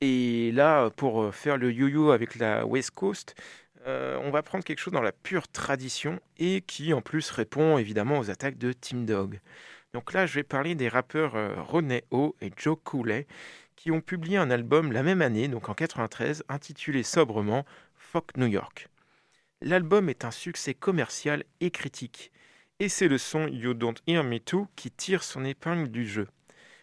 Et 0.00 0.50
là, 0.52 0.90
pour 0.90 1.32
faire 1.32 1.58
le 1.58 1.72
yo-yo 1.72 2.10
avec 2.10 2.34
la 2.34 2.66
West 2.66 2.90
Coast, 2.90 3.36
euh, 3.86 4.18
on 4.22 4.30
va 4.30 4.42
prendre 4.42 4.64
quelque 4.64 4.78
chose 4.78 4.94
dans 4.94 5.02
la 5.02 5.12
pure 5.12 5.46
tradition 5.48 6.18
et 6.38 6.62
qui 6.62 6.94
en 6.94 7.02
plus 7.02 7.30
répond 7.30 7.76
évidemment 7.76 8.18
aux 8.18 8.30
attaques 8.30 8.56
de 8.56 8.72
Team 8.72 9.04
Dog. 9.04 9.40
Donc 9.92 10.12
là, 10.12 10.26
je 10.26 10.34
vais 10.34 10.42
parler 10.42 10.74
des 10.74 10.88
rappeurs 10.88 11.36
euh, 11.36 11.54
Ronnie 11.60 12.02
O 12.10 12.34
et 12.40 12.50
Joe 12.56 12.78
Cooley 12.82 13.26
qui 13.76 13.90
ont 13.90 14.00
publié 14.00 14.38
un 14.38 14.50
album 14.50 14.92
la 14.92 15.02
même 15.02 15.20
année, 15.20 15.48
donc 15.48 15.68
en 15.68 15.74
93, 15.74 16.44
intitulé 16.48 17.02
sobrement 17.02 17.64
Fuck 17.94 18.36
New 18.36 18.46
York. 18.46 18.88
L'album 19.60 20.08
est 20.08 20.24
un 20.24 20.30
succès 20.30 20.74
commercial 20.74 21.44
et 21.60 21.70
critique, 21.70 22.32
et 22.80 22.88
c'est 22.88 23.08
le 23.08 23.18
son 23.18 23.46
You 23.48 23.74
Don't 23.74 23.94
Hear 24.06 24.24
Me 24.24 24.38
Too 24.38 24.68
qui 24.76 24.90
tire 24.90 25.22
son 25.22 25.44
épingle 25.44 25.90
du 25.90 26.06
jeu. 26.06 26.28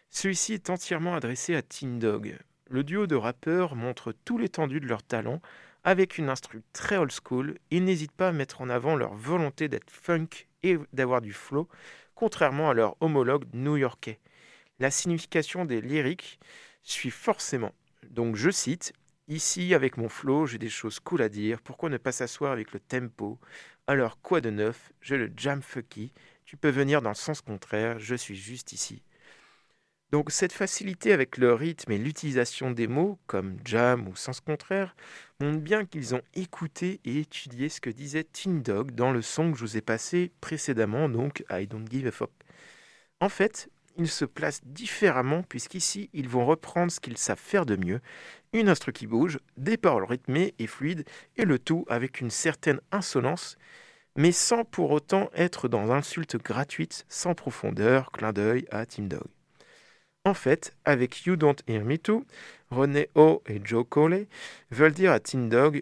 Celui-ci 0.09 0.53
est 0.53 0.69
entièrement 0.69 1.15
adressé 1.15 1.55
à 1.55 1.61
Teen 1.61 1.99
Dog. 1.99 2.37
Le 2.69 2.83
duo 2.83 3.07
de 3.07 3.15
rappeurs 3.15 3.75
montre 3.75 4.13
tout 4.25 4.37
l'étendue 4.37 4.79
de 4.79 4.87
leur 4.87 5.03
talent 5.03 5.41
avec 5.83 6.17
une 6.17 6.29
instru 6.29 6.63
très 6.73 6.97
old 6.97 7.11
school. 7.11 7.57
Ils 7.69 7.83
n'hésitent 7.83 8.11
pas 8.11 8.29
à 8.29 8.31
mettre 8.31 8.61
en 8.61 8.69
avant 8.69 8.95
leur 8.95 9.13
volonté 9.13 9.67
d'être 9.67 9.89
funk 9.89 10.29
et 10.63 10.77
d'avoir 10.93 11.21
du 11.21 11.33
flow, 11.33 11.67
contrairement 12.15 12.69
à 12.69 12.73
leur 12.73 12.95
homologue 13.01 13.45
new-yorkais. 13.53 14.19
La 14.79 14.91
signification 14.91 15.65
des 15.65 15.81
lyriques 15.81 16.39
suit 16.83 17.11
forcément 17.11 17.73
Donc 18.09 18.35
je 18.35 18.49
cite 18.49 18.93
Ici, 19.27 19.73
avec 19.73 19.95
mon 19.95 20.09
flow, 20.09 20.45
j'ai 20.45 20.57
des 20.57 20.67
choses 20.67 20.99
cool 20.99 21.21
à 21.21 21.29
dire. 21.29 21.61
Pourquoi 21.61 21.89
ne 21.89 21.97
pas 21.97 22.11
s'asseoir 22.11 22.51
avec 22.51 22.73
le 22.73 22.81
tempo? 22.81 23.39
Alors, 23.87 24.19
quoi 24.21 24.41
de 24.41 24.49
neuf? 24.49 24.91
J'ai 24.99 25.15
le 25.15 25.31
jam 25.37 25.61
fucky. 25.61 26.11
Tu 26.43 26.57
peux 26.57 26.69
venir 26.69 27.01
dans 27.01 27.11
le 27.11 27.15
sens 27.15 27.39
contraire. 27.39 27.97
Je 27.97 28.15
suis 28.15 28.35
juste 28.35 28.73
ici. 28.73 29.03
Donc 30.11 30.29
cette 30.29 30.51
facilité 30.51 31.13
avec 31.13 31.37
le 31.37 31.53
rythme 31.53 31.93
et 31.93 31.97
l'utilisation 31.97 32.71
des 32.71 32.87
mots, 32.87 33.17
comme 33.27 33.57
jam 33.63 34.09
ou 34.09 34.15
sens 34.15 34.41
contraire, 34.41 34.93
montre 35.39 35.59
bien 35.59 35.85
qu'ils 35.85 36.13
ont 36.13 36.21
écouté 36.33 36.99
et 37.05 37.19
étudié 37.19 37.69
ce 37.69 37.79
que 37.79 37.89
disait 37.89 38.25
Teen 38.25 38.61
Dog 38.61 38.91
dans 38.91 39.11
le 39.11 39.21
son 39.21 39.51
que 39.51 39.57
je 39.57 39.63
vous 39.63 39.77
ai 39.77 39.81
passé 39.81 40.33
précédemment, 40.41 41.07
donc 41.07 41.45
I 41.49 41.65
Don't 41.65 41.89
Give 41.89 42.07
a 42.07 42.11
Fuck. 42.11 42.31
En 43.21 43.29
fait, 43.29 43.69
ils 43.97 44.09
se 44.09 44.25
placent 44.25 44.65
différemment 44.65 45.43
puisqu'ici, 45.43 46.09
ils 46.11 46.27
vont 46.27 46.45
reprendre 46.45 46.91
ce 46.91 46.99
qu'ils 46.99 47.17
savent 47.17 47.39
faire 47.39 47.65
de 47.65 47.77
mieux, 47.77 48.01
une 48.51 48.67
instru 48.67 48.91
qui 48.91 49.07
bouge, 49.07 49.39
des 49.55 49.77
paroles 49.77 50.03
rythmées 50.03 50.55
et 50.59 50.67
fluides, 50.67 51.05
et 51.37 51.45
le 51.45 51.57
tout 51.57 51.85
avec 51.87 52.19
une 52.19 52.31
certaine 52.31 52.81
insolence, 52.91 53.57
mais 54.17 54.33
sans 54.33 54.65
pour 54.65 54.91
autant 54.91 55.29
être 55.33 55.69
dans 55.69 55.89
insulte 55.89 56.35
gratuite, 56.35 57.05
sans 57.07 57.33
profondeur, 57.33 58.11
clin 58.11 58.33
d'œil 58.33 58.65
à 58.71 58.85
Team 58.85 59.07
Dog. 59.07 59.23
En 60.23 60.35
fait, 60.35 60.75
avec 60.85 61.25
You 61.25 61.35
Don't 61.35 61.55
Hear 61.67 61.83
Me 61.83 61.97
Too, 61.97 62.23
René 62.69 63.09
O 63.15 63.41
et 63.47 63.59
Joe 63.63 63.83
Coley 63.89 64.27
veulent 64.69 64.93
dire 64.93 65.11
à 65.11 65.19
Teen 65.19 65.49
Dog 65.49 65.81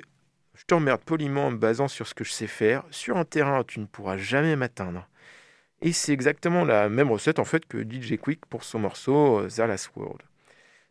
Je 0.53 0.63
t'emmerde 0.63 1.01
poliment 1.01 1.47
en 1.47 1.51
me 1.51 1.57
basant 1.57 1.89
sur 1.89 2.07
ce 2.07 2.13
que 2.13 2.23
je 2.23 2.31
sais 2.31 2.47
faire, 2.47 2.85
sur 2.89 3.17
un 3.17 3.25
terrain 3.25 3.59
où 3.59 3.63
tu 3.65 3.81
ne 3.81 3.85
pourras 3.85 4.15
jamais 4.15 4.55
m'atteindre. 4.55 5.09
Et 5.81 5.91
c'est 5.91 6.13
exactement 6.13 6.63
la 6.63 6.87
même 6.87 7.11
recette 7.11 7.39
en 7.39 7.43
fait 7.43 7.65
que 7.65 7.83
DJ 7.83 8.17
Quick 8.17 8.45
pour 8.45 8.63
son 8.63 8.79
morceau 8.79 9.39
euh, 9.39 9.49
The 9.49 9.59
Last 9.59 9.91
World. 9.97 10.21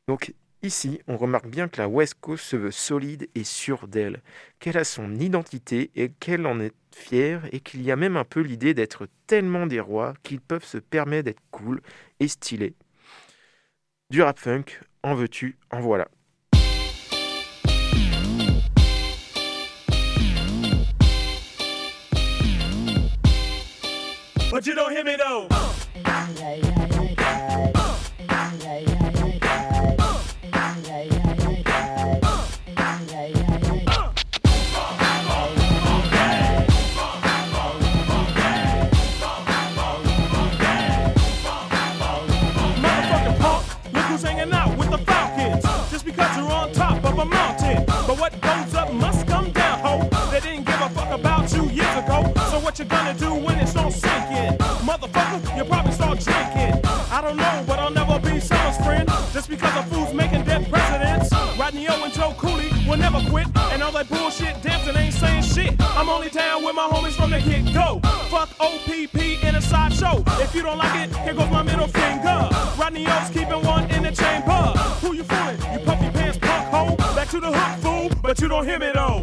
Donc 0.08 0.34
ici, 0.62 1.00
on 1.08 1.16
remarque 1.16 1.48
bien 1.48 1.68
que 1.68 1.80
la 1.80 1.88
West 1.88 2.16
Coast 2.20 2.44
se 2.44 2.56
veut 2.56 2.70
solide 2.70 3.30
et 3.34 3.44
sûre 3.44 3.88
d'elle, 3.88 4.20
qu'elle 4.58 4.76
a 4.76 4.84
son 4.84 5.14
identité 5.14 5.90
et 5.96 6.10
qu'elle 6.10 6.46
en 6.46 6.60
est 6.60 6.74
fière 6.94 7.48
et 7.52 7.60
qu'il 7.60 7.80
y 7.80 7.90
a 7.90 7.96
même 7.96 8.18
un 8.18 8.24
peu 8.24 8.40
l'idée 8.40 8.74
d'être 8.74 9.08
tellement 9.26 9.66
des 9.66 9.80
rois 9.80 10.12
qu'ils 10.22 10.42
peuvent 10.42 10.66
se 10.66 10.78
permettre 10.78 11.24
d'être 11.24 11.42
cool 11.50 11.80
et 12.20 12.28
stylés 12.28 12.74
du 14.10 14.22
rap 14.22 14.38
funk, 14.38 14.80
en 15.02 15.14
veux-tu, 15.14 15.58
en 15.70 15.80
voilà. 15.80 16.08
But 24.50 24.66
you 24.66 24.74
don't 24.74 24.90
hear 24.90 25.04
me 25.04 25.16
though. 25.16 25.46
You 55.58 55.64
probably 55.64 55.90
start 55.90 56.20
drinking. 56.20 56.80
I 57.10 57.20
don't 57.20 57.36
know, 57.36 57.64
but 57.66 57.80
I'll 57.80 57.90
never 57.90 58.20
be 58.20 58.38
someone's 58.38 58.76
friend. 58.76 59.08
Just 59.32 59.48
because 59.48 59.74
a 59.74 59.82
fool's 59.90 60.14
making 60.14 60.44
dead 60.44 60.70
presidents. 60.70 61.32
Rodney 61.58 61.88
O 61.88 62.04
and 62.04 62.12
Joe 62.12 62.32
Cooley 62.38 62.70
will 62.86 62.96
never 62.96 63.20
quit. 63.28 63.48
And 63.72 63.82
all 63.82 63.90
that 63.90 64.08
bullshit 64.08 64.62
dancing 64.62 64.94
ain't 64.96 65.14
saying 65.14 65.42
shit. 65.42 65.74
I'm 65.80 66.08
only 66.08 66.30
down 66.30 66.64
with 66.64 66.76
my 66.76 66.86
homies 66.86 67.14
from 67.14 67.30
the 67.30 67.40
get 67.40 67.74
go. 67.74 67.98
Fuck 68.30 68.50
OPP 68.60 69.16
in 69.42 69.56
a 69.56 69.60
sideshow. 69.60 70.22
If 70.40 70.54
you 70.54 70.62
don't 70.62 70.78
like 70.78 70.94
it, 70.94 71.16
here 71.16 71.34
goes 71.34 71.50
my 71.50 71.64
middle 71.64 71.88
finger. 71.88 72.48
Rodney 72.78 73.08
O's 73.08 73.28
keeping 73.30 73.60
one 73.66 73.90
in 73.90 74.04
the 74.04 74.12
chamber. 74.12 74.78
Who 75.02 75.12
you 75.12 75.24
fooling? 75.24 75.56
You 75.72 75.84
puffy 75.84 76.10
pants 76.10 76.38
punk 76.38 76.68
hoe. 76.68 76.96
Back 77.16 77.30
to 77.30 77.40
the 77.40 77.50
hook, 77.50 77.82
fool. 77.82 78.20
But 78.22 78.40
you 78.40 78.46
don't 78.46 78.64
hear 78.64 78.78
me 78.78 78.92
though. 78.94 79.20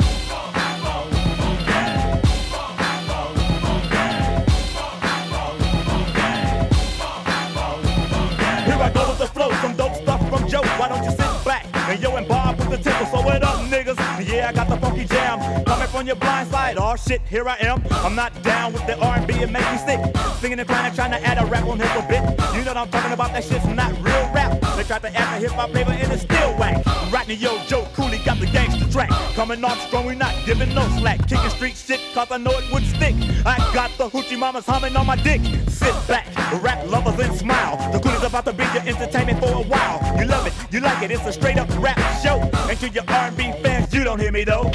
And 12.17 12.27
Bob 12.27 12.57
with 12.57 12.69
the 12.69 12.77
tickle? 12.77 13.05
So 13.07 13.21
what 13.21 13.43
up, 13.43 13.59
niggas? 13.69 13.97
Yeah, 14.27 14.49
I 14.49 14.53
got 14.53 14.69
the 14.69 14.77
funky 14.77 15.05
jam 15.05 15.63
coming 15.65 15.87
from 15.87 16.07
your 16.07 16.15
blind 16.15 16.49
side. 16.49 16.77
Oh 16.77 16.95
shit, 16.95 17.21
here 17.29 17.47
I 17.47 17.57
am. 17.59 17.83
I'm 17.91 18.15
not 18.15 18.31
down 18.43 18.73
with 18.73 18.85
the 18.87 18.97
R&B 18.99 19.33
and 19.43 19.51
make 19.51 19.69
me 19.71 19.77
sick. 19.77 19.99
Singing 20.39 20.59
and 20.59 20.67
trying 20.67 20.89
to 20.89 20.95
trying 20.95 21.11
to 21.11 21.21
add 21.27 21.37
a 21.37 21.45
rap 21.45 21.65
on 21.65 21.79
here 21.79 21.91
a 21.95 22.07
bit. 22.07 22.21
You 22.55 22.63
know 22.63 22.71
what 22.71 22.77
I'm 22.77 22.89
talking 22.89 23.11
about? 23.11 23.33
That 23.33 23.43
shit's 23.43 23.65
not 23.67 23.91
real 23.97 24.31
rap. 24.33 24.59
They 24.75 24.83
tried 24.83 25.01
to 25.03 25.15
add 25.15 25.41
the 25.41 25.47
hip 25.47 25.51
hop 25.51 25.71
flavor 25.71 25.91
and 25.91 26.11
it's 26.11 26.23
still 26.23 26.51
whack. 26.57 26.85
Rodney 27.11 27.35
Yo, 27.35 27.57
Joe 27.67 27.87
Cooley 27.93 28.19
got 28.19 28.39
the 28.39 28.47
gangster 28.47 28.89
track. 28.91 29.09
Coming 29.35 29.63
off 29.63 29.79
strong, 29.87 30.05
we 30.05 30.15
not 30.15 30.33
giving 30.45 30.73
no 30.73 30.87
slack. 30.97 31.27
Kicking 31.27 31.49
street 31.49 31.75
shit, 31.75 31.99
cause 32.13 32.27
I 32.31 32.37
know 32.37 32.51
it 32.51 32.71
would 32.71 32.83
stick. 32.83 33.15
I 33.45 33.57
got 33.73 33.91
the 33.97 34.09
hoochie 34.09 34.37
mamas 34.37 34.65
humming 34.65 34.95
on 34.95 35.05
my 35.05 35.15
dick. 35.15 35.41
Sit 35.67 35.95
back, 36.07 36.27
rap 36.61 36.85
lovers 36.87 37.19
and 37.19 37.35
smile. 37.35 37.77
The 37.91 37.99
Cooley's 37.99 38.23
about 38.23 38.45
to 38.45 38.53
be 38.53 38.63
your 38.63 38.83
entertainment 38.83 39.39
for 39.39 39.51
a 39.51 39.63
while. 39.63 39.99
You 40.17 40.23
it, 40.23 40.34
you 40.75 40.81
like 40.81 41.01
it, 41.03 41.11
it's 41.11 41.25
a 41.25 41.31
straight 41.31 41.57
up 41.57 41.69
rap 41.79 41.97
show. 42.21 42.37
And 42.69 42.77
to 42.79 42.89
your 42.89 43.05
R&B 43.07 43.53
fans, 43.63 43.93
you 43.93 44.03
don't 44.03 44.19
hear 44.19 44.33
me 44.33 44.43
though. 44.43 44.69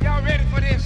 Y'all 0.00 0.22
ready 0.22 0.44
for 0.52 0.60
this? 0.60 0.84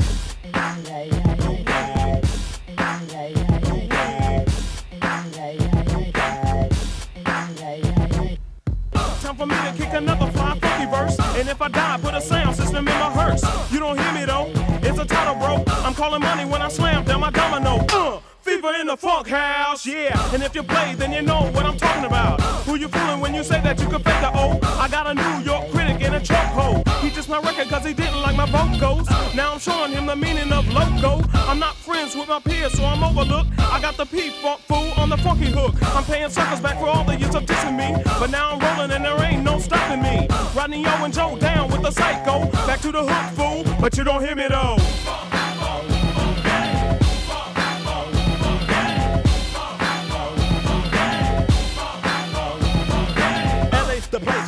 Time 9.20 9.36
for 9.36 9.46
me 9.46 9.54
to 9.54 9.74
kick 9.76 9.92
another 9.92 10.32
fly 10.32 10.58
funky 10.58 10.90
verse. 10.90 11.18
And 11.36 11.50
if 11.50 11.60
I 11.60 11.68
die, 11.68 11.98
put 12.00 12.14
a 12.14 12.20
sound 12.22 12.56
system 12.56 12.88
in 12.88 12.94
my 12.94 13.10
hearse. 13.10 13.44
You 13.70 13.80
don't 13.80 13.98
hear 13.98 14.12
me 14.14 14.24
though. 14.24 14.73
Title, 15.06 15.34
bro. 15.34 15.64
I'm 15.84 15.94
calling 15.94 16.20
money 16.20 16.44
when 16.44 16.62
I 16.62 16.68
slam 16.68 17.04
down 17.04 17.20
my 17.20 17.30
domino. 17.30 17.84
Uh, 17.90 18.20
fever 18.64 18.80
in 18.80 18.86
the 18.86 18.96
funk 18.96 19.28
house, 19.28 19.86
yeah. 19.86 20.34
And 20.34 20.42
if 20.42 20.54
you 20.54 20.62
play, 20.62 20.94
then 20.94 21.12
you 21.12 21.22
know 21.22 21.50
what 21.52 21.64
I'm 21.64 21.76
talking 21.76 22.04
about. 22.04 22.40
Who 22.66 22.76
you 22.76 22.88
fooling 22.88 23.20
when 23.20 23.34
you 23.34 23.44
say 23.44 23.60
that 23.60 23.78
you 23.80 23.86
could 23.86 24.04
fake 24.04 24.20
the 24.20 24.30
O? 24.34 24.58
I 24.78 24.88
got 24.88 25.06
a 25.06 25.14
New 25.14 25.44
York 25.44 25.70
critic 25.70 26.00
in 26.02 26.14
a 26.14 26.20
chokehold. 26.20 26.86
He 27.00 27.10
just 27.10 27.28
my 27.28 27.40
record 27.40 27.68
cause 27.68 27.84
he 27.84 27.92
didn't 27.92 28.20
like 28.22 28.36
my 28.36 28.46
vocals. 28.46 29.08
Now 29.34 29.52
I'm 29.52 29.58
showing 29.58 29.92
him 29.92 30.06
the 30.06 30.16
meaning 30.16 30.52
of 30.52 30.66
loco. 30.68 31.22
I'm 31.32 31.58
not 31.58 31.76
friends 31.76 32.14
with 32.14 32.28
my 32.28 32.40
peers, 32.40 32.72
so 32.72 32.84
I'm 32.84 33.02
overlooked. 33.02 33.50
I 33.58 33.80
got 33.80 33.96
the 33.96 34.06
P-Funk 34.06 34.60
fool 34.60 34.92
on 34.96 35.10
the 35.10 35.18
funky 35.18 35.50
hook. 35.50 35.74
I'm 35.94 36.04
paying 36.04 36.30
suckers 36.30 36.60
back 36.60 36.78
for 36.78 36.86
all 36.86 37.04
the 37.04 37.16
years 37.16 37.34
of 37.34 37.44
dissing 37.44 37.76
me. 37.76 38.02
But 38.18 38.30
now 38.30 38.52
I'm 38.52 38.60
rolling 38.60 38.92
and 38.92 39.04
there 39.04 39.22
ain't 39.22 39.42
no 39.42 39.58
stopping 39.58 40.02
me. 40.02 40.28
Rodney 40.54 40.84
O 40.86 41.04
and 41.04 41.12
Joe 41.12 41.36
down 41.38 41.70
with 41.70 41.82
the 41.82 41.90
psycho. 41.90 42.50
Back 42.66 42.80
to 42.80 42.92
the 42.92 43.02
hook, 43.04 43.24
fool. 43.36 43.76
But 43.80 43.96
you 43.96 44.04
don't 44.04 44.22
hear 44.24 44.34
me 44.34 44.46
though. 44.48 45.33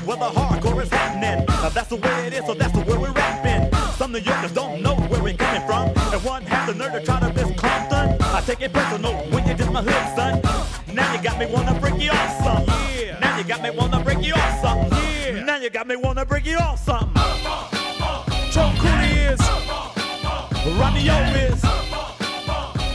Where 0.06 0.16
the 0.16 0.30
hardcore 0.30 0.82
is 0.82 0.90
happening. 0.90 1.44
Now 1.46 1.68
that's 1.68 1.88
the 1.88 1.96
way 1.96 2.26
it 2.28 2.32
is, 2.32 2.46
so 2.46 2.54
that's 2.54 2.72
the 2.72 2.80
way 2.80 2.96
we're 2.96 3.12
rapping. 3.12 3.72
Some 3.96 4.12
New 4.12 4.20
Yorkers 4.20 4.52
don't 4.52 4.80
know 4.80 4.94
where 4.94 5.20
we're 5.22 5.36
coming 5.36 5.66
from, 5.66 5.88
and 6.14 6.22
one 6.22 6.42
has 6.44 6.68
the 6.68 6.74
nerve 6.74 6.92
to 6.92 7.04
try 7.04 7.18
to 7.18 7.30
diss 7.32 7.50
Compton. 7.60 8.16
I 8.22 8.40
take 8.46 8.60
it 8.62 8.72
personal 8.72 9.14
when 9.30 9.46
you 9.48 9.54
diss 9.54 9.68
my 9.70 9.82
hood, 9.82 10.16
son. 10.16 10.94
Now 10.94 11.12
you 11.12 11.22
got 11.22 11.38
me 11.38 11.46
wanna 11.46 11.78
break 11.80 12.00
you 12.00 12.10
off 12.12 12.44
something. 12.44 12.74
Yeah. 12.96 13.18
Now 13.18 13.36
you 13.36 13.44
got 13.44 13.62
me 13.62 13.70
wanna 13.70 14.00
break 14.04 14.24
you 14.24 14.34
off 14.34 14.60
something. 14.60 14.98
Yeah. 14.98 15.44
Now 15.44 15.56
you 15.56 15.70
got 15.70 15.88
me 15.88 15.96
wanna 15.96 16.24
break 16.24 16.46
you 16.46 16.58
off 16.58 16.78
something. 16.78 17.22
Joe 18.52 18.72
Cooley 18.78 19.12
is, 19.32 19.40
Rodney 20.78 21.10
O 21.10 21.18
is. 21.34 21.60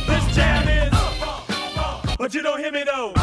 this 0.08 0.36
jam 0.36 0.68
is. 0.68 0.94
But 2.18 2.34
you 2.34 2.42
don't 2.42 2.60
hear 2.60 2.72
me 2.72 2.84
though. 2.86 3.14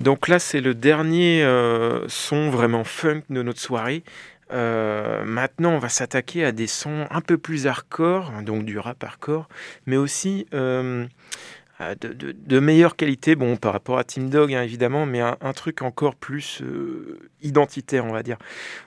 Donc 0.00 0.28
là, 0.28 0.38
c'est 0.38 0.62
le 0.62 0.74
dernier 0.74 1.44
euh, 1.44 2.08
son 2.08 2.48
vraiment 2.48 2.84
funk 2.84 3.22
de 3.28 3.42
notre 3.42 3.60
soirée. 3.60 4.02
Euh, 4.50 5.24
maintenant, 5.24 5.72
on 5.72 5.78
va 5.78 5.90
s'attaquer 5.90 6.44
à 6.44 6.52
des 6.52 6.66
sons 6.66 7.06
un 7.10 7.20
peu 7.20 7.36
plus 7.36 7.66
hardcore, 7.66 8.32
donc 8.42 8.64
du 8.64 8.78
rap 8.78 9.04
hardcore, 9.04 9.46
mais 9.84 9.98
aussi 9.98 10.46
euh, 10.54 11.06
de, 12.00 12.60
meilleure 12.60 12.96
qualité, 12.96 13.36
bon, 13.36 13.56
par 13.56 13.74
rapport 13.74 13.98
à 13.98 14.04
Team 14.04 14.30
Dog, 14.30 14.54
hein, 14.54 14.62
évidemment, 14.62 15.04
mais 15.04 15.20
un, 15.20 15.52
truc 15.52 15.82
encore 15.82 16.16
plus 16.16 16.62
identitaire, 17.42 18.04
on 18.06 18.12
va 18.12 18.22
dire. 18.22 18.38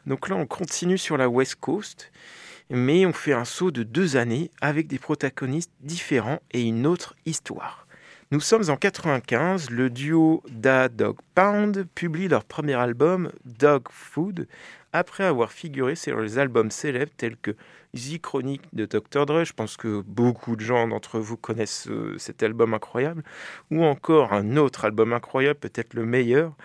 Donc 0.05 0.29
là, 0.29 0.35
on 0.35 0.47
continue 0.47 0.97
sur 0.97 1.15
la 1.15 1.29
West 1.29 1.55
Coast, 1.55 2.11
mais 2.69 3.05
on 3.05 3.13
fait 3.13 3.33
un 3.33 3.45
saut 3.45 3.71
de 3.71 3.83
deux 3.83 4.17
années 4.17 4.51
avec 4.61 4.87
des 4.87 4.99
protagonistes 4.99 5.71
différents 5.79 6.39
et 6.51 6.61
une 6.61 6.85
autre 6.85 7.15
histoire. 7.25 7.82
Nous 8.33 8.39
sommes 8.39 8.71
en 8.71 8.77
95, 8.77 9.69
le 9.69 9.91
duo 9.91 10.41
Da 10.49 10.89
Dog 10.89 11.17
Pound 11.35 11.85
publie 11.93 12.27
leur 12.27 12.45
premier 12.45 12.73
album 12.73 13.31
Dog 13.45 13.83
Food 13.91 14.47
après 14.91 15.23
avoir 15.23 15.51
figuré 15.51 15.93
sur 15.93 16.19
les 16.19 16.39
albums 16.39 16.71
célèbres 16.71 17.11
tels 17.15 17.37
que 17.37 17.51
The 17.95 18.19
Chronic 18.19 18.63
de 18.73 18.87
Dr. 18.87 19.27
Dre, 19.27 19.43
je 19.43 19.53
pense 19.53 19.77
que 19.77 20.01
beaucoup 20.01 20.55
de 20.55 20.61
gens 20.61 20.87
d'entre 20.87 21.19
vous 21.19 21.37
connaissent 21.37 21.87
euh, 21.91 22.17
cet 22.17 22.41
album 22.41 22.73
incroyable, 22.73 23.21
ou 23.69 23.83
encore 23.83 24.33
un 24.33 24.57
autre 24.57 24.85
album 24.85 25.13
incroyable, 25.13 25.59
peut-être 25.59 25.93
le 25.93 26.03
meilleur, 26.03 26.55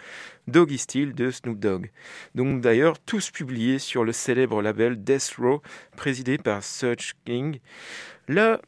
Doggy 0.47 0.79
Style 0.79 1.15
de 1.15 1.31
Snoop 1.31 1.59
Dogg. 1.59 1.91
Donc 2.35 2.63
d'ailleurs 2.63 2.99
tous 2.99 3.31
publiés 3.31 3.79
sur 3.79 4.05
le 4.05 4.13
célèbre 4.13 4.63
label 4.63 5.05
Death 5.05 5.35
Row, 5.39 5.61
présidé 5.99 6.39
par 6.39 6.65
Such 6.65 7.13
King. 7.27 7.59
Là, 8.27 8.59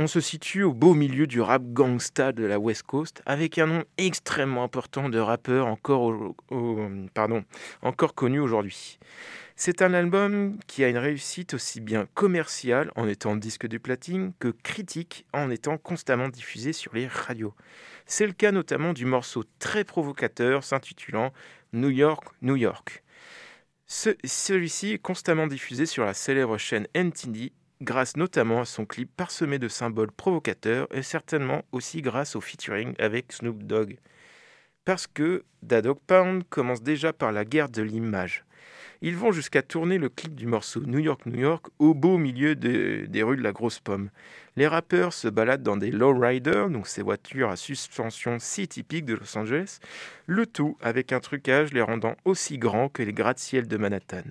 on 0.00 0.06
se 0.06 0.20
situe 0.20 0.62
au 0.62 0.72
beau 0.72 0.94
milieu 0.94 1.26
du 1.26 1.42
rap 1.42 1.62
gangsta 1.62 2.32
de 2.32 2.42
la 2.44 2.58
West 2.58 2.84
Coast, 2.84 3.20
avec 3.26 3.58
un 3.58 3.66
nom 3.66 3.84
extrêmement 3.98 4.64
important 4.64 5.10
de 5.10 5.18
rappeurs 5.18 5.66
encore, 5.66 6.34
connus 8.14 8.40
aujourd'hui. 8.40 8.98
C'est 9.56 9.82
un 9.82 9.92
album 9.92 10.58
qui 10.66 10.84
a 10.84 10.88
une 10.88 10.96
réussite 10.96 11.52
aussi 11.52 11.82
bien 11.82 12.06
commerciale 12.14 12.90
en 12.96 13.06
étant 13.08 13.36
disque 13.36 13.66
de 13.66 13.76
platine 13.76 14.32
que 14.38 14.48
critique 14.48 15.26
en 15.34 15.50
étant 15.50 15.76
constamment 15.76 16.30
diffusé 16.30 16.72
sur 16.72 16.94
les 16.94 17.06
radios. 17.06 17.54
C'est 18.06 18.26
le 18.26 18.32
cas 18.32 18.52
notamment 18.52 18.94
du 18.94 19.04
morceau 19.04 19.44
très 19.58 19.84
provocateur 19.84 20.64
s'intitulant 20.64 21.30
New 21.74 21.90
York, 21.90 22.24
New 22.40 22.56
York. 22.56 23.02
Celui-ci 23.86 24.92
est 24.92 24.98
constamment 24.98 25.46
diffusé 25.46 25.84
sur 25.84 26.06
la 26.06 26.14
célèbre 26.14 26.56
chaîne 26.56 26.86
NTD 26.94 27.52
grâce 27.80 28.16
notamment 28.16 28.60
à 28.60 28.64
son 28.64 28.84
clip 28.84 29.10
parsemé 29.16 29.58
de 29.58 29.68
symboles 29.68 30.12
provocateurs 30.12 30.86
et 30.92 31.02
certainement 31.02 31.62
aussi 31.72 32.02
grâce 32.02 32.36
au 32.36 32.40
featuring 32.40 32.94
avec 32.98 33.32
Snoop 33.32 33.62
Dogg. 33.62 33.98
Parce 34.84 35.06
que 35.06 35.44
Da 35.62 35.82
Dog 35.82 35.98
Pound 36.06 36.44
commence 36.48 36.82
déjà 36.82 37.12
par 37.12 37.32
la 37.32 37.44
guerre 37.44 37.68
de 37.68 37.82
l'image. 37.82 38.44
Ils 39.02 39.16
vont 39.16 39.32
jusqu'à 39.32 39.62
tourner 39.62 39.96
le 39.96 40.10
clip 40.10 40.34
du 40.34 40.46
morceau 40.46 40.80
New 40.80 40.98
York, 40.98 41.24
New 41.24 41.40
York 41.40 41.66
au 41.78 41.94
beau 41.94 42.18
milieu 42.18 42.54
des 42.54 43.22
rues 43.22 43.38
de 43.38 43.42
la 43.42 43.52
Grosse 43.52 43.80
Pomme. 43.80 44.10
Les 44.56 44.66
rappeurs 44.66 45.14
se 45.14 45.28
baladent 45.28 45.62
dans 45.62 45.78
des 45.78 45.90
lowriders, 45.90 46.68
donc 46.68 46.86
ces 46.86 47.00
voitures 47.00 47.48
à 47.48 47.56
suspension 47.56 48.38
si 48.38 48.68
typiques 48.68 49.06
de 49.06 49.14
Los 49.14 49.38
Angeles, 49.38 49.78
le 50.26 50.44
tout 50.44 50.76
avec 50.82 51.12
un 51.12 51.20
trucage 51.20 51.72
les 51.72 51.80
rendant 51.80 52.14
aussi 52.26 52.58
grands 52.58 52.90
que 52.90 53.02
les 53.02 53.14
gratte-ciels 53.14 53.68
de 53.68 53.76
Manhattan. 53.78 54.24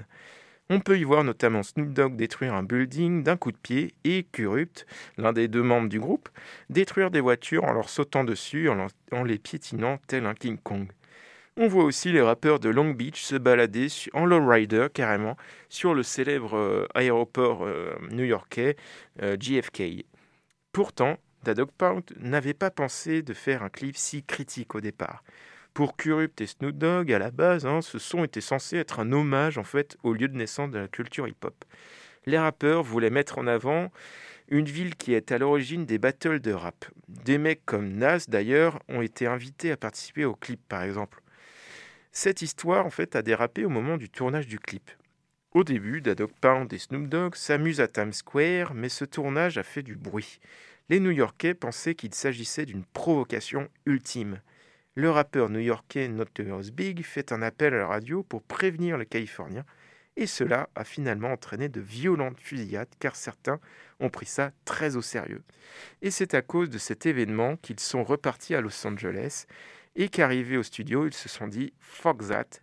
On 0.72 0.80
peut 0.82 1.00
y 1.00 1.04
voir 1.04 1.24
notamment 1.24 1.64
Snoop 1.64 1.94
Dogg 1.94 2.16
détruire 2.16 2.54
un 2.54 2.62
building 2.62 3.24
d'un 3.24 3.38
coup 3.38 3.52
de 3.52 3.58
pied 3.58 3.96
et 4.04 4.28
Kurupt, 4.32 4.86
l'un 5.18 5.34
des 5.34 5.48
deux 5.48 5.64
membres 5.64 5.90
du 5.90 6.00
groupe, 6.00 6.30
détruire 6.70 7.10
des 7.10 7.22
voitures 7.22 7.64
en 7.64 7.74
leur 7.74 7.90
sautant 7.90 8.24
dessus, 8.24 8.70
en, 8.70 9.24
les 9.24 9.40
piétinant 9.40 10.00
tel 10.06 10.28
un 10.28 10.36
King 10.36 10.60
Kong. 10.60 10.88
On 11.58 11.68
voit 11.68 11.86
aussi 11.86 12.12
les 12.12 12.22
rappeurs 12.22 12.60
de 12.60 12.70
Long 12.70 12.92
Beach 12.92 13.20
se 13.24 13.36
balader 13.36 13.88
en 14.14 14.28
lowrider 14.28 14.88
carrément 14.94 15.38
sur 15.70 15.96
le 15.96 16.04
célèbre 16.04 16.56
euh, 16.56 16.88
aéroport 16.94 17.66
euh, 17.66 17.96
new-yorkais 18.12 18.78
euh, 19.24 19.36
JFK. 19.40 20.06
Pourtant, 20.72 21.18
Da 21.44 21.56
Dog 21.56 21.70
Pound 21.78 22.04
n'avait 22.20 22.54
pas 22.54 22.70
pensé 22.70 23.24
de 23.24 23.34
faire 23.34 23.64
un 23.64 23.70
clip 23.70 23.98
si 23.98 24.24
critique 24.24 24.76
au 24.76 24.82
départ. 24.82 25.24
Pour 25.74 25.96
Kurupt 25.96 26.42
et 26.42 26.48
Snoop 26.48 26.78
Dogg, 26.78 27.12
à 27.12 27.20
la 27.20 27.32
base, 27.32 27.66
hein, 27.66 27.82
ce 27.82 28.00
son 28.00 28.24
était 28.24 28.42
censé 28.42 28.78
être 28.78 29.00
un 29.00 29.12
hommage 29.12 29.58
en 29.58 29.64
fait 29.64 29.98
au 30.04 30.14
lieu 30.14 30.28
de 30.28 30.36
naissance 30.36 30.72
de 30.72 30.80
la 30.80 30.88
culture 30.88 31.28
hip-hop. 31.28 31.64
Les 32.26 32.38
rappeurs 32.38 32.84
voulaient 32.84 33.10
mettre 33.10 33.38
en 33.38 33.48
avant 33.48 33.92
une 34.50 34.66
ville 34.66 34.96
qui 34.96 35.14
est 35.14 35.32
à 35.32 35.38
l'origine 35.38 35.86
des 35.86 36.00
battles 36.00 36.40
de 36.40 36.52
rap. 36.52 36.86
Des 37.08 37.38
mecs 37.38 37.66
comme 37.66 37.94
Nas 37.94 38.26
d'ailleurs 38.28 38.80
ont 38.90 39.02
été 39.02 39.28
invités 39.28 39.72
à 39.72 39.78
participer 39.78 40.26
au 40.26 40.36
clip 40.36 40.60
par 40.68 40.84
exemple. 40.84 41.22
Cette 42.12 42.42
histoire 42.42 42.86
en 42.86 42.90
fait 42.90 43.16
a 43.16 43.22
dérapé 43.22 43.64
au 43.66 43.70
moment 43.70 43.98
du 43.98 44.10
tournage 44.10 44.48
du 44.48 44.60
clip. 44.60 44.92
Au 45.52 45.64
début, 45.64 46.02
Dog 46.02 46.32
Pound 46.42 46.72
et 46.74 46.78
Snoop 46.78 47.08
Dogg 47.08 47.36
s'amusent 47.36 47.82
à 47.82 47.88
Times 47.88 48.14
Square, 48.14 48.74
mais 48.74 48.90
ce 48.90 49.06
tournage 49.06 49.58
a 49.58 49.64
fait 49.64 49.82
du 49.82 49.96
bruit. 49.96 50.40
Les 50.90 51.00
New-Yorkais 51.00 51.54
pensaient 51.54 51.96
qu'il 51.96 52.14
s'agissait 52.14 52.66
d'une 52.66 52.84
provocation 52.84 53.68
ultime 53.86 54.42
le 55.00 55.10
rappeur 55.10 55.50
new-yorkais 55.50 56.10
Notorious 56.10 56.72
Big 56.74 57.04
fait 57.04 57.32
un 57.32 57.42
appel 57.42 57.74
à 57.74 57.78
la 57.78 57.88
radio 57.88 58.22
pour 58.22 58.44
prévenir 58.44 58.98
les 58.98 59.06
Californiens, 59.06 59.64
et 60.18 60.28
cela 60.28 60.70
a 60.76 60.84
finalement 60.84 61.32
entraîné 61.32 61.70
de 61.70 61.80
violentes 61.80 62.38
fusillades 62.38 62.90
car 63.00 63.16
certains 63.16 63.62
ont 64.02 64.10
pris 64.10 64.26
ça 64.26 64.52
très 64.66 64.98
au 64.98 65.02
sérieux. 65.02 65.42
Et 66.02 66.12
c'est 66.12 66.34
à 66.34 66.42
cause 66.42 66.70
de 66.70 66.78
cet 66.78 67.06
événement 67.06 67.56
qu'ils 67.56 67.80
sont 67.80 68.04
repartis 68.04 68.56
à 68.56 68.60
Los 68.60 68.86
Angeles 68.86 69.46
et 69.96 70.10
qu'arrivés 70.10 70.58
au 70.58 70.64
studio, 70.64 71.08
ils 71.08 71.14
se 71.14 71.30
sont 71.30 71.48
dit 71.48 71.72
fuck 71.80 72.28
that. 72.28 72.60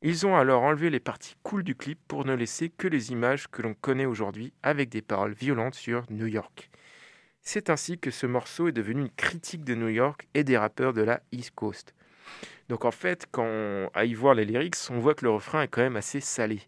Ils 0.00 0.26
ont 0.26 0.34
alors 0.34 0.62
enlevé 0.62 0.88
les 0.88 1.00
parties 1.00 1.36
cool 1.42 1.62
du 1.62 1.74
clip 1.74 1.98
pour 2.08 2.24
ne 2.24 2.32
laisser 2.32 2.70
que 2.70 2.88
les 2.88 3.12
images 3.12 3.48
que 3.48 3.60
l'on 3.60 3.74
connaît 3.74 4.06
aujourd'hui 4.06 4.54
avec 4.62 4.88
des 4.88 5.02
paroles 5.02 5.34
violentes 5.34 5.74
sur 5.74 6.04
New 6.08 6.26
York. 6.26 6.70
C'est 7.48 7.70
ainsi 7.70 7.96
que 7.96 8.10
ce 8.10 8.26
morceau 8.26 8.66
est 8.66 8.72
devenu 8.72 9.02
une 9.02 9.08
critique 9.08 9.62
de 9.62 9.76
New 9.76 9.88
York 9.88 10.26
et 10.34 10.42
des 10.42 10.58
rappeurs 10.58 10.92
de 10.92 11.02
la 11.02 11.22
East 11.30 11.52
Coast. 11.54 11.94
Donc 12.68 12.84
en 12.84 12.90
fait, 12.90 13.28
quand 13.30 13.46
on, 13.46 13.88
à 13.94 14.04
y 14.04 14.14
voir 14.14 14.34
les 14.34 14.44
lyrics, 14.44 14.74
on 14.90 14.98
voit 14.98 15.14
que 15.14 15.24
le 15.24 15.30
refrain 15.30 15.62
est 15.62 15.68
quand 15.68 15.80
même 15.80 15.94
assez 15.94 16.20
salé. 16.20 16.60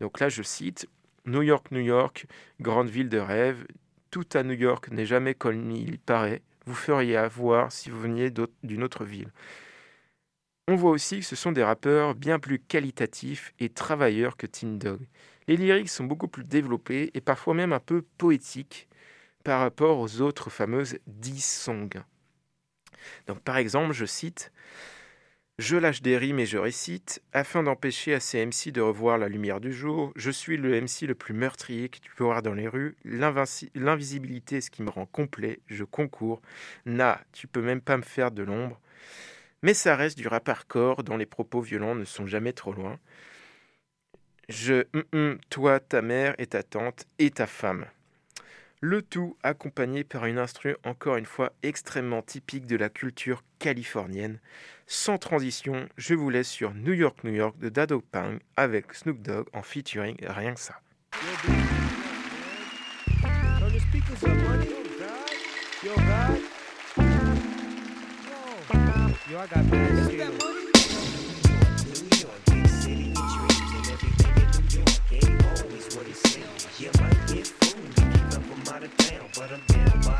Donc 0.00 0.20
là, 0.20 0.28
je 0.28 0.44
cite 0.44 0.88
New 1.26 1.42
York, 1.42 1.72
New 1.72 1.80
York, 1.80 2.26
grande 2.60 2.88
ville 2.88 3.08
de 3.08 3.18
rêve. 3.18 3.66
Tout 4.12 4.24
à 4.34 4.44
New 4.44 4.54
York 4.54 4.88
n'est 4.92 5.04
jamais 5.04 5.34
comme 5.34 5.72
il 5.72 5.98
paraît. 5.98 6.42
Vous 6.64 6.76
feriez 6.76 7.16
avoir 7.16 7.72
si 7.72 7.90
vous 7.90 8.00
veniez 8.00 8.32
d'une 8.62 8.84
autre 8.84 9.04
ville. 9.04 9.32
On 10.68 10.76
voit 10.76 10.92
aussi 10.92 11.18
que 11.18 11.26
ce 11.26 11.34
sont 11.34 11.50
des 11.50 11.64
rappeurs 11.64 12.14
bien 12.14 12.38
plus 12.38 12.60
qualitatifs 12.60 13.52
et 13.58 13.68
travailleurs 13.68 14.36
que 14.36 14.46
Tim 14.46 14.74
Dog. 14.74 15.00
Les 15.48 15.56
lyrics 15.56 15.88
sont 15.88 16.04
beaucoup 16.04 16.28
plus 16.28 16.44
développés 16.44 17.10
et 17.14 17.20
parfois 17.20 17.54
même 17.54 17.72
un 17.72 17.80
peu 17.80 18.02
poétiques 18.16 18.88
par 19.44 19.60
rapport 19.60 19.98
aux 20.00 20.20
autres 20.20 20.50
fameuses 20.50 20.98
10 21.06 21.44
songs. 21.44 22.02
Donc 23.26 23.40
par 23.40 23.58
exemple, 23.58 23.92
je 23.92 24.06
cite 24.06 24.52
Je 25.58 25.76
lâche 25.76 26.02
des 26.02 26.16
rimes 26.16 26.40
et 26.40 26.46
je 26.46 26.58
récite, 26.58 27.22
afin 27.32 27.62
d'empêcher 27.62 28.14
à 28.14 28.20
ces 28.20 28.44
MC 28.44 28.72
de 28.72 28.80
revoir 28.80 29.18
la 29.18 29.28
lumière 29.28 29.60
du 29.60 29.72
jour. 29.72 30.12
Je 30.16 30.30
suis 30.30 30.56
le 30.56 30.80
MC 30.80 31.06
le 31.06 31.14
plus 31.14 31.34
meurtrier 31.34 31.90
que 31.90 31.98
tu 31.98 32.10
peux 32.16 32.24
voir 32.24 32.42
dans 32.42 32.54
les 32.54 32.66
rues. 32.66 32.96
L'invisibilité 33.04 34.56
est 34.56 34.60
ce 34.62 34.70
qui 34.70 34.82
me 34.82 34.90
rend 34.90 35.06
complet. 35.06 35.60
Je 35.68 35.84
concours. 35.84 36.40
Na, 36.86 37.20
tu 37.32 37.46
peux 37.46 37.62
même 37.62 37.82
pas 37.82 37.98
me 37.98 38.02
faire 38.02 38.32
de 38.32 38.42
l'ombre. 38.42 38.80
Mais 39.62 39.74
ça 39.74 39.96
reste 39.96 40.18
du 40.18 40.28
rap 40.28 40.48
hardcore 40.48 41.04
dont 41.04 41.16
les 41.16 41.26
propos 41.26 41.60
violents 41.60 41.94
ne 41.94 42.04
sont 42.04 42.26
jamais 42.26 42.52
trop 42.52 42.72
loin. 42.72 42.98
Je, 44.48 44.84
hum, 44.92 45.04
hum, 45.12 45.38
toi, 45.50 45.80
ta 45.80 46.02
mère 46.02 46.34
et 46.38 46.46
ta 46.46 46.62
tante 46.62 47.06
et 47.18 47.30
ta 47.30 47.46
femme. 47.46 47.86
Le 48.86 49.00
tout 49.00 49.34
accompagné 49.42 50.04
par 50.04 50.26
une 50.26 50.36
instru 50.36 50.76
encore 50.84 51.16
une 51.16 51.24
fois 51.24 51.54
extrêmement 51.62 52.20
typique 52.20 52.66
de 52.66 52.76
la 52.76 52.90
culture 52.90 53.42
californienne. 53.58 54.40
Sans 54.86 55.16
transition, 55.16 55.88
je 55.96 56.12
vous 56.12 56.28
laisse 56.28 56.50
sur 56.50 56.74
New 56.74 56.92
York, 56.92 57.24
New 57.24 57.32
York 57.32 57.56
de 57.56 57.70
Dado 57.70 58.02
Pang 58.02 58.36
avec 58.58 58.92
Snoop 58.92 59.22
Dogg 59.22 59.46
en 59.54 59.62
featuring 59.62 60.18
rien 60.26 60.52
que 60.52 60.60
ça. 60.60 60.82
always 75.64 75.96
what 75.96 76.06
it 76.06 76.16
sounds. 76.16 76.66
Get 76.78 76.92
keep 77.32 78.16
up 78.34 78.74
out 78.74 78.82
of 78.82 78.96
town, 78.96 79.28
but 79.34 79.50
I'm 79.52 79.62
down 79.66 80.00
by 80.02 80.18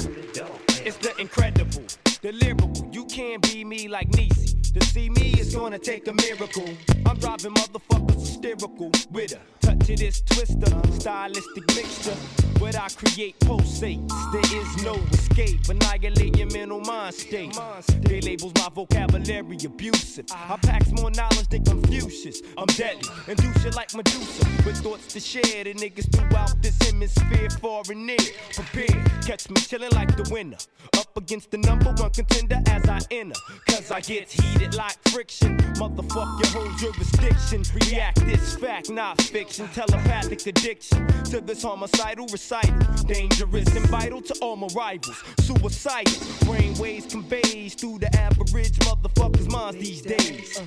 from 0.00 0.14
the 0.14 0.28
dog. 0.32 0.60
It's 0.84 0.96
the 0.96 1.14
incredible, 1.18 1.84
the 2.22 2.32
lyrical. 2.32 2.88
You 2.92 3.04
can't 3.06 3.42
be 3.42 3.64
me 3.64 3.88
like 3.88 4.08
Niecy. 4.10 4.72
To 4.74 4.84
see 4.86 5.10
me 5.10 5.34
is 5.38 5.54
gonna 5.54 5.78
take 5.78 6.08
a 6.08 6.12
miracle. 6.12 6.68
I'm 7.08 7.16
driving 7.16 7.54
motherfuckers 7.54 8.20
hysterical 8.20 8.90
with 9.10 9.32
a 9.32 9.40
touch 9.64 9.88
of 9.88 9.98
this 9.98 10.20
twister, 10.20 10.70
stylistic 10.92 11.66
mixture. 11.74 12.14
What 12.58 12.76
I 12.76 12.88
create 12.88 13.38
pulsates, 13.40 14.10
there 14.32 14.60
is 14.60 14.84
no 14.84 14.94
escape. 15.12 15.60
Annihilate 15.68 16.36
your 16.36 16.50
mental 16.50 16.80
mind 16.80 17.14
state. 17.14 17.56
They 18.02 18.20
labels 18.20 18.52
my 18.56 18.68
vocabulary 18.74 19.56
abusive. 19.64 20.26
I 20.30 20.58
packs 20.60 20.90
more 20.90 21.10
knowledge 21.12 21.48
than 21.48 21.64
Confucius. 21.64 22.42
I'm 22.58 22.66
deadly 22.66 23.08
and 23.26 23.38
do 23.38 23.70
like 23.70 23.94
Medusa. 23.94 24.46
With 24.66 24.78
thoughts 24.78 25.06
to 25.12 25.20
share, 25.20 25.64
the 25.64 25.74
niggas 25.74 26.10
throughout 26.12 26.60
this 26.60 26.76
hemisphere, 26.82 27.48
far 27.50 27.82
and 27.88 28.06
near. 28.06 28.18
Prepare, 28.54 29.04
catch 29.24 29.48
me 29.48 29.56
chilling 29.60 29.92
like 29.92 30.16
the 30.16 30.28
winner. 30.32 30.58
Up 30.98 31.16
against 31.16 31.50
the 31.50 31.58
number 31.58 31.92
one 31.92 32.10
contender 32.10 32.60
as 32.66 32.88
I 32.88 33.00
enter. 33.10 33.38
Cause 33.68 33.90
I 33.90 34.00
get 34.00 34.30
heated 34.30 34.74
like 34.74 34.96
friction. 35.10 35.56
Motherfuck 35.74 36.42
your 36.42 36.50
whole 36.52 36.72
jurisdiction. 36.98 37.62
React 37.74 38.26
this 38.26 38.56
fact, 38.56 38.90
not 38.90 39.20
fiction. 39.20 39.68
Telepathic 39.68 40.46
addiction 40.46 41.06
to 41.24 41.40
this 41.40 41.62
homicidal 41.62 42.26
recital. 42.26 42.76
Dangerous 43.04 43.74
and 43.76 43.86
vital 43.86 44.20
to 44.22 44.34
all 44.40 44.56
my 44.56 44.68
rivals. 44.74 45.22
Suicidal. 45.40 46.12
Brainwaves 46.46 47.10
conveys 47.10 47.74
through 47.74 47.98
the 47.98 48.14
average 48.16 48.78
motherfucker's 48.78 49.48
minds 49.48 49.78
these 49.78 50.02
days. 50.02 50.60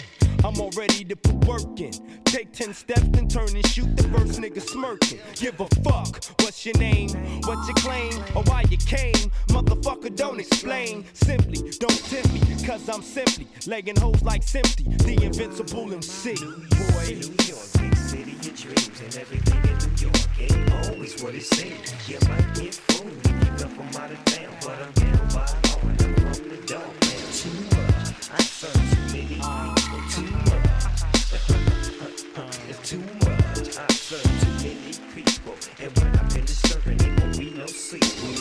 I'm 0.44 0.60
all 0.60 0.72
ready 0.76 1.04
to 1.06 1.16
put 1.16 1.46
work 1.46 1.80
in. 1.80 1.92
Take 2.26 2.52
10 2.52 2.74
steps 2.74 3.18
and 3.18 3.30
turn 3.30 3.50
and 3.50 3.66
shoot 3.68 3.96
the 3.96 4.04
first 4.10 4.42
nigga 4.42 4.62
smirking. 4.62 5.20
Give 5.36 5.60
a 5.60 5.68
fuck. 5.84 6.24
What's 6.42 6.66
your 6.66 6.78
name? 6.78 7.10
What 7.44 7.68
you 7.68 7.74
claim? 7.76 8.14
Or 8.36 8.44
why 8.44 8.64
you 8.70 8.78
came? 8.78 9.30
Motherfucker, 9.50 10.16
don't 10.16 10.40
explain. 10.40 11.06
Simply, 11.14 11.72
don't 11.80 12.06
tempt 12.06 12.34
me. 12.34 12.40
Cause 12.66 12.90
I'm 12.90 13.04
simply 13.04 13.48
legging 13.68 13.96
hoes 13.98 14.22
like 14.24 14.44
Simply. 14.44 14.86
The 15.06 15.24
invincible 15.24 15.94
MC. 15.94 16.34
Boy. 16.34 17.20
New 17.22 17.36
York, 17.46 17.68
big 17.80 17.96
city 17.98 18.32
dreams, 18.56 19.02
and 19.02 19.18
everything 19.18 19.62
in 19.70 19.78
New 19.78 20.08
York 20.08 20.28
ain't 20.40 20.88
always 20.88 21.22
what 21.22 21.36
it 21.36 21.44
seems. 21.44 22.10
You 22.10 22.18
might 22.28 22.56
get 22.56 22.74
fooled 22.76 23.12
if 23.26 23.28
you 23.28 23.66
come 23.66 23.76
from 23.76 24.02
out 24.02 24.12
of 24.12 24.26
town, 24.26 24.56
but 24.62 24.80
I'm 24.82 24.92
down 24.94 25.28
by 25.30 25.46
law 25.70 25.80
and 25.82 26.02
I'm 26.02 26.34
from 26.34 26.50
the 26.50 26.64
dog 26.66 27.01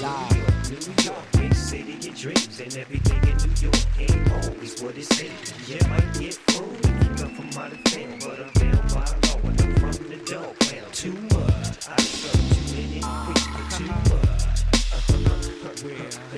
sequel. 0.01 0.51
New 0.71 1.05
York, 1.05 1.25
big 1.33 1.55
city 1.55 2.09
of 2.09 2.17
dreams, 2.17 2.61
and 2.61 2.77
everything 2.77 3.23
in 3.29 3.37
New 3.37 3.55
York 3.61 3.85
ain't 3.99 4.33
always 4.33 4.83
what 4.83 4.97
it 4.97 5.05
seems. 5.05 5.53
Yeah, 5.69 5.87
might 5.89 6.13
get 6.19 6.35
fooled 6.49 6.81
if 6.85 7.05
you 7.05 7.11
come 7.17 7.35
from 7.35 7.63
out 7.63 7.73
of 7.73 7.85
town, 7.85 8.19
but 8.21 8.41
I'm 8.41 8.53
down 8.53 8.89
by 8.89 9.05
law 9.29 9.41
and 9.45 9.61
I'm 9.61 9.75
from 9.77 10.09
the 10.09 10.17
dog 10.25 10.57
man. 10.73 10.85
Too 10.93 11.13
much, 11.13 11.89
I 11.89 12.01
serve 12.01 12.41
too 12.55 12.65
many 12.77 13.01
people. 13.27 13.65
Too 13.77 13.91
much. 14.11 14.41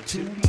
Too 0.05 0.23
much, 0.23 0.42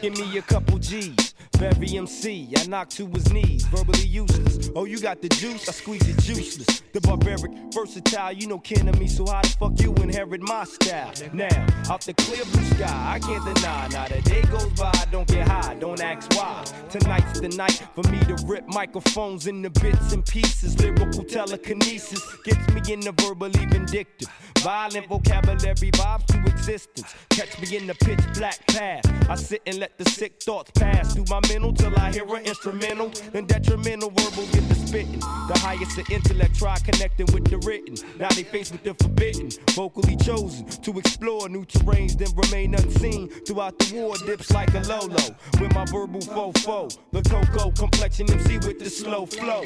Give 0.00 0.16
me 0.16 0.38
a 0.38 0.42
couple 0.42 0.78
G's. 0.78 1.34
Very 1.58 1.98
MC, 1.98 2.48
I 2.56 2.66
knock 2.66 2.88
to 2.90 3.06
his 3.08 3.30
knees, 3.30 3.66
verbally 3.66 4.06
useless. 4.06 4.70
Oh, 4.74 4.86
you 4.86 4.98
got 4.98 5.20
the 5.20 5.28
juice, 5.28 5.68
I 5.68 5.72
squeeze 5.72 6.08
it 6.08 6.16
juiceless. 6.16 6.80
The 6.94 7.02
barbaric, 7.02 7.52
versatile, 7.74 8.32
you 8.32 8.46
know 8.46 8.58
kin 8.58 8.88
of 8.88 8.98
me, 8.98 9.06
so 9.06 9.26
how 9.26 9.42
the 9.42 9.48
fuck 9.60 9.78
you 9.78 9.92
inherit 9.96 10.40
my 10.40 10.64
style? 10.64 11.12
Now, 11.34 11.66
out 11.90 12.00
the 12.00 12.14
clear 12.14 12.42
blue 12.46 12.64
sky, 12.76 13.12
I 13.14 13.18
can't 13.18 13.44
deny. 13.54 13.88
Now 13.88 14.08
the 14.08 14.22
day 14.22 14.40
goes 14.50 14.72
by, 14.72 14.90
don't 15.12 15.28
get 15.28 15.46
high, 15.46 15.74
don't 15.74 16.00
ask 16.00 16.32
why. 16.32 16.64
Tonight's 16.88 17.40
the 17.40 17.48
night 17.50 17.82
for 17.94 18.08
me 18.10 18.18
to 18.20 18.42
rip 18.46 18.66
microphones 18.68 19.46
into 19.46 19.68
bits 19.68 20.14
and 20.14 20.24
pieces. 20.24 20.80
Lyrical 20.80 21.24
telekinesis 21.24 22.22
gets 22.44 22.66
me 22.72 22.80
in 22.90 23.00
the 23.00 23.12
verbally 23.12 23.66
vindictive. 23.66 24.28
Violent 24.60 25.06
vocabulary 25.08 25.74
vibes 25.74 26.26
to 26.26 26.38
existence. 26.50 27.14
Catch 27.30 27.60
me 27.60 27.76
in 27.76 27.86
the 27.86 27.94
pitch 27.94 28.20
black 28.34 28.66
path. 28.66 29.04
I 29.28 29.34
sit 29.34 29.62
and 29.66 29.78
let 29.78 29.89
the 29.98 30.04
sick 30.10 30.42
thoughts 30.42 30.70
pass 30.72 31.14
through 31.14 31.24
my 31.28 31.40
mental 31.48 31.72
till 31.72 31.96
I 31.98 32.12
hear 32.12 32.24
an 32.34 32.44
instrumental. 32.44 33.10
Then 33.32 33.46
detrimental 33.46 34.10
verbal 34.10 34.46
get 34.52 34.68
the 34.68 34.74
spitting. 34.74 35.20
The 35.20 35.58
highest 35.58 35.98
of 35.98 36.10
intellect 36.10 36.56
try 36.56 36.76
connecting 36.78 37.26
with 37.32 37.50
the 37.50 37.58
written. 37.58 37.94
Now 38.18 38.28
they 38.30 38.42
faced 38.42 38.72
with 38.72 38.82
the 38.82 38.94
forbidden. 38.94 39.50
Vocally 39.70 40.16
chosen 40.16 40.66
to 40.66 40.98
explore 40.98 41.48
new 41.48 41.64
terrains, 41.64 42.16
then 42.16 42.28
remain 42.34 42.74
unseen. 42.74 43.28
Throughout 43.46 43.78
the 43.78 43.94
war, 43.94 44.16
dips 44.26 44.50
like 44.52 44.74
a 44.74 44.80
Lolo. 44.80 45.36
With 45.60 45.74
my 45.74 45.84
verbal 45.86 46.20
fofo. 46.20 46.96
The 47.12 47.22
cocoa 47.22 47.70
complexion 47.72 48.30
MC 48.30 48.58
with 48.58 48.78
the 48.78 48.90
slow 48.90 49.26
flow. 49.26 49.62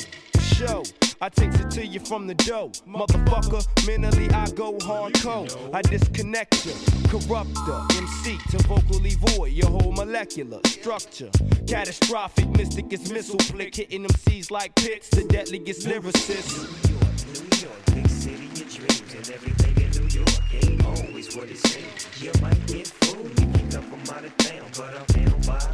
Show. 0.55 0.85
I 1.21 1.29
takes 1.31 1.57
it 1.59 1.69
to 1.73 1.85
you 1.85 1.99
from 1.99 2.29
the 2.29 2.35
dough. 2.35 2.71
Motherfucker, 2.87 3.67
mentally 3.89 4.31
I 4.31 4.49
go 4.51 4.75
hardcore. 4.79 5.51
I 5.75 5.83
disconnect 5.83 6.65
you, 6.65 6.73
corrupt 7.11 7.55
the 7.67 7.85
MC 7.97 8.39
to 8.51 8.59
vocally 8.69 9.17
void 9.17 9.51
your 9.51 9.69
whole 9.69 9.91
molecular 9.91 10.61
structure. 10.67 11.31
Catastrophic, 11.67 12.49
mystic 12.51 12.93
is 12.93 13.11
missile 13.11 13.39
flick, 13.41 13.75
hitting 13.75 14.03
them 14.03 14.13
MCs 14.13 14.53
like 14.53 14.77
pits, 14.77 15.09
the 15.09 15.25
deadliest 15.25 15.89
lyricists. 15.89 16.55
New 16.87 16.95
York, 16.95 17.17
New 17.43 17.67
York, 17.67 17.87
big 17.87 18.09
city 18.09 18.47
of 18.47 18.73
dreams, 18.73 19.15
and 19.15 19.31
everything 19.31 19.85
in 19.85 19.91
New 19.91 20.09
York 20.21 20.55
ain't 20.55 20.85
always 20.85 21.37
what 21.37 21.49
it 21.51 21.59
seems. 21.67 22.23
You 22.23 22.31
might 22.41 22.65
get 22.69 22.87
fooled 22.87 23.27
if 23.27 23.41
you 23.41 23.79
come 23.79 23.91
from 23.91 24.17
out 24.17 24.25
of 24.25 24.37
town, 24.37 24.71
but 24.77 24.95
I'm 24.95 25.25
down 25.25 25.41
by 25.41 25.74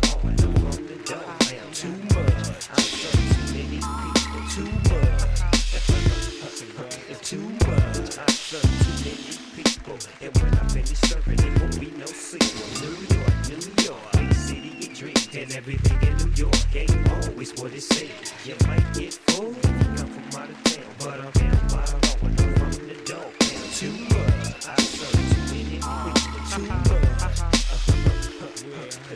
and 15.36 15.52
everything 15.52 16.00
in 16.08 16.16
New 16.16 16.32
York 16.34 16.74
ain't 16.74 17.10
always 17.10 17.52
what 17.60 17.72
it 17.72 17.82
seems. 17.82 18.32
You 18.44 18.56
might 18.66 18.82
get 18.94 19.14
fooled 19.14 19.62
come 19.62 20.08
from 20.08 20.40
out 20.40 20.50
of 20.50 20.62
town, 20.64 20.84
but 20.98 21.20
I'm 21.20 21.30
down 21.30 21.68
by 21.68 21.84
law 21.86 22.16
and 22.22 22.40
I'm 22.40 22.54
from 22.56 22.88
the 22.88 22.94
dog. 23.04 23.32
Too 23.74 23.92
much, 23.92 24.66
I 24.66 24.74
serve 24.82 25.12
too 25.30 25.42
many 25.54 25.78
people. 25.78 26.20
Too 26.50 26.66
much, 26.66 27.38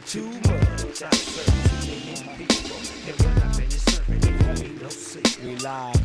too 0.06 0.30
much. 0.30 1.02
I 1.02 1.10
serve 1.10 1.50
too 1.82 1.98
many 2.06 2.30
people, 2.38 2.78
and 3.06 3.16
when 3.20 3.34
I 3.42 3.52
finish 3.52 3.82
serving, 3.82 4.22
it 4.22 4.34
won't 4.46 4.58
be 4.60 4.68
no 4.82 4.88
sequel. 4.88 5.48
We 5.48 5.56
live. 5.56 6.02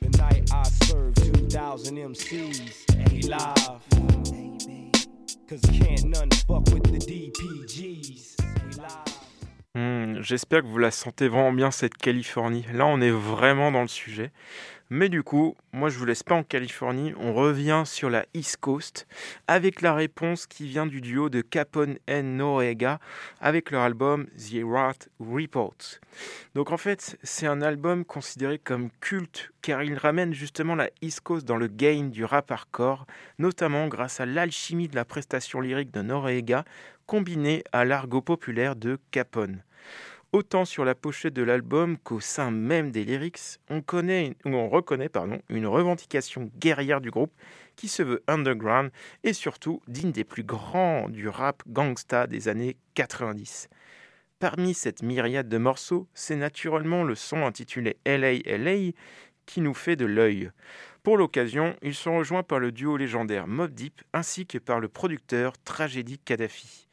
The 0.00 0.08
night 0.18 0.44
I 0.52 0.62
serve 0.84 1.14
2,000 1.14 1.96
MCs. 1.96 3.10
We 3.10 3.22
live. 3.22 3.48
Cause 3.48 3.86
can't 3.88 3.96
none 3.98 3.98
fuck 3.98 4.16
with 4.16 4.28
the 4.28 4.66
DPGs. 4.66 4.68
We 4.68 4.78
live. 4.78 4.87
Hmm, 9.74 10.20
J'espère 10.22 10.62
que 10.62 10.66
vous 10.66 10.78
la 10.78 10.90
sentez 10.90 11.28
vraiment 11.28 11.52
bien 11.52 11.70
cette 11.70 11.96
Californie. 11.96 12.64
Là, 12.72 12.86
on 12.86 13.00
est 13.00 13.10
vraiment 13.10 13.70
dans 13.70 13.82
le 13.82 13.88
sujet. 13.88 14.30
Mais 14.90 15.10
du 15.10 15.22
coup, 15.22 15.54
moi, 15.72 15.90
je 15.90 15.98
vous 15.98 16.06
laisse 16.06 16.22
pas 16.22 16.34
en 16.34 16.42
Californie. 16.42 17.12
On 17.18 17.34
revient 17.34 17.82
sur 17.84 18.08
la 18.08 18.24
East 18.32 18.56
Coast 18.56 19.06
avec 19.46 19.82
la 19.82 19.92
réponse 19.94 20.46
qui 20.46 20.66
vient 20.66 20.86
du 20.86 21.02
duo 21.02 21.28
de 21.28 21.42
Capone 21.42 21.98
et 22.06 22.22
Noreaga 22.22 22.98
avec 23.40 23.70
leur 23.70 23.82
album 23.82 24.26
The 24.38 24.64
Rat 24.64 25.08
Report. 25.20 25.76
Donc 26.54 26.72
en 26.72 26.78
fait, 26.78 27.18
c'est 27.22 27.46
un 27.46 27.60
album 27.60 28.06
considéré 28.06 28.58
comme 28.58 28.88
culte 29.00 29.50
car 29.60 29.82
il 29.82 29.94
ramène 29.94 30.32
justement 30.32 30.74
la 30.74 30.88
East 31.02 31.20
Coast 31.20 31.46
dans 31.46 31.56
le 31.56 31.66
game 31.66 32.10
du 32.10 32.24
rap 32.24 32.50
hardcore, 32.50 33.06
notamment 33.38 33.88
grâce 33.88 34.20
à 34.20 34.26
l'alchimie 34.26 34.88
de 34.88 34.96
la 34.96 35.04
prestation 35.04 35.60
lyrique 35.60 35.90
de 35.90 36.00
Noreaga 36.00 36.64
combinée 37.06 37.62
à 37.72 37.84
l'argot 37.84 38.22
populaire 38.22 38.74
de 38.74 38.98
Capone. 39.10 39.62
Autant 40.32 40.66
sur 40.66 40.84
la 40.84 40.94
pochette 40.94 41.32
de 41.32 41.42
l'album 41.42 41.96
qu'au 41.96 42.20
sein 42.20 42.50
même 42.50 42.90
des 42.90 43.02
lyrics, 43.02 43.60
on, 43.70 43.80
connaît, 43.80 44.36
ou 44.44 44.50
on 44.50 44.68
reconnaît 44.68 45.10
une 45.48 45.66
revendication 45.66 46.50
guerrière 46.58 47.00
du 47.00 47.10
groupe 47.10 47.32
qui 47.76 47.88
se 47.88 48.02
veut 48.02 48.22
underground 48.28 48.90
et 49.24 49.32
surtout 49.32 49.80
digne 49.88 50.12
des 50.12 50.24
plus 50.24 50.42
grands 50.42 51.08
du 51.08 51.30
rap 51.30 51.62
gangsta 51.66 52.26
des 52.26 52.48
années 52.48 52.76
90. 52.92 53.70
Parmi 54.38 54.74
cette 54.74 55.02
myriade 55.02 55.48
de 55.48 55.56
morceaux, 55.56 56.06
c'est 56.12 56.36
naturellement 56.36 57.04
le 57.04 57.14
son 57.14 57.46
intitulé 57.46 57.96
LA 58.04 58.34
LA 58.44 58.92
qui 59.46 59.62
nous 59.62 59.72
fait 59.72 59.96
de 59.96 60.04
l'œil. 60.04 60.50
Pour 61.02 61.16
l'occasion, 61.16 61.74
ils 61.80 61.94
sont 61.94 62.18
rejoints 62.18 62.42
par 62.42 62.58
le 62.58 62.70
duo 62.70 62.98
légendaire 62.98 63.46
Mob 63.46 63.72
Deep 63.72 64.02
ainsi 64.12 64.46
que 64.46 64.58
par 64.58 64.78
le 64.78 64.88
producteur 64.88 65.54
Tragédie 65.64 66.18
Kadhafi. 66.18 66.87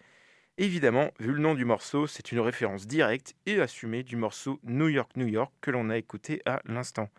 Évidemment, 0.58 1.12
vu 1.20 1.34
le 1.34 1.40
nom 1.40 1.54
du 1.54 1.66
morceau, 1.66 2.08
c'est 2.08 2.32
une 2.32 2.40
référence 2.40 2.88
directe 2.88 3.36
et 3.46 3.60
assumée 3.60 4.04
du 4.04 4.16
morceau 4.16 4.62
New 4.64 4.88
York, 4.88 5.12
New 5.18 5.28
York 5.28 5.52
que 5.60 5.70
l'on 5.70 5.90
a 5.90 5.98
écouté 5.98 6.42
à 6.46 6.62
l'instant. 6.64 7.10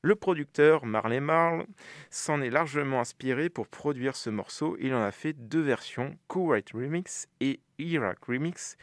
Le 0.00 0.14
producteur 0.14 0.86
Marley 0.86 1.20
Marl 1.20 1.66
s'en 2.08 2.40
est 2.40 2.48
largement 2.48 3.00
inspiré 3.00 3.50
pour 3.50 3.68
produire 3.68 4.16
ce 4.16 4.30
morceau. 4.30 4.78
Il 4.80 4.94
en 4.94 5.02
a 5.02 5.10
fait 5.10 5.34
deux 5.34 5.60
versions, 5.60 6.16
Kuwait 6.28 6.64
Remix 6.72 7.28
et 7.40 7.60
Iraq 7.78 8.24
Remix. 8.24 8.78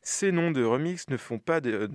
Ces 0.00 0.30
noms 0.30 0.52
de 0.52 0.62
remix 0.62 1.08
ne 1.08 1.16
font 1.16 1.40
pas 1.40 1.60
de, 1.60 1.90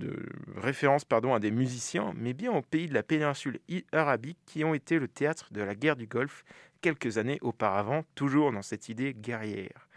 référence 0.56 1.06
pardon, 1.06 1.32
à 1.32 1.40
des 1.40 1.50
musiciens, 1.50 2.12
mais 2.16 2.34
bien 2.34 2.52
aux 2.52 2.60
pays 2.60 2.86
de 2.86 2.94
la 2.94 3.02
péninsule 3.02 3.60
arabique 3.92 4.38
qui 4.44 4.62
ont 4.62 4.74
été 4.74 4.98
le 4.98 5.08
théâtre 5.08 5.48
de 5.52 5.62
la 5.62 5.74
guerre 5.74 5.96
du 5.96 6.06
Golfe 6.06 6.44
quelques 6.82 7.16
années 7.16 7.38
auparavant, 7.40 8.04
toujours 8.14 8.52
dans 8.52 8.60
cette 8.60 8.90
idée 8.90 9.14
guerrière. 9.14 9.88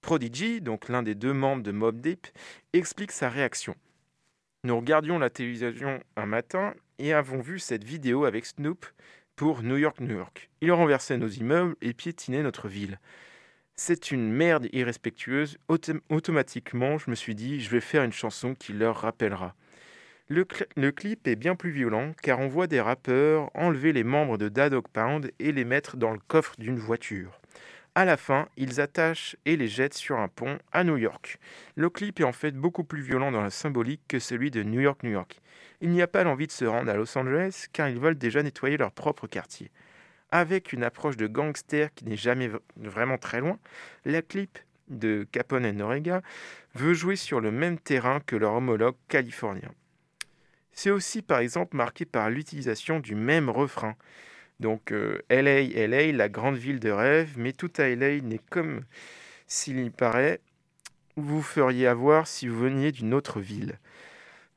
Prodigy, 0.00 0.60
donc 0.60 0.88
l'un 0.88 1.02
des 1.02 1.14
deux 1.14 1.32
membres 1.32 1.62
de 1.62 1.72
Mob 1.72 2.00
Deep, 2.00 2.26
explique 2.72 3.12
sa 3.12 3.28
réaction. 3.28 3.74
Nous 4.64 4.76
regardions 4.76 5.18
la 5.18 5.30
télévision 5.30 6.00
un 6.16 6.26
matin 6.26 6.74
et 6.98 7.12
avons 7.12 7.40
vu 7.40 7.58
cette 7.58 7.84
vidéo 7.84 8.24
avec 8.24 8.46
Snoop 8.46 8.86
pour 9.36 9.62
New 9.62 9.78
York, 9.78 10.00
New 10.00 10.16
York. 10.16 10.50
Il 10.60 10.72
renversait 10.72 11.16
nos 11.16 11.28
immeubles 11.28 11.76
et 11.80 11.94
piétinait 11.94 12.42
notre 12.42 12.68
ville. 12.68 12.98
C'est 13.74 14.10
une 14.10 14.30
merde 14.30 14.68
irrespectueuse. 14.72 15.56
automatiquement, 16.10 16.98
je 16.98 17.08
me 17.08 17.14
suis 17.14 17.34
dit, 17.34 17.60
je 17.60 17.70
vais 17.70 17.80
faire 17.80 18.02
une 18.02 18.12
chanson 18.12 18.54
qui 18.54 18.74
leur 18.74 18.96
rappellera. 18.96 19.54
Le, 20.28 20.44
clip 20.44 21.26
est 21.26 21.34
bien 21.34 21.56
plus 21.56 21.70
violent 21.70 22.12
car 22.22 22.38
on 22.38 22.46
voit 22.46 22.66
des 22.66 22.80
rappeurs 22.80 23.50
enlever 23.54 23.92
les 23.92 24.04
membres 24.04 24.36
de 24.36 24.48
Dadog 24.48 24.86
Pound 24.92 25.32
et 25.38 25.50
les 25.50 25.64
mettre 25.64 25.96
dans 25.96 26.12
le 26.12 26.20
coffre 26.28 26.54
d'une 26.58 26.78
voiture. 26.78 27.39
À 27.96 28.04
la 28.04 28.16
fin, 28.16 28.48
ils 28.56 28.80
attachent 28.80 29.36
et 29.46 29.56
les 29.56 29.66
jettent 29.66 29.94
sur 29.94 30.18
un 30.18 30.28
pont 30.28 30.58
à 30.70 30.84
New 30.84 30.96
York. 30.96 31.38
Le 31.74 31.90
clip 31.90 32.20
est 32.20 32.24
en 32.24 32.32
fait 32.32 32.52
beaucoup 32.52 32.84
plus 32.84 33.02
violent 33.02 33.32
dans 33.32 33.42
la 33.42 33.50
symbolique 33.50 34.02
que 34.06 34.20
celui 34.20 34.52
de 34.52 34.62
New 34.62 34.80
York, 34.80 35.02
New 35.02 35.10
York. 35.10 35.40
Il 35.80 35.90
n'y 35.90 36.02
a 36.02 36.06
pas 36.06 36.22
l'envie 36.22 36.46
de 36.46 36.52
se 36.52 36.64
rendre 36.64 36.90
à 36.90 36.94
Los 36.94 37.18
Angeles 37.18 37.66
car 37.72 37.88
ils 37.88 37.98
veulent 37.98 38.18
déjà 38.18 38.42
nettoyer 38.42 38.76
leur 38.76 38.92
propre 38.92 39.26
quartier. 39.26 39.70
Avec 40.30 40.72
une 40.72 40.84
approche 40.84 41.16
de 41.16 41.26
gangster 41.26 41.92
qui 41.94 42.04
n'est 42.04 42.16
jamais 42.16 42.50
vraiment 42.76 43.18
très 43.18 43.40
loin, 43.40 43.58
la 44.04 44.22
clip 44.22 44.58
de 44.88 45.26
Capone 45.32 45.64
et 45.64 45.72
Norega 45.72 46.22
veut 46.74 46.94
jouer 46.94 47.16
sur 47.16 47.40
le 47.40 47.50
même 47.50 47.78
terrain 47.78 48.20
que 48.20 48.36
leur 48.36 48.54
homologue 48.54 48.96
californien. 49.08 49.70
C'est 50.72 50.90
aussi 50.90 51.22
par 51.22 51.40
exemple 51.40 51.76
marqué 51.76 52.04
par 52.04 52.30
l'utilisation 52.30 53.00
du 53.00 53.16
même 53.16 53.50
refrain. 53.50 53.96
Donc 54.60 54.90
LA, 54.90 54.96
euh, 54.96 55.86
LA, 55.88 56.12
la 56.12 56.28
grande 56.28 56.56
ville 56.56 56.80
de 56.80 56.90
rêve, 56.90 57.32
mais 57.36 57.52
tout 57.52 57.72
à 57.78 57.88
LA 57.88 58.20
n'est 58.20 58.40
comme 58.50 58.82
s'il 59.46 59.80
y 59.80 59.90
paraît, 59.90 60.40
vous 61.16 61.42
feriez 61.42 61.86
avoir 61.86 62.26
si 62.26 62.46
vous 62.46 62.60
veniez 62.60 62.92
d'une 62.92 63.14
autre 63.14 63.40
ville. 63.40 63.78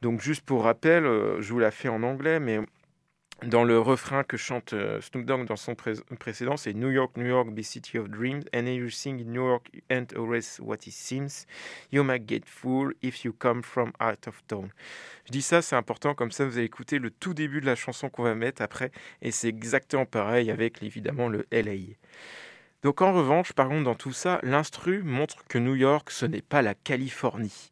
Donc 0.01 0.21
juste 0.21 0.45
pour 0.45 0.65
rappel, 0.65 1.05
euh, 1.05 1.41
je 1.41 1.53
vous 1.53 1.59
la 1.59 1.71
fais 1.71 1.87
en 1.87 2.03
anglais, 2.03 2.41
mais 2.41 2.59
dans 3.45 3.63
le 3.63 3.79
refrain 3.79 4.23
que 4.23 4.37
chante 4.37 4.73
euh, 4.73 5.01
Snoop 5.01 5.25
Dogg 5.25 5.45
dans 5.45 5.55
son 5.55 5.75
précédent, 5.75 6.57
c'est 6.57 6.73
New 6.73 6.91
York, 6.91 7.17
New 7.17 7.25
York, 7.25 7.49
be 7.49 7.61
city 7.61 7.97
of 7.97 8.09
dreams, 8.09 8.43
and 8.53 8.65
everything 8.65 9.19
in 9.19 9.31
New 9.31 9.45
York 9.47 9.69
ain't 9.89 10.15
always 10.15 10.59
what 10.59 10.77
it 10.85 10.91
seems. 10.91 11.45
You 11.91 12.03
might 12.03 12.27
get 12.27 12.41
fooled 12.45 12.93
if 13.01 13.23
you 13.23 13.33
come 13.33 13.63
from 13.63 13.91
out 13.99 14.27
of 14.27 14.41
town. 14.47 14.69
Je 15.25 15.31
dis 15.31 15.41
ça, 15.41 15.61
c'est 15.61 15.75
important, 15.75 16.15
comme 16.15 16.31
ça 16.31 16.45
vous 16.45 16.57
allez 16.57 16.65
écouter 16.65 16.99
le 16.99 17.11
tout 17.11 17.33
début 17.33 17.61
de 17.61 17.65
la 17.65 17.75
chanson 17.75 18.09
qu'on 18.09 18.23
va 18.23 18.35
mettre 18.35 18.61
après, 18.61 18.91
et 19.21 19.31
c'est 19.31 19.49
exactement 19.49 20.05
pareil 20.05 20.51
avec 20.51 20.81
évidemment 20.83 21.29
le 21.29 21.45
LA. 21.51 21.95
Donc 22.83 23.01
en 23.01 23.13
revanche, 23.13 23.53
par 23.53 23.69
contre, 23.69 23.85
dans 23.85 23.95
tout 23.95 24.11
ça, 24.11 24.39
l'instru 24.43 25.03
montre 25.03 25.45
que 25.47 25.57
New 25.57 25.75
York, 25.75 26.11
ce 26.11 26.25
n'est 26.25 26.41
pas 26.41 26.61
la 26.61 26.75
Californie. 26.75 27.71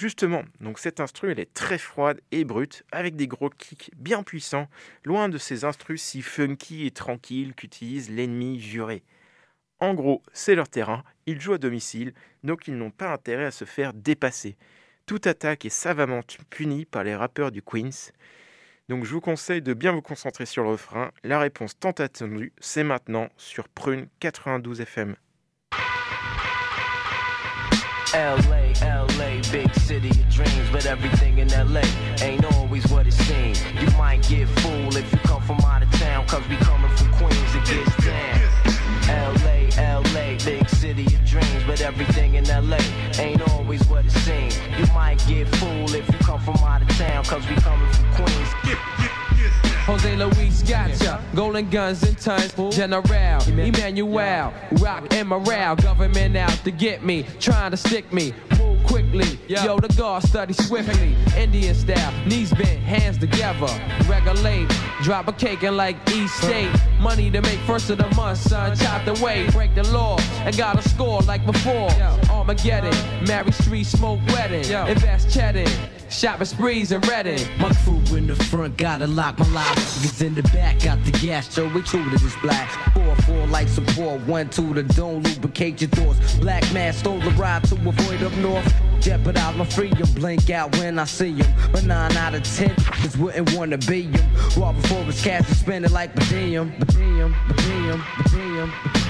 Justement, 0.00 0.44
donc 0.60 0.78
cette 0.78 0.98
instru, 0.98 1.30
est 1.32 1.52
très 1.52 1.76
froide 1.76 2.22
et 2.32 2.46
brute, 2.46 2.84
avec 2.90 3.16
des 3.16 3.26
gros 3.26 3.50
kicks 3.50 3.90
bien 3.98 4.22
puissants, 4.22 4.66
loin 5.04 5.28
de 5.28 5.36
ces 5.36 5.66
instrus 5.66 6.00
si 6.00 6.22
funky 6.22 6.86
et 6.86 6.90
tranquilles 6.90 7.52
qu'utilise 7.54 8.08
l'ennemi 8.08 8.58
juré. 8.58 9.02
En 9.78 9.92
gros, 9.92 10.22
c'est 10.32 10.54
leur 10.54 10.70
terrain, 10.70 11.04
ils 11.26 11.38
jouent 11.38 11.52
à 11.52 11.58
domicile, 11.58 12.14
donc 12.44 12.66
ils 12.66 12.78
n'ont 12.78 12.90
pas 12.90 13.12
intérêt 13.12 13.44
à 13.44 13.50
se 13.50 13.66
faire 13.66 13.92
dépasser. 13.92 14.56
Toute 15.04 15.26
attaque 15.26 15.66
est 15.66 15.68
savamment 15.68 16.22
punie 16.48 16.86
par 16.86 17.04
les 17.04 17.14
rappeurs 17.14 17.52
du 17.52 17.60
Queens. 17.60 18.10
Donc 18.88 19.04
je 19.04 19.12
vous 19.12 19.20
conseille 19.20 19.60
de 19.60 19.74
bien 19.74 19.92
vous 19.92 20.00
concentrer 20.00 20.46
sur 20.46 20.62
le 20.62 20.70
refrain. 20.70 21.10
La 21.24 21.38
réponse 21.38 21.78
tant 21.78 21.90
attendue, 21.90 22.54
c'est 22.58 22.84
maintenant 22.84 23.28
sur 23.36 23.68
Prune 23.68 24.08
92 24.20 24.80
FM. 24.80 25.14
LA, 28.14 28.72
LA, 28.82 29.40
big 29.52 29.72
city 29.74 30.08
of 30.08 30.28
dreams, 30.30 30.68
but 30.72 30.84
everything 30.84 31.38
in 31.38 31.48
LA 31.48 31.82
ain't 32.22 32.44
always 32.56 32.84
what 32.90 33.06
it 33.06 33.12
seems. 33.12 33.62
You 33.80 33.88
might 33.96 34.26
get 34.28 34.48
fooled 34.60 34.96
if 34.96 35.12
you 35.12 35.18
come 35.18 35.40
from 35.42 35.60
out 35.60 35.82
of 35.82 35.90
town, 35.92 36.26
cause 36.26 36.42
we 36.48 36.56
coming 36.56 36.90
from 36.96 37.12
Queens, 37.12 37.54
it 37.54 37.64
gets 37.66 38.04
down. 38.04 38.40
LA, 39.08 40.00
LA, 40.00 40.36
big 40.44 40.68
city 40.68 41.04
of 41.04 41.24
dreams, 41.24 41.62
but 41.66 41.80
everything 41.80 42.34
in 42.34 42.44
LA 42.44 42.78
ain't 43.18 43.48
always 43.50 43.86
what 43.88 44.04
it 44.04 44.12
seems. 44.12 44.58
You 44.76 44.86
might 44.92 45.24
get 45.28 45.46
fooled 45.56 45.94
if 45.94 46.06
you 46.08 46.18
come 46.18 46.40
from 46.40 46.56
out 46.56 46.82
of 46.82 46.88
town, 46.88 47.22
cause 47.24 47.46
we 47.48 47.54
coming 47.56 47.92
from 47.92 48.14
Queens. 48.14 49.19
Jose 49.86 50.16
Luis 50.16 50.62
gotcha. 50.62 51.20
Golden 51.34 51.68
guns 51.68 52.02
and 52.02 52.16
tons. 52.18 52.52
General 52.74 53.02
Emmanuel. 53.48 54.52
Rock 54.72 55.12
and 55.12 55.28
morale. 55.28 55.76
Government 55.76 56.36
out 56.36 56.52
to 56.64 56.70
get 56.70 57.04
me. 57.04 57.26
Trying 57.40 57.72
to 57.72 57.76
stick 57.76 58.12
me. 58.12 58.32
Move 58.58 58.84
quickly. 58.84 59.38
Yo, 59.48 59.78
the 59.78 59.88
guard 59.96 60.22
study 60.22 60.52
swiftly. 60.52 61.16
Indian 61.36 61.74
style. 61.74 62.12
Knees 62.26 62.52
bent. 62.52 62.80
Hands 62.80 63.16
together. 63.18 63.66
Regulate. 64.08 64.68
Drop 65.02 65.28
a 65.28 65.32
cake 65.32 65.62
and 65.62 65.76
like 65.76 65.96
East 66.10 66.36
State. 66.36 66.70
Money 67.00 67.30
to 67.30 67.40
make 67.40 67.58
first 67.60 67.90
of 67.90 67.98
the 67.98 68.08
month, 68.14 68.38
son. 68.38 68.76
Chop 68.76 69.04
the 69.04 69.14
way. 69.24 69.48
Break 69.50 69.74
the 69.74 69.84
law. 69.92 70.18
And 70.44 70.56
got 70.56 70.78
a 70.78 70.88
score 70.88 71.20
like 71.22 71.44
before. 71.46 71.90
Armageddon. 72.30 72.94
Mary 73.26 73.52
Street 73.52 73.84
smoke 73.84 74.20
wedding. 74.28 74.64
Invest 74.88 75.30
cheddar. 76.10 76.30
Shopping 76.30 76.46
sprees 76.46 76.92
and 76.92 77.06
Reading. 77.08 77.46
My 77.58 77.72
crew 77.84 78.16
in 78.16 78.26
the 78.26 78.36
front 78.36 78.76
gotta 78.76 79.06
lock 79.06 79.38
my 79.38 79.48
lock. 79.50 79.76
Niggas 79.76 80.22
in 80.26 80.34
the 80.34 80.42
back 80.42 80.80
got 80.80 81.02
the 81.04 81.12
gas, 81.12 81.52
so 81.52 81.68
we 81.68 81.82
true 81.82 82.04
to 82.04 82.18
this 82.18 82.36
black. 82.42 82.68
Four, 82.94 83.16
four 83.22 83.46
like 83.46 83.68
support, 83.68 84.20
one, 84.26 84.48
two, 84.50 84.74
the 84.74 84.82
don't 84.82 85.22
lubricate 85.22 85.80
your 85.80 85.90
doors. 85.90 86.18
Black 86.38 86.62
man 86.72 86.92
stole 86.92 87.20
the 87.20 87.30
ride 87.30 87.64
to 87.64 87.74
avoid 87.74 88.22
up 88.22 88.32
north. 88.38 88.89
Jeopardize 89.00 89.56
my 89.56 89.64
freedom, 89.64 90.08
blink 90.14 90.50
out 90.50 90.76
when 90.76 90.98
I 90.98 91.04
see 91.04 91.32
him. 91.32 91.54
But 91.72 91.84
nine 91.84 92.16
out 92.16 92.34
of 92.34 92.42
ten 92.42 92.74
just 93.02 93.16
wouldn't 93.18 93.54
wanna 93.54 93.78
be 93.78 94.02
him. 94.02 94.34
Raw 94.56 94.72
before 94.72 95.04
his 95.04 95.22
cash 95.22 95.48
and 95.48 95.56
spend 95.56 95.84
it 95.84 95.90
like 95.90 96.14
per 96.14 96.24
diem, 96.24 96.72
per 96.78 96.84
diem. 96.84 97.34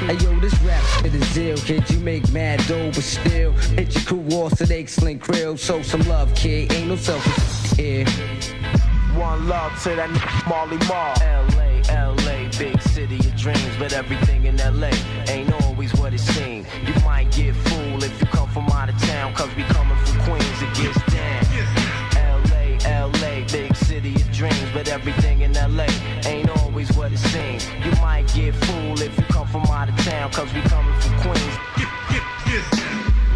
Hey 0.07 0.15
yo, 0.15 0.41
this 0.41 0.59
rap 0.63 0.83
shit 1.03 1.15
is 1.15 1.37
ill, 1.37 1.57
kid. 1.59 1.91
You 1.91 1.99
make 2.01 2.31
mad 2.33 2.65
dough, 2.67 2.91
but 2.91 3.03
still 3.03 3.53
hit 3.53 3.95
your 3.95 4.05
crew 4.05 4.27
off 4.39 4.57
so 4.57 4.65
they 4.65 4.87
sling 4.87 5.19
krill. 5.19 5.59
Show 5.59 5.83
some 5.83 6.01
love, 6.03 6.35
kid. 6.35 6.73
Ain't 6.73 6.89
no 6.89 6.97
selfish 6.97 7.77
here. 7.77 8.07
One 9.15 9.49
love 9.49 9.73
to 9.83 9.91
that 9.97 10.09
Marley 10.49 10.79
Marl. 10.89 11.15
LA, 11.21 11.83
LA, 11.93 12.49
big 12.59 12.81
city 12.81 13.19
of 13.19 13.37
dreams, 13.37 13.77
but 13.79 13.93
everything 13.93 14.47
in 14.47 14.57
LA 14.57 14.91
ain't 15.29 15.53
always 15.65 15.93
what 15.95 16.15
it 16.15 16.21
seems. 16.21 16.67
You 16.87 16.95
might 17.05 17.31
get 17.33 17.55
fooled 17.57 18.05
if 18.05 18.21
you 18.21 18.27
come 18.29 18.49
from 18.49 18.69
out 18.71 18.89
of 18.89 18.99
town, 19.03 19.35
cause 19.35 19.55
we 19.57 19.65
everything 24.89 25.41
in 25.43 25.53
LA 25.53 25.87
ain't 26.27 26.51
always 26.59 26.91
what 26.97 27.13
it 27.13 27.19
seems. 27.19 27.69
You 27.85 27.93
might 28.01 28.27
get 28.35 28.55
fooled 28.55 29.01
if 29.01 29.17
you 29.17 29.25
come 29.25 29.47
from 29.47 29.63
out 29.63 29.89
of 29.89 29.97
town, 29.99 30.31
cause 30.33 30.53
we 30.53 30.61
coming 30.63 30.99
from 31.01 31.19
Queens. 31.21 31.57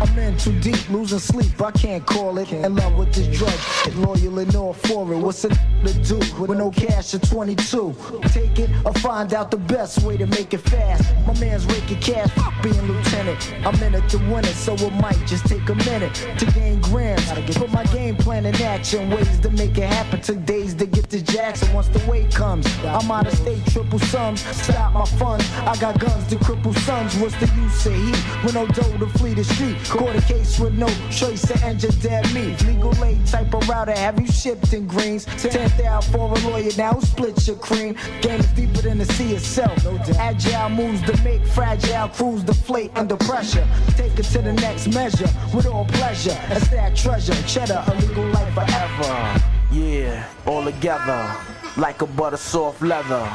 I'm 0.01 0.14
in 0.35 0.41
too 0.41 0.61
deep, 0.61 0.91
losing 0.91 1.19
sleep, 1.19 1.61
I 1.61 1.71
can't 1.71 2.05
call 2.05 2.39
it. 2.39 2.51
In 2.53 2.75
love 2.75 2.97
with 2.97 3.13
this 3.13 3.27
drug, 3.37 3.55
loyal 3.97 4.39
and 4.39 4.55
all 4.57 4.73
for 4.73 5.13
it. 5.13 5.19
What's 5.19 5.45
a 5.45 5.49
to 5.49 5.93
do 6.03 6.17
with 6.41 6.51
no 6.57 6.71
cash 6.71 7.15
at 7.15 7.23
22? 7.29 7.95
Take 8.29 8.59
it 8.59 8.71
or 8.85 8.93
find 8.95 9.35
out 9.35 9.51
the 9.51 9.57
best 9.57 10.03
way 10.03 10.17
to 10.17 10.27
make 10.27 10.55
it 10.55 10.59
fast. 10.59 11.05
My 11.27 11.39
man's 11.39 11.67
raking 11.67 12.01
cash, 12.01 12.31
being 12.63 12.81
lieutenant. 12.83 13.53
I'm 13.67 13.75
in 13.83 13.95
it 13.95 14.09
to 14.11 14.19
win 14.19 14.45
it, 14.45 14.55
so 14.55 14.75
it 14.75 14.93
might 14.95 15.21
just 15.27 15.47
take 15.47 15.69
a 15.69 15.75
minute 15.75 16.15
to 16.39 16.47
gain 16.47 16.81
grams. 16.81 17.31
Put 17.57 17.71
my 17.71 17.85
game 17.85 18.17
plan 18.17 18.47
in 18.47 18.55
action, 18.63 19.11
ways 19.11 19.39
to 19.41 19.51
make 19.51 19.77
it 19.77 19.93
happen. 19.93 20.21
Took 20.21 20.45
days 20.47 20.75
to 20.75 20.87
get 20.87 21.11
to 21.11 21.23
Jackson. 21.23 21.73
Once 21.73 21.89
the 21.89 22.05
weight 22.11 22.35
comes, 22.35 22.67
I'm 22.85 23.11
out 23.11 23.27
of 23.27 23.35
state, 23.35 23.65
triple 23.67 23.99
sums. 23.99 24.41
Stop 24.57 24.93
my 24.93 25.05
funds, 25.05 25.49
I 25.59 25.77
got 25.77 26.01
guns 26.01 26.27
to 26.29 26.37
cripple 26.37 26.77
sons. 26.81 27.15
What's 27.17 27.37
the 27.37 27.47
use 27.61 27.87
of 27.87 27.95
heat 27.95 28.17
when 28.45 28.55
no 28.55 28.67
dough 28.67 28.97
to 28.99 29.07
flee 29.19 29.35
the 29.35 29.45
street? 29.45 29.77
A 30.15 30.21
case 30.27 30.59
with 30.59 30.75
no 30.75 30.89
choice 31.11 31.43
to 31.47 31.57
enter 31.65 31.89
dead 32.03 32.25
meat. 32.35 32.63
Legal 32.65 33.05
aid 33.05 33.27
type 33.27 33.53
of 33.55 33.69
router, 33.69 33.93
have 33.93 34.21
you 34.21 34.27
shipped 34.27 34.73
in 34.73 34.87
greens? 34.87 35.25
Tenth 35.25 35.81
out 35.81 36.05
for 36.05 36.31
a 36.31 36.39
lawyer 36.49 36.71
now, 36.77 36.99
split 37.01 37.47
your 37.47 37.57
cream. 37.57 37.97
Game 38.21 38.41
is 38.41 38.47
deeper 38.53 38.83
than 38.83 38.99
the 38.99 39.07
sea 39.07 39.35
itself. 39.35 39.77
Agile 40.19 40.69
moves 40.71 41.03
to 41.03 41.17
make 41.23 41.45
fragile 41.47 42.09
crews 42.09 42.43
deflate 42.43 42.91
under 42.97 43.17
pressure. 43.17 43.67
Take 43.97 44.19
it 44.19 44.25
to 44.25 44.43
the 44.43 44.53
next 44.53 44.89
measure 44.89 45.29
with 45.55 45.67
all 45.67 45.85
pleasure. 45.87 46.39
A 46.51 46.61
stack 46.61 46.95
treasure, 46.95 47.35
cheddar, 47.47 47.85
a 47.87 47.95
legal 48.01 48.27
life 48.27 48.55
forever. 48.55 49.43
Yeah, 49.73 50.29
all 50.47 50.65
together 50.65 51.35
like 51.77 52.03
a 52.03 52.07
butter 52.07 52.37
soft 52.37 52.83
leather. 52.83 53.29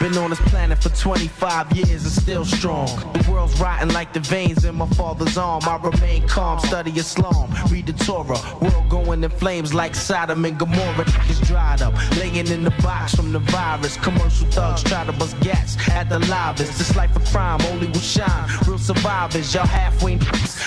Been 0.00 0.18
on 0.18 0.28
this 0.28 0.40
planet 0.40 0.82
for 0.82 0.90
25 0.90 1.72
years 1.72 2.04
and 2.04 2.12
still 2.12 2.44
strong. 2.44 2.86
The 3.14 3.30
world's 3.30 3.58
rotting 3.58 3.94
like 3.94 4.12
the 4.12 4.20
veins 4.20 4.66
in 4.66 4.74
my 4.74 4.86
father's 4.88 5.38
arm. 5.38 5.62
I 5.64 5.78
remain 5.78 6.28
calm, 6.28 6.60
study 6.60 6.90
Islam, 6.90 7.50
read 7.70 7.86
the 7.86 7.94
Torah. 8.04 8.38
World 8.60 8.90
going 8.90 9.24
in 9.24 9.30
flames 9.30 9.72
like 9.72 9.94
Sodom 9.94 10.44
and 10.44 10.58
Gomorrah. 10.58 11.06
It's 11.30 11.40
dried 11.40 11.80
up, 11.80 11.94
laying 12.18 12.46
in 12.48 12.62
the 12.62 12.74
box 12.82 13.14
from 13.14 13.32
the 13.32 13.38
virus. 13.38 13.96
Commercial 13.96 14.46
thugs 14.48 14.82
try 14.82 15.02
to 15.06 15.12
bust 15.12 15.40
gas 15.40 15.78
at 15.88 16.10
the 16.10 16.18
livest. 16.18 16.76
This 16.76 16.94
life 16.94 17.16
of 17.16 17.24
crime 17.32 17.60
only 17.70 17.86
will 17.86 18.00
shine. 18.00 18.50
Real 18.68 18.78
survivors, 18.78 19.54
y'all 19.54 19.66
halfway. 19.66 20.18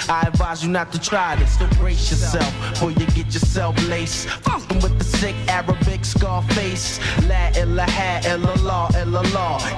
I 0.09 0.23
advise 0.27 0.63
you 0.63 0.71
not 0.71 0.91
to 0.93 0.99
try 0.99 1.35
this. 1.35 1.59
So 1.59 1.67
brace 1.77 2.09
yourself 2.09 2.51
before 2.71 2.91
you 2.91 3.05
get 3.05 3.31
yourself 3.31 3.75
laced. 3.89 4.27
Fucking 4.27 4.79
with 4.79 4.97
the 4.97 5.05
sick 5.05 5.35
Arabic 5.47 6.03
scar 6.03 6.41
face. 6.53 6.99
La 7.27 7.49
ilaha 7.49 8.21
illallah 8.23 8.89
illallah. 8.93 9.18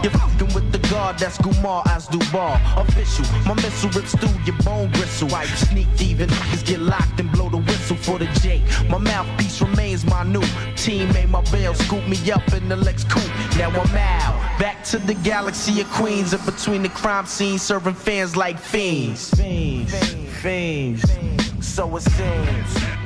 You're 0.04 0.12
fucking 0.12 0.54
with 0.54 0.72
the 0.72 0.80
guard, 0.90 1.18
that's 1.18 1.38
Gumar 1.40 1.86
as 1.88 2.08
Dubar. 2.08 2.60
Official, 2.78 3.26
my 3.46 3.56
missile 3.56 3.90
rips 3.90 4.16
through 4.16 4.40
your 4.46 4.56
bone 4.64 4.92
gristle. 4.92 5.30
Wipe 5.30 5.48
sneak 5.48 5.88
thieving 5.96 6.28
niggas 6.28 6.66
get 6.66 6.80
locked 6.80 7.20
and 7.20 7.32
blow 7.32 7.50
the 7.50 7.58
whistle 7.58 7.96
for 7.98 8.20
the 8.20 8.26
J. 8.42 8.62
My 8.90 8.98
mouthpiece 8.98 9.62
remains 9.62 10.06
my 10.06 10.24
new 10.24 10.44
team. 10.76 11.12
Made 11.14 11.30
my 11.30 11.42
bail, 11.52 11.74
scoop 11.74 12.08
me 12.08 12.18
up 12.32 12.54
in 12.54 12.70
the 12.70 12.76
Lex 12.76 13.04
coupe. 13.04 13.24
Now 13.58 13.70
I'm 13.70 13.96
out, 13.96 14.60
back 14.60 14.84
to 14.86 15.00
the 15.00 15.16
galaxy 15.16 15.82
of 15.82 15.90
Queens, 15.92 16.34
and 16.34 16.46
between 16.46 16.84
the 16.84 16.90
crime 16.90 17.26
scenes, 17.26 17.62
serving 17.62 17.96
fans 17.96 18.36
like 18.36 18.60
fiends. 18.60 19.32
Fiends, 19.32 19.94
fiends. 20.42 21.04
So 21.62 21.96
it 21.96 22.02
seems. 22.02 23.01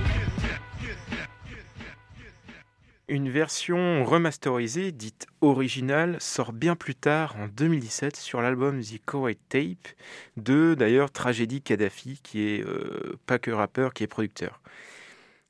Une 3.08 3.30
version 3.30 4.04
remasterisée, 4.04 4.92
dite 4.92 5.28
originale, 5.42 6.18
sort 6.20 6.54
bien 6.54 6.76
plus 6.76 6.96
tard, 6.96 7.36
en 7.38 7.48
2017, 7.48 8.16
sur 8.16 8.42
l'album 8.42 8.82
The 8.82 9.00
Kuwait 9.06 9.38
Tape, 9.48 9.88
de 10.38 10.74
d'ailleurs 10.74 11.12
Tragédie 11.12 11.62
Kadhafi, 11.62 12.20
qui 12.24 12.42
est 12.42 12.66
euh, 12.66 13.16
pas 13.28 13.38
que 13.38 13.52
rappeur, 13.52 13.94
qui 13.94 14.04
est 14.04 14.08
producteur. 14.08 14.60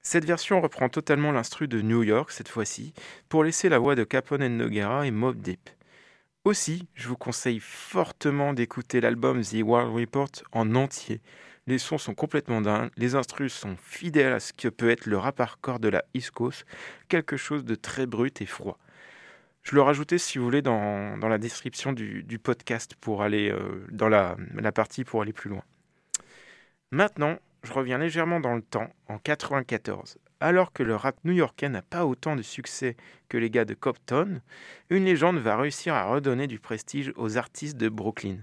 Cette 0.02 0.26
version 0.26 0.60
reprend 0.60 0.90
totalement 0.90 1.32
l'instru 1.32 1.70
de 1.70 1.82
New 1.82 2.04
York, 2.04 2.32
cette 2.32 2.50
fois-ci, 2.50 2.94
pour 3.30 3.46
laisser 3.46 3.70
la 3.70 3.80
voix 3.80 3.96
de 3.96 4.04
Capone 4.04 4.46
Noguera 4.46 5.08
et 5.08 5.12
Mob 5.12 5.38
Deep. 5.38 5.70
Aussi, 6.44 6.90
je 6.94 7.08
vous 7.08 7.18
conseille 7.18 7.62
fortement 7.62 8.54
d'écouter 8.54 9.00
l'album 9.00 9.42
The 9.42 9.62
World 9.64 9.96
Report 9.96 10.30
en 10.52 10.76
entier. 10.76 11.22
Les 11.68 11.80
sons 11.80 11.98
sont 11.98 12.14
complètement 12.14 12.62
dingues, 12.62 12.92
les 12.96 13.16
instrus 13.16 13.52
sont 13.52 13.76
fidèles 13.78 14.34
à 14.34 14.40
ce 14.40 14.54
que 14.54 14.68
peut 14.68 14.92
être 14.92 15.08
le 15.08 15.18
rap 15.18 15.40
hardcore 15.40 15.80
de 15.80 15.88
la 15.88 16.04
East 16.14 16.32
quelque 17.08 17.38
chose 17.38 17.66
de 17.66 17.74
très 17.74 18.06
brut 18.06 18.40
et 18.42 18.46
froid. 18.46 18.78
Je 19.64 19.74
le 19.74 19.82
rajoutais, 19.82 20.20
si 20.20 20.38
vous 20.38 20.44
voulez, 20.46 20.62
dans, 20.62 21.18
la 21.18 21.38
description 21.40 21.92
du, 21.92 22.40
podcast 22.40 22.94
pour 23.02 23.24
aller 23.24 23.50
euh, 23.50 23.84
dans 23.92 24.10
la, 24.10 24.38
la 24.54 24.72
partie 24.72 25.04
pour 25.04 25.24
aller 25.24 25.34
plus 25.34 25.50
loin. 25.50 25.64
Maintenant, 26.92 27.40
je 27.64 27.74
reviens 27.74 27.98
légèrement 27.98 28.40
dans 28.40 28.54
le 28.54 28.62
temps, 28.62 28.94
en 29.08 29.18
94. 29.18 30.20
Alors 30.40 30.72
que 30.72 30.84
le 30.84 30.96
rap 30.96 31.18
new-yorkais 31.24 31.70
n'a 31.70 31.82
pas 31.82 32.06
autant 32.06 32.36
de 32.36 32.44
succès 32.44 32.96
que 33.28 33.40
les 33.40 33.50
gars 33.50 33.66
de 33.66 33.74
Compton, 33.74 34.40
une 34.92 35.06
légende 35.06 35.40
va 35.40 35.58
réussir 35.58 35.96
à 35.96 36.06
redonner 36.06 36.46
du 36.46 36.60
prestige 36.60 37.12
aux 37.16 37.38
artistes 37.38 37.78
de 37.78 37.90
Brooklyn. 37.90 38.38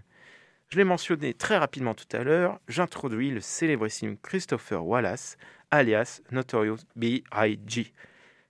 Je 0.73 0.79
l'ai 0.79 0.85
mentionné 0.85 1.35
très 1.35 1.59
rapidement 1.59 1.93
tout 1.93 2.07
à 2.17 2.25
l'heure, 2.25 2.59
j'introduis 2.67 3.31
le 3.31 3.43
célébrissime 3.43 4.17
Christopher 4.17 4.87
Wallace, 4.87 5.37
alias 5.71 6.23
Notorious 6.31 6.79
B.I.G. 6.97 7.93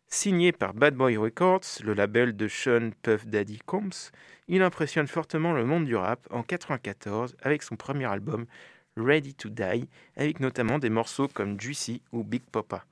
Signé 0.06 0.52
par 0.52 0.72
Bad 0.72 0.94
Boy 0.94 1.16
Records, 1.16 1.82
le 1.82 1.94
label 1.94 2.36
de 2.36 2.46
Sean 2.46 2.90
Puff 3.02 3.26
Daddy 3.26 3.58
Combs, 3.66 4.12
il 4.46 4.62
impressionne 4.62 5.08
fortement 5.08 5.52
le 5.52 5.64
monde 5.64 5.84
du 5.84 5.96
rap 5.96 6.20
en 6.30 6.46
1994 6.46 7.34
avec 7.42 7.64
son 7.64 7.74
premier 7.74 8.04
album 8.04 8.46
Ready 8.96 9.34
to 9.34 9.48
Die, 9.48 9.88
avec 10.16 10.38
notamment 10.38 10.78
des 10.78 10.90
morceaux 10.90 11.26
comme 11.26 11.60
Juicy 11.60 12.02
ou 12.12 12.22
Big 12.22 12.44
Papa. 12.52 12.84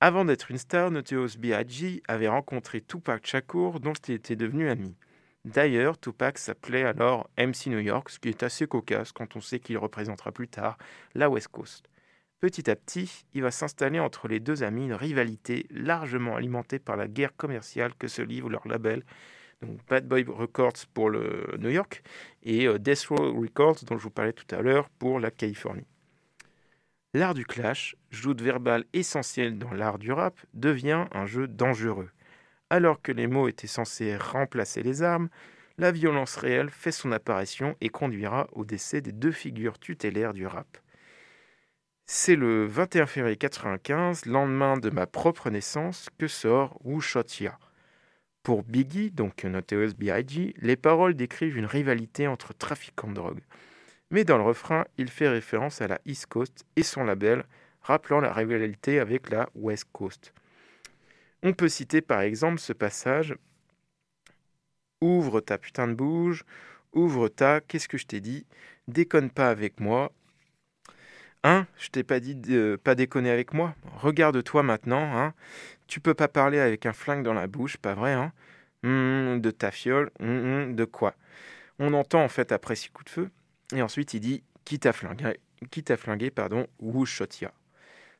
Avant 0.00 0.24
d'être 0.24 0.52
une 0.52 0.58
star, 0.58 0.92
Notorious 0.92 1.36
B.I.G. 1.36 2.04
avait 2.06 2.28
rencontré 2.28 2.82
Tupac 2.82 3.26
Shakur, 3.26 3.80
dont 3.80 3.94
il 4.06 4.14
était 4.14 4.36
devenu 4.36 4.70
ami. 4.70 4.94
D'ailleurs, 5.44 5.98
Tupac 5.98 6.38
s'appelait 6.38 6.84
alors 6.84 7.30
MC 7.38 7.68
New 7.68 7.78
York, 7.78 8.10
ce 8.10 8.18
qui 8.18 8.28
est 8.28 8.42
assez 8.42 8.66
cocasse 8.66 9.12
quand 9.12 9.36
on 9.36 9.40
sait 9.40 9.60
qu'il 9.60 9.78
représentera 9.78 10.32
plus 10.32 10.48
tard 10.48 10.76
la 11.14 11.30
West 11.30 11.48
Coast. 11.48 11.88
Petit 12.40 12.70
à 12.70 12.76
petit, 12.76 13.24
il 13.34 13.42
va 13.42 13.50
s'installer 13.50 13.98
entre 13.98 14.28
les 14.28 14.40
deux 14.40 14.62
amis 14.62 14.84
une 14.84 14.94
rivalité 14.94 15.66
largement 15.70 16.36
alimentée 16.36 16.78
par 16.78 16.96
la 16.96 17.08
guerre 17.08 17.34
commerciale 17.36 17.94
que 17.94 18.08
se 18.08 18.22
livrent 18.22 18.50
leurs 18.50 18.68
labels, 18.68 19.04
donc 19.62 19.78
Bad 19.88 20.06
Boy 20.06 20.24
Records 20.28 20.86
pour 20.94 21.10
le 21.10 21.56
New 21.58 21.70
York 21.70 22.02
et 22.44 22.68
Death 22.78 23.06
Row 23.06 23.40
Records 23.40 23.84
dont 23.86 23.98
je 23.98 24.04
vous 24.04 24.10
parlais 24.10 24.32
tout 24.32 24.54
à 24.54 24.62
l'heure 24.62 24.88
pour 24.88 25.18
la 25.18 25.30
Californie. 25.30 25.86
L'art 27.14 27.34
du 27.34 27.44
clash, 27.44 27.96
joute 28.10 28.42
verbale 28.42 28.84
essentielle 28.92 29.58
dans 29.58 29.72
l'art 29.72 29.98
du 29.98 30.12
rap, 30.12 30.38
devient 30.54 31.06
un 31.10 31.26
jeu 31.26 31.48
dangereux. 31.48 32.10
Alors 32.70 33.00
que 33.00 33.12
les 33.12 33.26
mots 33.26 33.48
étaient 33.48 33.66
censés 33.66 34.16
remplacer 34.16 34.82
les 34.82 35.02
armes, 35.02 35.28
la 35.78 35.92
violence 35.92 36.36
réelle 36.36 36.70
fait 36.70 36.92
son 36.92 37.12
apparition 37.12 37.76
et 37.80 37.88
conduira 37.88 38.48
au 38.52 38.64
décès 38.64 39.00
des 39.00 39.12
deux 39.12 39.32
figures 39.32 39.78
tutélaires 39.78 40.34
du 40.34 40.46
rap. 40.46 40.78
C'est 42.04 42.36
le 42.36 42.66
21 42.66 43.06
février 43.06 43.36
1995, 43.36 44.26
lendemain 44.26 44.76
de 44.76 44.90
ma 44.90 45.06
propre 45.06 45.50
naissance, 45.50 46.08
que 46.18 46.26
sort 46.26 46.78
Wu 46.84 47.00
Shot 47.00 47.24
Ya. 47.38 47.58
Pour 48.42 48.62
Biggie, 48.62 49.10
donc 49.10 49.44
Notorious 49.44 49.92
B.I.G., 49.96 50.54
les 50.56 50.76
paroles 50.76 51.14
décrivent 51.14 51.58
une 51.58 51.66
rivalité 51.66 52.26
entre 52.26 52.54
trafiquants 52.54 53.10
de 53.10 53.14
drogue. 53.14 53.42
Mais 54.10 54.24
dans 54.24 54.38
le 54.38 54.42
refrain, 54.42 54.86
il 54.96 55.10
fait 55.10 55.28
référence 55.28 55.82
à 55.82 55.86
la 55.86 56.00
East 56.06 56.26
Coast 56.26 56.64
et 56.76 56.82
son 56.82 57.04
label, 57.04 57.44
rappelant 57.82 58.20
la 58.20 58.32
rivalité 58.32 59.00
avec 59.00 59.28
la 59.28 59.50
West 59.54 59.86
Coast. 59.92 60.32
On 61.42 61.52
peut 61.52 61.68
citer 61.68 62.00
par 62.00 62.20
exemple 62.20 62.58
ce 62.58 62.72
passage 62.72 63.36
Ouvre 65.00 65.40
ta 65.40 65.58
putain 65.58 65.86
de 65.86 65.94
bouge, 65.94 66.44
ouvre 66.92 67.28
ta, 67.28 67.60
qu'est-ce 67.60 67.88
que 67.88 67.98
je 67.98 68.06
t'ai 68.06 68.20
dit? 68.20 68.46
Déconne 68.88 69.30
pas 69.30 69.48
avec 69.48 69.78
moi. 69.78 70.12
Hein? 71.44 71.66
Je 71.78 71.88
t'ai 71.88 72.02
pas 72.02 72.18
dit 72.18 72.34
de 72.34 72.78
pas 72.82 72.94
déconner 72.96 73.30
avec 73.30 73.54
moi. 73.54 73.74
Regarde-toi 74.00 74.62
maintenant, 74.64 75.16
hein. 75.16 75.34
Tu 75.86 76.00
peux 76.00 76.14
pas 76.14 76.28
parler 76.28 76.58
avec 76.58 76.84
un 76.86 76.92
flingue 76.92 77.22
dans 77.22 77.34
la 77.34 77.46
bouche, 77.46 77.76
pas 77.76 77.94
vrai, 77.94 78.12
hein? 78.12 78.32
Mmh, 78.82 79.40
De 79.40 79.50
ta 79.50 79.70
fiole, 79.70 80.10
mmh, 80.20 80.74
de 80.74 80.84
quoi? 80.84 81.14
On 81.78 81.94
entend 81.94 82.24
en 82.24 82.28
fait 82.28 82.52
après 82.52 82.76
six 82.76 82.90
coups 82.90 83.06
de 83.06 83.10
feu, 83.10 83.30
et 83.74 83.82
ensuite 83.82 84.14
il 84.14 84.20
dit 84.20 84.42
Qui 84.64 84.80
t'a 84.80 84.92
flingué, 84.92 85.38
qui 85.70 85.84
t'a 85.84 85.96
flingué, 85.96 86.30
pardon, 86.30 86.66
Wushotia. 86.80 87.52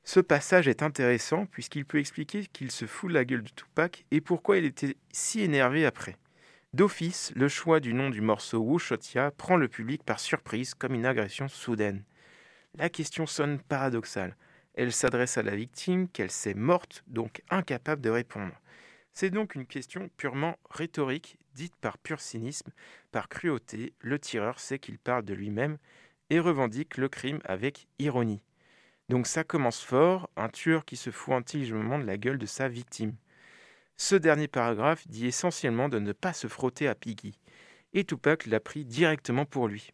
Ce 0.09 0.21
passage 0.21 0.69
est 0.69 0.83
intéressant 0.83 1.45
puisqu'il 1.45 1.85
peut 1.85 1.99
expliquer 1.99 2.47
qu'il 2.47 2.71
se 2.71 2.87
fout 2.87 3.11
de 3.11 3.15
la 3.15 3.27
gueule 3.27 3.43
de 3.43 3.51
Tupac 3.51 4.07
et 4.11 4.23
pourquoi 4.23 4.57
il 4.57 4.65
était 4.65 4.97
si 5.13 5.43
énervé 5.43 5.85
après. 5.85 6.17
D'office, 6.73 7.31
le 7.37 7.47
choix 7.47 7.79
du 7.79 7.93
nom 7.93 8.09
du 8.09 8.23
morceau 8.23 8.59
Wushotia 8.61 9.33
prend 9.33 9.59
le 9.59 9.69
public 9.69 10.03
par 10.03 10.19
surprise 10.19 10.73
comme 10.73 10.95
une 10.95 11.05
agression 11.05 11.47
soudaine. 11.47 12.05
La 12.75 12.89
question 12.89 13.27
sonne 13.27 13.59
paradoxale. 13.59 14.35
Elle 14.73 14.95
s'adresse 14.95 15.37
à 15.37 15.43
la 15.43 15.55
victime 15.55 16.09
qu'elle 16.09 16.31
sait 16.31 16.55
morte, 16.55 17.05
donc 17.07 17.43
incapable 17.51 18.01
de 18.01 18.09
répondre. 18.09 18.59
C'est 19.13 19.29
donc 19.29 19.57
une 19.57 19.67
question 19.67 20.09
purement 20.17 20.57
rhétorique, 20.71 21.37
dite 21.53 21.77
par 21.77 21.99
pur 21.99 22.19
cynisme, 22.19 22.73
par 23.13 23.29
cruauté, 23.29 23.93
le 24.01 24.19
tireur 24.19 24.59
sait 24.59 24.79
qu'il 24.79 24.99
parle 24.99 25.27
de 25.27 25.35
lui-même 25.35 25.77
et 26.31 26.41
revendique 26.41 26.97
le 26.97 27.11
crime 27.11 27.41
avec 27.45 27.89
ironie. 27.99 28.41
Donc 29.09 29.27
ça 29.27 29.43
commence 29.43 29.83
fort, 29.83 30.29
un 30.37 30.49
tueur 30.49 30.85
qui 30.85 30.97
se 30.97 31.11
fout 31.11 31.35
intelligemment 31.35 31.99
de 31.99 32.05
la 32.05 32.19
gueule 32.19 32.39
de 32.39 32.47
sa 32.47 32.69
victime. 32.69 33.15
Ce 33.97 34.15
dernier 34.15 34.49
paragraphe 34.49 35.09
dit 35.09 35.27
essentiellement 35.27 35.89
de 35.89 35.99
ne 35.99 36.13
pas 36.13 36.33
se 36.33 36.47
frotter 36.47 36.89
à 36.89 36.95
Biggie, 36.95 37.39
et 37.95 38.05
Tupac 38.05 38.47
l'a 38.47 38.61
pris 38.61 38.85
directement 38.85 39.47
pour 39.47 39.67
lui. 39.67 39.93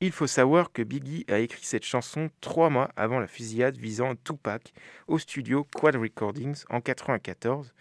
Il 0.00 0.12
faut 0.12 0.26
savoir 0.26 0.72
que 0.72 0.82
Biggie 0.82 1.24
a 1.28 1.40
écrit 1.40 1.64
cette 1.64 1.84
chanson 1.84 2.30
trois 2.40 2.70
mois 2.70 2.90
avant 2.96 3.20
la 3.20 3.26
fusillade 3.26 3.76
visant 3.76 4.14
Tupac 4.16 4.72
au 5.08 5.18
studio 5.18 5.66
Quad 5.74 5.96
Recordings 5.96 6.62
en 6.70 6.76
1994, 6.76 7.74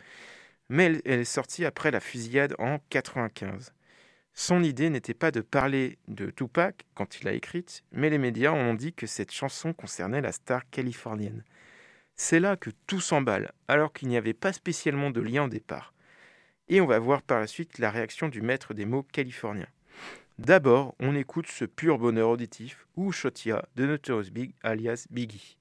mais 0.69 0.99
elle 1.05 1.19
est 1.21 1.23
sortie 1.23 1.63
après 1.63 1.91
la 1.91 1.99
fusillade 1.99 2.55
en 2.59 2.79
1995. 2.91 3.71
Son 4.39 4.61
idée 4.61 4.91
n'était 4.91 5.15
pas 5.15 5.31
de 5.31 5.41
parler 5.41 5.97
de 6.07 6.29
Tupac 6.29 6.85
quand 6.93 7.19
il 7.19 7.25
l'a 7.25 7.33
écrite, 7.33 7.83
mais 7.91 8.11
les 8.11 8.19
médias 8.19 8.51
ont 8.51 8.75
dit 8.75 8.93
que 8.93 9.07
cette 9.07 9.31
chanson 9.31 9.73
concernait 9.73 10.21
la 10.21 10.31
star 10.31 10.69
californienne. 10.69 11.43
C'est 12.15 12.39
là 12.39 12.55
que 12.55 12.69
tout 12.85 13.01
s'emballe, 13.01 13.51
alors 13.67 13.91
qu'il 13.91 14.09
n'y 14.09 14.15
avait 14.15 14.35
pas 14.35 14.53
spécialement 14.53 15.09
de 15.09 15.21
lien 15.21 15.45
au 15.45 15.49
départ. 15.49 15.95
Et 16.69 16.81
on 16.81 16.85
va 16.85 16.99
voir 16.99 17.23
par 17.23 17.39
la 17.39 17.47
suite 17.47 17.79
la 17.79 17.89
réaction 17.89 18.29
du 18.29 18.43
maître 18.43 18.75
des 18.75 18.85
mots 18.85 19.07
californien. 19.11 19.65
D'abord, 20.37 20.93
on 20.99 21.15
écoute 21.15 21.47
ce 21.47 21.65
pur 21.65 21.97
bonheur 21.97 22.29
auditif 22.29 22.85
ou 22.95 23.11
Shotia 23.11 23.65
de 23.75 23.87
Notorious 23.87 24.29
Big 24.29 24.53
alias 24.61 25.07
Biggie. 25.09 25.57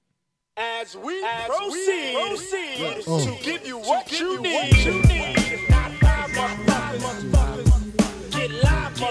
As 0.55 0.95
we 0.95 1.15
proceed, 1.47 2.13
proceed 2.13 3.03
to 3.05 3.43
give 3.43 3.67
you 3.67 3.79
what 3.79 4.11
you 4.11 4.39
need. 4.39 5.57
Now 8.99 9.09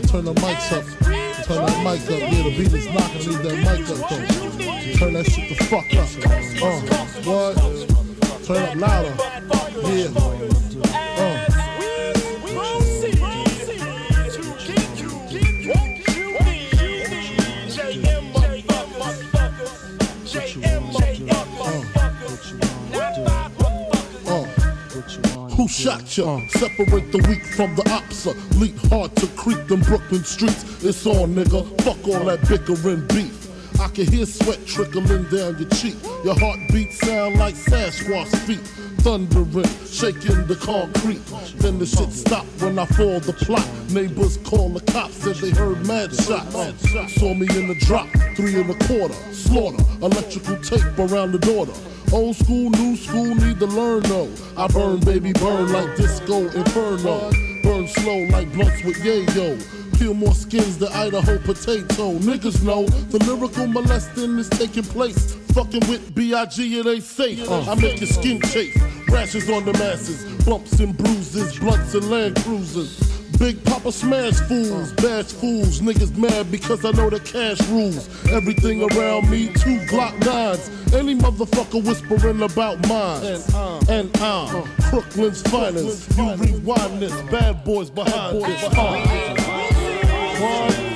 turn 0.00 0.24
the 0.26 0.34
mics 0.34 0.72
up. 0.72 0.84
Turn 1.46 1.64
that 1.64 1.78
mic 1.82 2.02
up. 2.02 2.20
Yeah, 2.20 2.42
the 2.42 2.50
beat 2.54 2.72
is 2.74 2.86
knocking. 2.92 3.24
Leave 3.26 3.42
that 3.44 3.56
mic 3.64 3.88
up 3.88 3.96
though. 4.10 4.24
Turn 4.98 5.12
that 5.14 5.26
shit 5.30 5.48
the 5.48 5.54
fuck 5.64 5.88
up. 5.94 6.08
Uh, 6.62 6.80
what? 7.24 7.54
Turn 8.44 8.62
up 8.62 8.74
louder. 8.76 9.14
Yeah. 9.88 10.10
Uh. 11.18 11.47
Who 25.58 25.66
shot 25.66 26.16
ya? 26.16 26.40
Separate 26.50 27.10
the 27.10 27.18
weak 27.28 27.42
from 27.44 27.74
the 27.74 27.82
opsa. 27.90 28.32
Leap 28.60 28.78
hard 28.92 29.16
to 29.16 29.26
creep 29.34 29.66
them 29.66 29.80
Brooklyn 29.80 30.22
streets. 30.22 30.84
It's 30.84 31.04
on, 31.04 31.34
nigga. 31.34 31.66
Fuck 31.82 32.06
all 32.06 32.26
that 32.26 32.48
bickering 32.48 33.04
beef. 33.08 33.34
I 33.80 33.88
can 33.88 34.06
hear 34.06 34.24
sweat 34.24 34.64
trickling 34.66 35.24
down 35.24 35.58
your 35.58 35.68
cheek. 35.70 35.96
Your 36.24 36.38
heartbeat 36.38 36.92
sound 36.92 37.38
like 37.40 37.56
Sasquatch 37.56 38.32
feet. 38.46 38.62
Thundering, 39.08 39.64
shaking 39.86 40.46
the 40.48 40.58
concrete. 40.60 41.24
Then 41.56 41.78
the 41.78 41.86
shit 41.86 42.12
stopped 42.12 42.46
when 42.60 42.78
I 42.78 42.84
fall 42.84 43.18
the 43.20 43.32
plot. 43.32 43.66
Neighbors 43.88 44.36
call 44.44 44.68
the 44.68 44.82
cops, 44.92 45.14
said 45.14 45.36
they 45.36 45.48
heard 45.48 45.86
mad 45.86 46.14
shots. 46.14 46.52
Saw 47.14 47.32
me 47.32 47.48
in 47.56 47.68
the 47.68 47.76
drop, 47.86 48.06
three 48.36 48.60
and 48.60 48.68
a 48.68 48.74
quarter. 48.84 49.14
Slaughter, 49.32 49.82
electrical 50.02 50.58
tape 50.58 50.98
around 50.98 51.32
the 51.32 51.38
daughter. 51.38 51.72
Old 52.12 52.36
school, 52.36 52.68
new 52.68 52.96
school, 52.96 53.34
need 53.34 53.58
to 53.60 53.66
learn 53.66 54.02
though. 54.02 54.30
I 54.58 54.66
burn, 54.66 55.00
baby, 55.00 55.32
burn 55.32 55.72
like 55.72 55.96
disco 55.96 56.40
inferno. 56.50 57.30
Burn 57.62 57.88
slow 57.88 58.26
like 58.28 58.52
blunts 58.52 58.84
with 58.84 58.96
yayo. 58.96 59.56
Peel 59.98 60.12
more 60.12 60.34
skins 60.34 60.76
than 60.76 60.92
Idaho 60.92 61.38
potato. 61.38 62.12
Niggas 62.18 62.62
know 62.62 62.84
the 62.86 63.24
lyrical 63.24 63.66
molesting 63.68 64.38
is 64.38 64.50
taking 64.50 64.84
place. 64.84 65.34
Fucking 65.54 65.88
with 65.88 66.14
B.I.G. 66.14 66.78
it 66.78 66.86
ain't 66.86 67.02
safe. 67.02 67.50
I 67.50 67.74
make 67.74 68.00
your 68.00 68.06
skin 68.06 68.40
chafe. 68.42 68.76
Rashes 69.10 69.48
on 69.50 69.64
the 69.64 69.72
masses. 69.74 70.24
Bumps 70.44 70.80
and 70.80 70.96
bruises. 70.96 71.58
Blunts 71.58 71.94
and 71.94 72.10
land 72.10 72.36
cruisers. 72.36 73.18
Big 73.38 73.64
Papa 73.64 73.92
smash 73.92 74.34
fools, 74.48 74.92
bash 74.94 75.26
fools, 75.26 75.80
niggas 75.80 76.16
mad 76.16 76.50
because 76.50 76.84
I 76.84 76.90
know 76.90 77.08
the 77.08 77.20
cash 77.20 77.60
rules. 77.68 78.08
Everything 78.32 78.82
around 78.82 79.30
me, 79.30 79.46
two 79.52 79.78
Glock 79.86 80.18
nines. 80.26 80.68
Any 80.92 81.14
motherfucker 81.14 81.84
whispering 81.84 82.42
about 82.42 82.84
mine. 82.88 83.22
And 83.88 84.10
I'm 84.16 84.68
Brooklyn's 84.90 85.42
finest. 85.42 86.16
You 86.18 86.34
rewind 86.34 87.00
this, 87.00 87.14
bad 87.30 87.62
boys 87.62 87.90
behind 87.90 88.42
this. 88.42 88.62
One. 90.40 90.87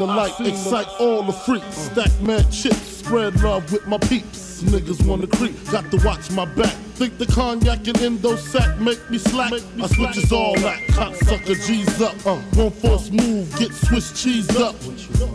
The 0.00 0.06
light 0.06 0.40
excite 0.40 0.88
all 0.98 1.22
the 1.22 1.32
freaks. 1.32 1.76
Stack 1.76 2.10
mad 2.22 2.50
chips, 2.50 2.78
spread 2.78 3.38
love 3.42 3.70
with 3.70 3.86
my 3.86 3.98
peeps. 3.98 4.62
Niggas 4.62 5.06
wanna 5.06 5.26
creep, 5.26 5.54
got 5.70 5.90
to 5.90 5.98
watch 5.98 6.30
my 6.30 6.46
back. 6.46 6.72
Think 6.96 7.18
the 7.18 7.26
cognac 7.26 7.86
and 7.86 8.00
endo 8.00 8.36
sack 8.36 8.78
make 8.78 8.98
me 9.10 9.18
slack. 9.18 9.52
I 9.52 9.86
switches 9.88 10.32
all 10.32 10.54
that, 10.60 10.78
cocksucker 10.88 11.66
G's 11.66 12.00
up. 12.00 12.14
Uh, 12.26 12.36
one 12.56 12.70
force 12.70 13.10
move, 13.10 13.54
get 13.58 13.74
Swiss 13.74 14.22
cheese 14.22 14.48
up. 14.56 14.74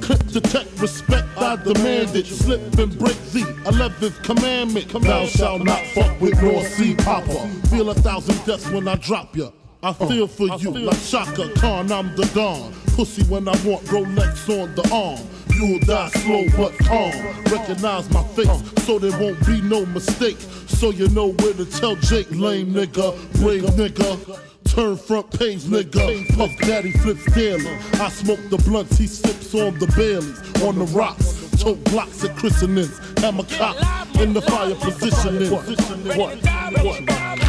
Clip 0.01 0.25
detect 0.27 0.79
respect, 0.81 1.27
I 1.37 1.57
demand 1.57 2.15
it. 2.15 2.25
Slip 2.25 2.61
and 2.79 2.97
break 2.97 3.17
the 3.33 3.41
11th 3.69 4.23
commandment. 4.23 4.87
Thou 4.89 5.27
shalt 5.27 5.63
not 5.63 5.85
fuck 5.87 6.19
with 6.19 6.41
North 6.41 6.67
Sea 6.73 6.95
Papa. 6.95 7.47
Feel 7.69 7.91
a 7.91 7.95
thousand 7.95 8.43
deaths 8.45 8.67
when 8.71 8.87
I 8.87 8.95
drop 8.95 9.35
ya. 9.35 9.51
I 9.85 9.95
oh. 9.99 10.09
feel 10.09 10.27
for 10.27 10.47
you 10.57 10.71
like 10.71 10.97
Shaka 10.97 11.47
Khan, 11.59 11.91
I'm 11.91 12.15
the 12.15 12.25
Don. 12.33 12.73
Pussy 12.95 13.21
when 13.25 13.47
I 13.47 13.51
want 13.63 13.85
Rolex 13.85 14.49
on 14.49 14.73
the 14.73 14.81
arm. 14.91 15.21
You'll 15.53 15.79
die 15.81 16.09
slow 16.09 16.47
but 16.57 16.75
calm. 16.79 17.11
Recognize 17.53 18.09
my 18.09 18.23
face 18.29 18.83
so 18.83 18.97
there 18.97 19.15
won't 19.19 19.45
be 19.45 19.61
no 19.61 19.85
mistake. 19.85 20.37
So 20.65 20.89
you 20.89 21.07
know 21.09 21.33
where 21.33 21.53
to 21.53 21.65
tell 21.65 21.95
Jake, 21.97 22.31
lame 22.31 22.73
nigga, 22.73 23.13
brave 23.39 23.61
nigga. 23.77 24.39
Turn 24.63 24.97
front 24.97 25.29
page, 25.37 25.61
nigga. 25.65 26.35
Puff 26.35 26.49
Daddy 26.61 26.91
flips 26.91 27.31
daily. 27.35 27.77
I 28.01 28.09
smoke 28.09 28.39
the 28.49 28.57
blunts, 28.65 28.97
he 28.97 29.05
sips 29.05 29.53
on 29.53 29.77
the 29.77 29.85
Baileys. 29.95 30.63
On 30.63 30.79
the 30.79 30.85
rocks, 30.97 31.47
tote 31.59 31.83
blocks 31.91 32.23
at 32.23 32.35
christenings. 32.37 32.99
Hammer 33.19 33.43
cop 33.43 33.75
in 34.19 34.33
the 34.33 34.41
fire 34.41 34.73
positioning. 34.73 35.51
What? 35.51 35.63
What? 36.17 37.07
Come 37.07 37.37
here. 37.37 37.44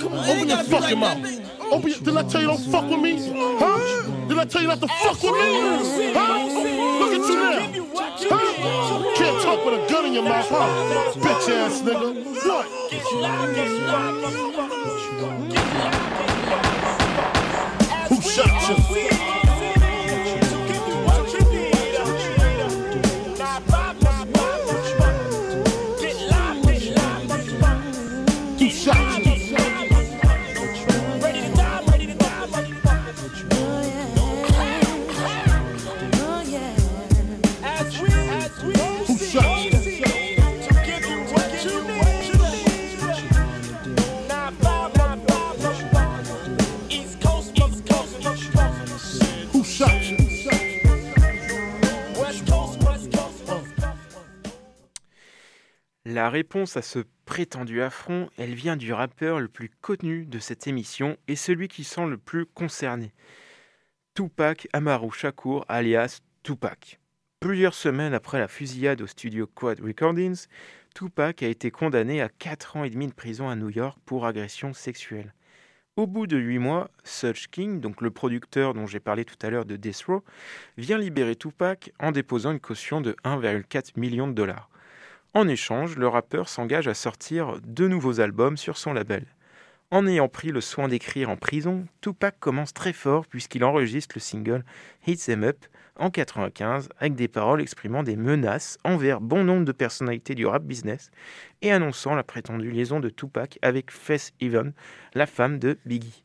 Come 0.00 0.12
here. 0.12 0.34
Open 0.34 0.48
your 0.48 0.64
fucking 0.64 0.98
mouth. 0.98 1.18
Open 1.70 1.88
your, 1.88 1.98
did 1.98 2.16
I 2.16 2.22
tell 2.22 2.40
you 2.40 2.46
don't 2.48 2.58
fuck 2.58 2.90
with 2.90 3.00
me? 3.00 3.12
Huh? 3.58 3.78
Did 4.28 4.38
I 4.38 4.44
tell 4.44 4.62
you 4.62 4.68
not 4.68 4.80
to 4.80 4.88
fuck 4.88 5.22
with 5.22 5.32
me? 5.32 5.38
Huh? 6.14 6.46
Look 7.00 7.12
at 7.12 7.28
you 7.28 7.36
now. 7.36 7.60
Huh? 8.30 9.14
Can't 9.16 9.42
talk 9.42 9.64
with 9.64 9.74
a 9.74 9.86
gun 9.90 10.06
in 10.06 10.12
your 10.14 10.24
mouth, 10.24 10.48
huh? 10.48 11.12
Bitch 11.16 11.48
ass 11.50 11.82
nigga. 11.82 12.14
What? 12.46 12.66
Who 18.08 18.16
shot 18.20 18.68
you? 18.68 19.31
La 56.12 56.28
réponse 56.28 56.76
à 56.76 56.82
ce 56.82 56.98
prétendu 57.24 57.80
affront, 57.80 58.28
elle 58.36 58.52
vient 58.52 58.76
du 58.76 58.92
rappeur 58.92 59.40
le 59.40 59.48
plus 59.48 59.70
connu 59.80 60.26
de 60.26 60.38
cette 60.38 60.66
émission 60.66 61.16
et 61.26 61.36
celui 61.36 61.68
qui 61.68 61.84
sent 61.84 62.04
le 62.06 62.18
plus 62.18 62.44
concerné. 62.44 63.14
Tupac 64.14 64.68
Amaru 64.74 65.10
Shakur 65.10 65.64
alias 65.68 66.20
Tupac. 66.42 67.00
Plusieurs 67.40 67.72
semaines 67.72 68.12
après 68.12 68.38
la 68.38 68.46
fusillade 68.46 69.00
au 69.00 69.06
studio 69.06 69.46
Quad 69.46 69.80
Recordings, 69.80 70.48
Tupac 70.94 71.42
a 71.42 71.48
été 71.48 71.70
condamné 71.70 72.20
à 72.20 72.28
4 72.28 72.76
ans 72.76 72.84
et 72.84 72.90
demi 72.90 73.06
de 73.06 73.14
prison 73.14 73.48
à 73.48 73.56
New 73.56 73.70
York 73.70 73.98
pour 74.04 74.26
agression 74.26 74.74
sexuelle. 74.74 75.32
Au 75.96 76.06
bout 76.06 76.26
de 76.26 76.36
8 76.36 76.58
mois, 76.58 76.90
Such 77.04 77.48
King, 77.48 77.80
donc 77.80 78.02
le 78.02 78.10
producteur 78.10 78.74
dont 78.74 78.86
j'ai 78.86 79.00
parlé 79.00 79.24
tout 79.24 79.38
à 79.40 79.48
l'heure 79.48 79.64
de 79.64 79.76
Death 79.76 80.02
Row, 80.02 80.22
vient 80.76 80.98
libérer 80.98 81.36
Tupac 81.36 81.90
en 81.98 82.12
déposant 82.12 82.52
une 82.52 82.60
caution 82.60 83.00
de 83.00 83.12
1,4 83.24 83.98
million 83.98 84.28
de 84.28 84.34
dollars. 84.34 84.68
En 85.34 85.48
échange, 85.48 85.96
le 85.96 86.08
rappeur 86.08 86.50
s'engage 86.50 86.88
à 86.88 86.94
sortir 86.94 87.58
deux 87.64 87.88
nouveaux 87.88 88.20
albums 88.20 88.58
sur 88.58 88.76
son 88.76 88.92
label. 88.92 89.24
En 89.90 90.06
ayant 90.06 90.28
pris 90.28 90.48
le 90.48 90.60
soin 90.60 90.88
d'écrire 90.88 91.30
en 91.30 91.36
prison, 91.36 91.86
Tupac 92.02 92.38
commence 92.38 92.74
très 92.74 92.92
fort 92.92 93.26
puisqu'il 93.26 93.64
enregistre 93.64 94.14
le 94.16 94.20
single 94.20 94.64
Hit 95.06 95.24
Them 95.24 95.44
Up 95.44 95.64
en 95.96 96.10
95 96.10 96.90
avec 96.98 97.14
des 97.14 97.28
paroles 97.28 97.62
exprimant 97.62 98.02
des 98.02 98.16
menaces 98.16 98.78
envers 98.84 99.22
bon 99.22 99.42
nombre 99.44 99.64
de 99.64 99.72
personnalités 99.72 100.34
du 100.34 100.44
rap 100.44 100.64
business 100.64 101.10
et 101.62 101.72
annonçant 101.72 102.14
la 102.14 102.24
prétendue 102.24 102.70
liaison 102.70 103.00
de 103.00 103.08
Tupac 103.08 103.58
avec 103.62 103.90
Faith 103.90 104.32
Even, 104.40 104.74
la 105.14 105.26
femme 105.26 105.58
de 105.58 105.78
Biggie. 105.86 106.24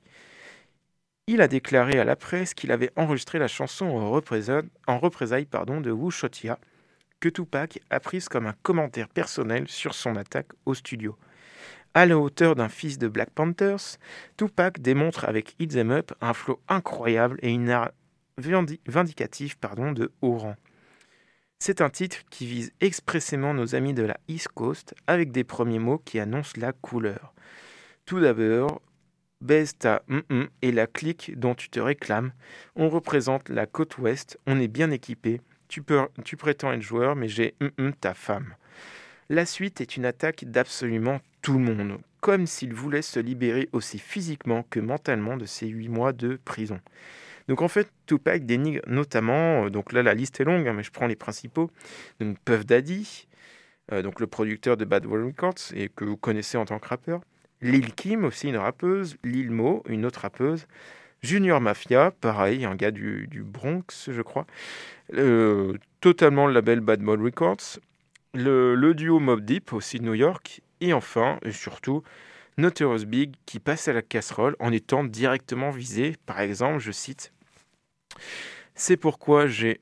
Il 1.28 1.42
a 1.42 1.48
déclaré 1.48 1.98
à 1.98 2.06
la 2.06 2.18
presse 2.18 2.54
qu'il 2.54 2.74
avait 2.74 2.92
enregistré 2.98 3.40
la 3.40 3.48
chanson 3.48 3.86
en 3.86 4.12
représailles, 4.12 5.48
de 5.48 5.92
Wu 5.92 6.12
Shotia, 6.12 6.58
que 7.20 7.30
Tupac 7.30 7.80
a 7.90 8.00
prise 8.00 8.30
comme 8.30 8.48
un 8.48 8.56
commentaire 8.64 9.10
personnel 9.10 9.68
sur 9.68 9.94
son 9.94 10.16
attaque 10.16 10.52
au 10.66 10.74
studio. 10.74 11.18
À 11.94 12.06
la 12.06 12.18
hauteur 12.18 12.56
d'un 12.56 12.70
fils 12.70 12.98
de 12.98 13.08
Black 13.08 13.32
Panthers, 13.32 13.98
Tupac 14.38 14.80
démontre 14.80 15.26
avec 15.26 15.56
Hit 15.60 15.72
Them 15.72 15.92
Up 15.92 16.12
un 16.22 16.34
flow 16.34 16.62
incroyable 16.68 17.40
et 17.42 17.52
une 17.52 17.70
art 17.70 17.92
vindicative 18.38 19.58
pardon, 19.58 19.92
de 19.92 20.12
haut 20.22 20.38
rang. 20.38 20.56
C'est 21.60 21.82
un 21.82 21.90
titre 21.90 22.18
qui 22.30 22.46
vise 22.46 22.72
expressément 22.82 23.54
nos 23.54 23.74
amis 23.74 23.96
de 23.96 24.04
la 24.04 24.18
East 24.28 24.50
Coast 24.50 24.94
avec 25.08 25.32
des 25.32 25.44
premiers 25.44 25.80
mots 25.80 25.98
qui 25.98 26.20
annoncent 26.20 26.54
la 26.56 26.72
couleur. 26.72 27.34
Tout 28.06 28.20
d'abord, 28.20 28.80
baise 29.42 29.76
ta 29.78 30.04
mm 30.08 30.44
et 30.62 30.72
la 30.72 30.86
clique 30.86 31.38
dont 31.40 31.56
tu 31.56 31.70
te 31.70 31.80
réclames. 31.80 32.32
On 32.76 32.90
représente 32.90 33.50
la 33.50 33.66
côte 33.66 33.98
ouest, 33.98 34.38
on 34.46 34.60
est 34.60 34.68
bien 34.68 34.92
équipé. 34.92 35.42
Tu, 35.68 35.82
prétends 35.82 36.72
être 36.72 36.82
joueur, 36.82 37.16
mais 37.16 37.28
j'ai 37.28 37.56
mm 37.60 37.92
ta 38.00 38.14
femme. 38.14 38.56
La 39.30 39.46
suite 39.46 39.82
est 39.82 39.98
une 39.98 40.06
attaque 40.06 40.46
d'absolument 40.46 41.20
tout 41.42 41.54
le 41.54 41.60
monde, 41.60 42.00
comme 42.22 42.48
s'il 42.48 42.74
voulait 42.74 43.02
se 43.02 43.20
libérer 43.20 43.68
aussi 43.74 44.00
physiquement 44.00 44.64
que 44.70 44.80
mentalement 44.80 45.36
de 45.36 45.46
ses 45.46 45.68
huit 45.68 45.90
mois 45.90 46.14
de 46.14 46.40
prison. 46.46 46.80
Donc 47.48 47.62
en 47.62 47.68
fait, 47.68 47.92
Tupac 48.06 48.46
dénigre 48.46 48.82
notamment, 48.88 49.66
euh, 49.66 49.70
donc 49.70 49.94
là 49.94 50.04
la 50.04 50.14
liste 50.14 50.40
est 50.40 50.44
longue, 50.44 50.68
hein, 50.68 50.74
mais 50.74 50.84
je 50.84 50.92
prends 50.92 51.08
les 51.08 51.16
principaux, 51.16 51.72
donc 52.20 52.38
Puff 52.44 52.66
Daddy, 52.66 53.28
euh, 53.92 54.02
donc 54.02 54.20
le 54.20 54.28
producteur 54.28 54.76
de 54.76 54.86
Bad 54.86 55.06
Boy 55.06 55.24
Records 55.24 55.74
et 55.74 55.90
que 55.90 56.04
vous 56.04 56.18
connaissez 56.18 56.58
en 56.58 56.66
tant 56.66 56.80
que 56.80 56.88
rappeur, 56.88 57.22
Lil 57.62 57.94
Kim 57.94 58.26
aussi 58.26 58.50
une 58.50 58.58
rappeuse, 58.58 59.18
Lil 59.24 59.52
Mo 59.52 59.84
une 59.88 60.06
autre 60.06 60.22
rappeuse, 60.22 60.68
Junior 61.24 61.60
Mafia, 61.60 62.12
pareil, 62.12 62.66
un 62.66 62.76
gars 62.76 62.92
du, 62.92 63.28
Bronx, 63.46 64.10
je 64.12 64.22
crois, 64.22 64.46
euh, 65.14 65.74
totalement 66.00 66.48
le 66.48 66.54
label 66.54 66.80
Bad 66.80 67.02
Boy 67.02 67.18
Records, 67.18 67.80
le, 68.34 68.94
duo 68.94 69.20
Mob 69.20 69.42
Deep 69.42 69.74
aussi 69.74 70.00
de 70.00 70.06
New 70.06 70.14
York, 70.14 70.62
et 70.82 70.94
enfin, 70.94 71.40
et 71.44 71.52
surtout, 71.52 72.04
Notorious 72.58 73.06
Big 73.06 73.34
qui 73.46 73.60
passe 73.60 73.88
à 73.88 73.94
la 73.94 74.02
casserole 74.02 74.56
en 74.60 74.72
étant 74.72 75.04
directement 75.04 75.70
visé. 75.70 76.16
Par 76.26 76.40
exemple, 76.40 76.80
je 76.80 76.92
cite 76.92 77.32
C'est 78.76 78.98
pourquoi 78.98 79.48
j'ai 79.48 79.80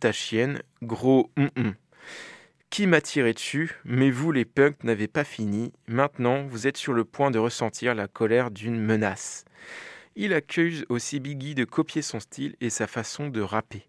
ta 0.00 0.12
chienne, 0.12 0.60
gros 0.82 1.30
qui 2.70 2.86
m'a 2.86 3.00
tiré 3.00 3.32
dessus, 3.32 3.72
mais 3.84 4.10
vous 4.10 4.30
les 4.30 4.44
punks 4.44 4.84
n'avez 4.84 5.08
pas 5.08 5.24
fini. 5.24 5.72
Maintenant, 5.86 6.44
vous 6.46 6.66
êtes 6.66 6.76
sur 6.76 6.92
le 6.92 7.04
point 7.04 7.30
de 7.30 7.38
ressentir 7.38 7.94
la 7.94 8.08
colère 8.08 8.50
d'une 8.50 8.78
menace. 8.78 9.44
Il 10.20 10.34
accuse 10.34 10.84
aussi 10.88 11.20
Biggie 11.20 11.54
de 11.54 11.64
copier 11.64 12.02
son 12.02 12.18
style 12.18 12.56
et 12.60 12.70
sa 12.70 12.88
façon 12.88 13.28
de 13.28 13.40
rapper. 13.40 13.86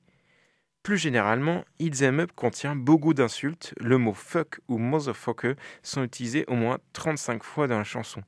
Plus 0.84 1.00
généralement, 1.00 1.66
It's 1.80 2.02
Them 2.02 2.20
Up 2.20 2.34
contient 2.36 2.76
beaucoup 2.76 3.16
d'insultes. 3.16 3.74
Le 3.80 3.98
mot 3.98 4.14
fuck 4.14 4.60
ou 4.68 4.78
motherfucker 4.78 5.56
sont 5.82 6.04
utilisés 6.04 6.46
au 6.48 6.54
moins 6.54 6.78
35 6.94 7.44
fois 7.44 7.66
dans 7.66 7.80
la 7.80 7.84
chanson. 7.84 8.22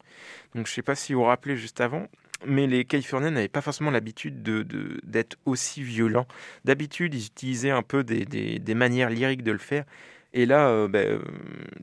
Donc 0.55 0.65
je 0.65 0.73
sais 0.73 0.81
pas 0.81 0.95
si 0.95 1.13
vous 1.13 1.19
vous 1.19 1.27
rappelez 1.27 1.55
juste 1.55 1.79
avant, 1.79 2.07
mais 2.43 2.65
les 2.65 2.85
Californiens 2.85 3.29
n'avaient 3.29 3.47
pas 3.47 3.61
forcément 3.61 3.91
l'habitude 3.91 4.41
d'être 5.03 5.37
aussi 5.45 5.83
violents. 5.83 6.27
D'habitude, 6.65 7.13
ils 7.13 7.27
utilisaient 7.27 7.69
un 7.69 7.83
peu 7.83 8.03
des, 8.03 8.73
manières 8.73 9.11
lyriques 9.11 9.43
de 9.43 9.51
le 9.51 9.59
faire. 9.59 9.85
Et 10.33 10.45
là, 10.45 10.69
euh, 10.69 10.87
ben, 10.87 11.05
euh, 11.07 11.21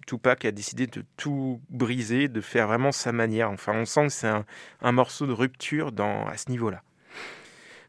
Tupac 0.07 0.45
a 0.45 0.51
décidé 0.51 0.87
de 0.87 1.05
tout 1.17 1.61
briser, 1.69 2.29
de 2.29 2.41
faire 2.41 2.67
vraiment 2.67 2.93
sa 2.93 3.13
manière. 3.13 3.51
Enfin, 3.51 3.75
on 3.75 3.85
sent 3.85 4.07
que 4.07 4.13
c'est 4.13 4.33
un, 4.81 4.93
morceau 4.93 5.27
de 5.27 5.33
rupture 5.33 5.93
dans, 5.93 6.27
à 6.27 6.37
ce 6.37 6.51
niveau-là. 6.51 6.83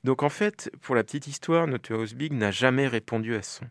Donc 0.03 0.23
en 0.23 0.29
fait, 0.29 0.71
pour 0.81 0.95
la 0.95 1.03
petite 1.03 1.27
histoire, 1.27 1.67
Notorious 1.67 2.15
Big 2.15 2.33
n'a 2.33 2.51
jamais 2.51 2.87
répondu 2.87 3.35
à 3.35 3.41
son, 3.41 3.65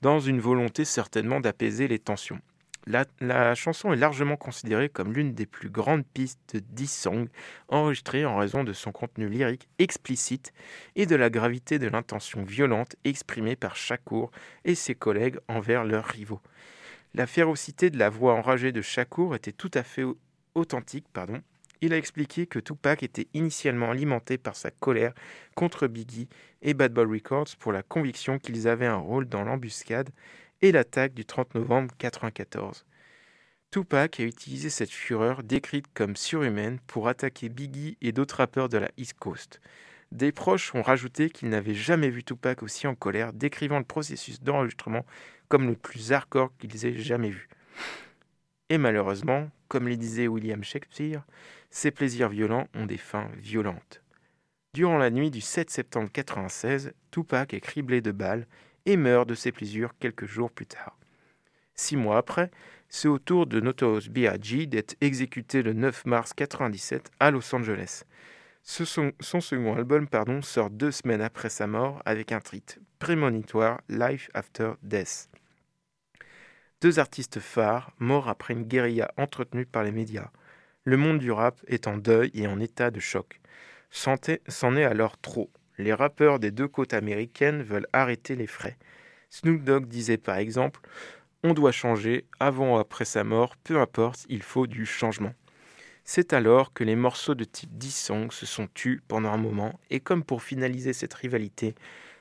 dans 0.00 0.18
une 0.18 0.40
volonté 0.40 0.84
certainement 0.84 1.40
d'apaiser 1.40 1.88
les 1.88 1.98
tensions. 1.98 2.40
La, 2.86 3.54
chanson 3.54 3.92
est 3.92 3.96
largement 3.96 4.36
considérée 4.36 4.90
comme 4.90 5.14
l'une 5.14 5.32
des 5.32 5.46
plus 5.46 5.70
grandes 5.70 6.04
pistes 6.04 6.56
de 6.56 6.60
D-Song 6.60 7.28
enregistrées 7.68 8.26
en 8.26 8.36
raison 8.36 8.62
de 8.62 8.74
son 8.74 8.92
contenu 8.92 9.28
lyrique 9.28 9.68
explicite 9.78 10.52
et 10.94 11.06
de 11.06 11.16
la 11.16 11.30
gravité 11.30 11.78
de 11.78 11.88
l'intention 11.88 12.42
violente 12.42 12.96
exprimée 13.04 13.56
par 13.56 13.74
Shakur 13.74 14.30
et 14.66 14.74
ses 14.74 14.94
collègues 14.94 15.38
envers 15.48 15.84
leurs 15.84 16.04
rivaux. 16.04 16.42
La 17.14 17.26
férocité 17.26 17.88
de 17.88 17.98
la 17.98 18.10
voix 18.10 18.34
enragée 18.34 18.72
de 18.72 18.82
Shakur 18.82 19.34
était 19.34 19.52
tout 19.52 19.70
à 19.72 19.82
fait 19.82 20.04
authentique, 20.54 21.06
il 21.84 21.92
a 21.92 21.98
expliqué 21.98 22.46
que 22.46 22.58
Tupac 22.58 23.02
était 23.02 23.28
initialement 23.34 23.90
alimenté 23.90 24.38
par 24.38 24.56
sa 24.56 24.70
colère 24.70 25.12
contre 25.54 25.86
Biggie 25.86 26.30
et 26.62 26.72
Bad 26.72 26.94
Boy 26.94 27.04
Records 27.04 27.56
pour 27.58 27.72
la 27.72 27.82
conviction 27.82 28.38
qu'ils 28.38 28.68
avaient 28.68 28.86
un 28.86 28.96
rôle 28.96 29.28
dans 29.28 29.42
l'embuscade 29.42 30.08
et 30.64 30.72
l'attaque 30.72 31.12
du 31.12 31.26
30 31.26 31.56
novembre 31.56 31.92
1994. 32.00 32.86
Tupac 33.70 34.18
a 34.18 34.22
utilisé 34.22 34.70
cette 34.70 34.90
fureur 34.90 35.42
décrite 35.42 35.84
comme 35.92 36.16
surhumaine 36.16 36.78
pour 36.86 37.06
attaquer 37.06 37.50
Biggie 37.50 37.98
et 38.00 38.12
d'autres 38.12 38.36
rappeurs 38.38 38.70
de 38.70 38.78
la 38.78 38.90
East 38.96 39.12
Coast. 39.18 39.60
Des 40.10 40.32
proches 40.32 40.74
ont 40.74 40.80
rajouté 40.80 41.28
qu'ils 41.28 41.50
n'avaient 41.50 41.74
jamais 41.74 42.08
vu 42.08 42.24
Tupac 42.24 42.62
aussi 42.62 42.86
en 42.86 42.94
colère, 42.94 43.34
décrivant 43.34 43.78
le 43.78 43.84
processus 43.84 44.40
d'enregistrement 44.40 45.04
comme 45.48 45.66
le 45.66 45.76
plus 45.76 46.12
hardcore 46.12 46.50
qu'ils 46.56 46.86
aient 46.86 46.96
jamais 46.96 47.28
vu. 47.30 47.46
Et 48.70 48.78
malheureusement, 48.78 49.50
comme 49.68 49.86
le 49.86 49.98
disait 49.98 50.28
William 50.28 50.64
Shakespeare, 50.64 51.24
ces 51.68 51.90
plaisirs 51.90 52.30
violents 52.30 52.68
ont 52.74 52.86
des 52.86 52.96
fins 52.96 53.28
violentes. 53.36 54.02
Durant 54.72 54.96
la 54.96 55.10
nuit 55.10 55.30
du 55.30 55.42
7 55.42 55.68
septembre 55.68 56.06
1996, 56.06 56.94
Tupac 57.10 57.52
est 57.52 57.60
criblé 57.60 58.00
de 58.00 58.12
balles 58.12 58.46
et 58.86 58.96
meurt 58.96 59.28
de 59.28 59.34
ses 59.34 59.52
plaisirs 59.52 59.92
quelques 59.98 60.26
jours 60.26 60.50
plus 60.50 60.66
tard. 60.66 60.98
Six 61.74 61.96
mois 61.96 62.18
après, 62.18 62.50
c'est 62.88 63.08
au 63.08 63.18
tour 63.18 63.46
de 63.46 63.60
Notorious 63.60 64.08
B.I.G. 64.10 64.66
d'être 64.66 64.94
exécuté 65.00 65.62
le 65.62 65.72
9 65.72 66.06
mars 66.06 66.32
1997 66.36 67.10
à 67.18 67.30
Los 67.30 67.54
Angeles. 67.54 68.04
son, 68.62 69.12
second 69.20 69.74
album 69.74 70.06
pardon, 70.06 70.42
sort 70.42 70.70
deux 70.70 70.92
semaines 70.92 71.20
après 71.20 71.48
sa 71.48 71.66
mort 71.66 72.00
avec 72.04 72.30
un 72.30 72.40
titre 72.40 72.78
prémonitoire 72.98 73.80
Life 73.88 74.30
After 74.34 74.72
Death. 74.82 75.28
Deux 76.80 76.98
artistes 76.98 77.40
phares 77.40 77.90
morts 77.98 78.28
après 78.28 78.54
une 78.54 78.64
guérilla 78.64 79.10
entretenue 79.16 79.66
par 79.66 79.82
les 79.82 79.92
médias. 79.92 80.30
Le 80.84 80.96
monde 80.96 81.18
du 81.18 81.32
rap 81.32 81.60
est 81.66 81.88
en 81.88 81.96
deuil 81.96 82.30
et 82.34 82.46
en 82.46 82.60
état 82.60 82.90
de 82.90 83.00
choc. 83.00 83.40
C'en 83.90 84.16
est 84.76 84.84
alors 84.84 85.18
trop. 85.18 85.50
Les 85.78 85.92
rappeurs 85.92 86.38
des 86.38 86.50
deux 86.50 86.68
côtes 86.68 86.94
américaines 86.94 87.62
veulent 87.62 87.88
arrêter 87.92 88.36
les 88.36 88.46
frais. 88.46 88.76
Snoop 89.30 89.64
Dogg 89.64 89.86
disait 89.86 90.18
par 90.18 90.36
exemple 90.36 90.80
On 91.42 91.54
doit 91.54 91.72
changer, 91.72 92.26
avant 92.38 92.76
ou 92.76 92.78
après 92.78 93.04
sa 93.04 93.24
mort, 93.24 93.56
peu 93.56 93.80
importe, 93.80 94.24
il 94.28 94.42
faut 94.42 94.66
du 94.66 94.86
changement. 94.86 95.34
C'est 96.04 96.32
alors 96.32 96.72
que 96.72 96.84
les 96.84 96.96
morceaux 96.96 97.34
de 97.34 97.44
type 97.44 97.76
10 97.76 97.90
songs 97.90 98.30
se 98.30 98.46
sont 98.46 98.68
tus 98.68 99.02
pendant 99.08 99.30
un 99.30 99.38
moment, 99.38 99.80
et 99.90 100.00
comme 100.00 100.22
pour 100.22 100.42
finaliser 100.42 100.92
cette 100.92 101.14
rivalité, 101.14 101.74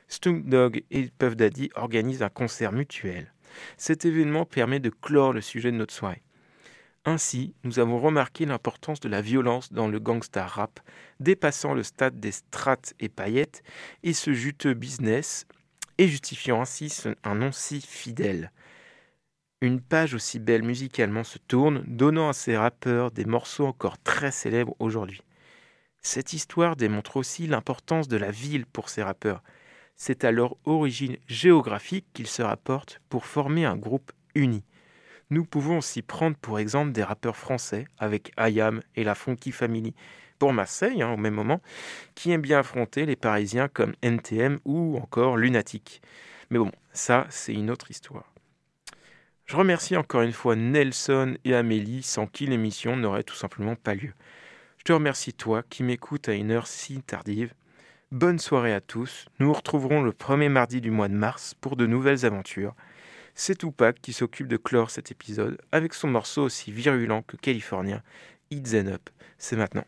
Snoop 0.07 0.45
Dogg 0.45 0.83
et 0.89 1.09
Puff 1.17 1.35
Daddy 1.35 1.69
organisent 1.75 2.23
un 2.23 2.29
concert 2.29 2.71
mutuel. 2.71 3.31
Cet 3.77 4.05
événement 4.05 4.45
permet 4.45 4.79
de 4.79 4.89
clore 4.89 5.33
le 5.33 5.41
sujet 5.41 5.71
de 5.71 5.77
notre 5.77 5.93
soirée. 5.93 6.23
Ainsi, 7.05 7.53
nous 7.63 7.79
avons 7.79 7.99
remarqué 7.99 8.45
l'importance 8.45 9.01
de 9.01 9.09
la 9.09 9.21
violence 9.21 9.73
dans 9.73 9.89
le 9.89 9.99
gangsta 9.99 10.47
rap, 10.47 10.79
dépassant 11.19 11.73
le 11.73 11.83
stade 11.83 12.19
des 12.19 12.31
strates 12.31 12.93
et 12.99 13.09
paillettes 13.09 13.61
et 14.03 14.13
ce 14.13 14.31
juteux 14.31 14.73
business, 14.73 15.45
et 15.97 16.07
justifiant 16.07 16.61
ainsi 16.61 16.91
un 17.23 17.35
nom 17.35 17.51
si 17.51 17.81
fidèle. 17.81 18.51
Une 19.61 19.81
page 19.81 20.13
aussi 20.13 20.39
belle 20.39 20.63
musicalement 20.63 21.23
se 21.23 21.37
tourne, 21.37 21.83
donnant 21.87 22.29
à 22.29 22.33
ces 22.33 22.57
rappeurs 22.57 23.11
des 23.11 23.25
morceaux 23.25 23.65
encore 23.65 23.97
très 23.97 24.31
célèbres 24.31 24.75
aujourd'hui. 24.79 25.21
Cette 26.01 26.33
histoire 26.33 26.75
démontre 26.75 27.17
aussi 27.17 27.47
l'importance 27.47 28.07
de 28.07 28.17
la 28.17 28.31
ville 28.31 28.65
pour 28.65 28.89
ces 28.89 29.03
rappeurs. 29.03 29.41
C'est 29.95 30.25
à 30.25 30.31
leur 30.31 30.57
origine 30.65 31.17
géographique 31.27 32.07
qu'ils 32.13 32.27
se 32.27 32.41
rapportent 32.41 32.99
pour 33.07 33.25
former 33.25 33.63
un 33.65 33.77
groupe 33.77 34.11
uni. 34.35 34.65
Nous 35.33 35.45
pouvons 35.45 35.79
aussi 35.79 36.03
prendre 36.03 36.37
pour 36.37 36.59
exemple 36.59 36.91
des 36.91 37.01
rappeurs 37.01 37.35
français 37.35 37.87
avec 37.97 38.31
Ayam 38.37 38.83
et 38.95 39.03
la 39.03 39.15
Funky 39.15 39.51
Family 39.51 39.95
pour 40.37 40.53
Marseille 40.53 41.01
hein, 41.01 41.09
au 41.09 41.17
même 41.17 41.33
moment, 41.33 41.59
qui 42.13 42.29
aiment 42.29 42.43
bien 42.43 42.59
affronter 42.59 43.07
les 43.07 43.15
Parisiens 43.15 43.67
comme 43.67 43.95
NTM 44.03 44.59
ou 44.63 44.95
encore 44.95 45.37
Lunatic. 45.37 46.03
Mais 46.51 46.59
bon, 46.59 46.71
ça 46.91 47.25
c'est 47.31 47.51
une 47.51 47.71
autre 47.71 47.89
histoire. 47.89 48.31
Je 49.47 49.55
remercie 49.55 49.97
encore 49.97 50.21
une 50.21 50.33
fois 50.33 50.55
Nelson 50.55 51.35
et 51.45 51.55
Amélie, 51.55 52.03
sans 52.03 52.27
qui 52.27 52.45
l'émission 52.45 52.95
n'aurait 52.95 53.23
tout 53.23 53.33
simplement 53.33 53.75
pas 53.75 53.95
lieu. 53.95 54.13
Je 54.77 54.83
te 54.83 54.93
remercie 54.93 55.33
toi 55.33 55.63
qui 55.67 55.81
m'écoutes 55.81 56.29
à 56.29 56.35
une 56.35 56.51
heure 56.51 56.67
si 56.67 57.01
tardive. 57.01 57.55
Bonne 58.11 58.37
soirée 58.37 58.75
à 58.75 58.81
tous. 58.81 59.25
Nous 59.39 59.47
nous 59.47 59.53
retrouverons 59.53 60.03
le 60.03 60.11
premier 60.11 60.49
mardi 60.49 60.79
du 60.79 60.91
mois 60.91 61.07
de 61.07 61.15
mars 61.15 61.55
pour 61.59 61.75
de 61.75 61.87
nouvelles 61.87 62.23
aventures. 62.23 62.75
C'est 63.35 63.57
Tupac 63.57 63.99
qui 64.01 64.13
s'occupe 64.13 64.47
de 64.47 64.57
clore 64.57 64.91
cet 64.91 65.11
épisode 65.11 65.57
avec 65.71 65.93
son 65.93 66.07
morceau 66.07 66.43
aussi 66.43 66.71
virulent 66.71 67.23
que 67.23 67.35
californien, 67.35 68.01
It's 68.51 68.73
and 68.73 68.87
Up. 68.87 69.09
C'est 69.37 69.55
maintenant. 69.55 69.85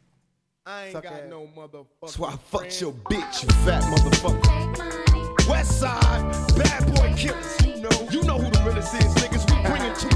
I 0.68 0.88
ain't 0.88 1.04
got 1.04 1.30
no 1.30 1.48
motherfucker. 1.56 2.10
So 2.10 2.26
I 2.26 2.36
fucked 2.52 2.82
your 2.82 2.92
bitch, 2.92 3.44
you 3.44 3.50
fat 3.64 3.84
motherfucker. 3.84 5.48
West 5.48 5.80
side, 5.80 6.24
bad 6.58 6.86
boy 6.96 7.14
killers. 7.16 7.56
You 7.64 7.82
know, 7.84 8.10
you 8.10 8.24
know 8.24 8.40
who 8.40 8.50
the 8.50 8.64
realest 8.66 8.96
is, 8.96 9.14
niggas. 9.22 9.46
We 9.52 9.62
bring 9.70 9.84
it 9.84 9.96
to 10.00 10.10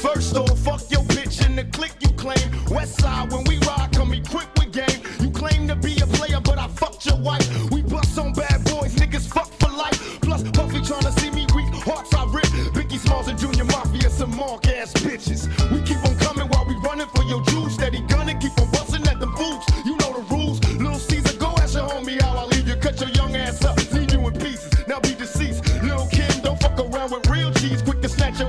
First 0.00 0.36
off, 0.36 0.58
fuck 0.58 0.90
your 0.90 1.02
bitch 1.04 1.46
in 1.46 1.54
the 1.54 1.64
click 1.66 1.92
you 2.00 2.08
claim. 2.16 2.50
West 2.68 3.00
side, 3.00 3.30
when 3.30 3.44
we 3.44 3.58
ride, 3.58 3.90
come 3.92 4.12
equipped 4.12 4.58
with 4.58 4.72
game. 4.72 5.00
You 5.20 5.30
claim 5.30 5.68
to 5.68 5.76
be 5.76 5.96
a 6.00 6.06
player, 6.08 6.40
but 6.40 6.58
I 6.58 6.66
fucked 6.66 7.06
your 7.06 7.18
wife. 7.18 7.46
We 7.70 7.82
bust 7.82 8.18
on 8.18 8.32
bad 8.32 8.64
boys, 8.64 8.96
niggas 8.96 9.28
fuck 9.32 9.52
for 9.60 9.70
life. 9.70 10.20
Puffy 10.84 10.92
tryna 10.92 11.20
see 11.20 11.30
me 11.30 11.46
weak, 11.54 11.72
hearts 11.82 12.14
I 12.14 12.24
rip. 12.26 12.44
Biggie 12.74 12.98
Smalls 12.98 13.28
and 13.28 13.38
Junior 13.38 13.64
Mafia, 13.64 14.10
some 14.10 14.34
mark 14.36 14.66
ass 14.68 14.92
bitches. 14.92 15.48
We 15.70 15.80
keep 15.82 15.98
on 16.04 16.16
coming 16.18 16.48
while 16.48 16.66
we 16.66 16.74
running 16.76 17.06
for 17.08 17.22
your 17.24 17.42
juice. 17.42 17.74
Steady 17.74 18.00
gunning, 18.02 18.38
keep 18.38 18.58
on 18.60 18.70
busting 18.70 19.06
at 19.06 19.20
them 19.20 19.34
fools. 19.34 19.64
You 19.84 19.96
know 19.98 20.12
the 20.12 20.24
rules. 20.34 20.60
Little 20.76 20.98
Caesar, 20.98 21.36
go 21.38 21.54
ask 21.58 21.74
your 21.74 21.88
homie 21.88 22.20
how 22.20 22.36
I 22.36 22.44
leave 22.46 22.68
you. 22.68 22.76
Cut 22.76 23.00
your 23.00 23.10
young 23.10 23.34
ass 23.36 23.64
up, 23.64 23.76
leave 23.92 24.12
you 24.12 24.26
in 24.26 24.32
pieces. 24.34 24.72
Now 24.86 25.00
be 25.00 25.14
deceased. 25.14 25.64
Little 25.82 26.06
Kim, 26.08 26.40
don't 26.42 26.60
fuck 26.60 26.78
around 26.78 27.12
with 27.12 27.26
real 27.28 27.52
cheese. 27.52 27.82
Quick 27.82 28.00
to 28.02 28.08
snatch 28.08 28.38
your 28.40 28.48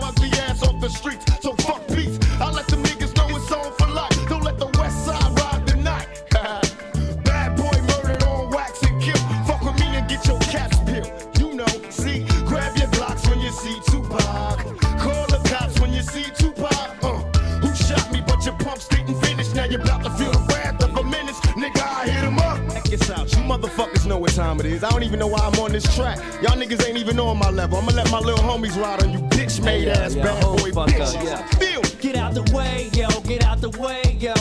is. 24.76 24.84
I 24.84 24.90
don't 24.90 25.04
even 25.04 25.20
know 25.20 25.28
why 25.28 25.40
I'm 25.40 25.60
on 25.60 25.72
this 25.72 25.84
track. 25.96 26.18
Y'all 26.42 26.58
niggas 26.58 26.86
ain't 26.88 26.98
even 26.98 27.20
on 27.20 27.38
my 27.38 27.50
level. 27.50 27.78
I'ma 27.78 27.92
let 27.94 28.12
my 28.12 28.20
little 28.20 28.44
homies 28.44 28.80
ride 28.80 29.04
on 29.04 29.12
you 29.12 29.20
bitch 29.20 29.64
made 29.64 29.88
ass 29.88 30.16
bad 30.16 30.42
boy 30.44 30.72
bitches. 30.72 31.60
Feel 31.60 31.82
Get 32.02 32.18
out 32.18 32.34
the 32.36 32.44
way, 32.56 32.90
yo, 32.94 33.08
get 33.22 33.44
out 33.44 33.62
the 33.62 33.70
way, 33.80 34.02
yo. 34.20 34.34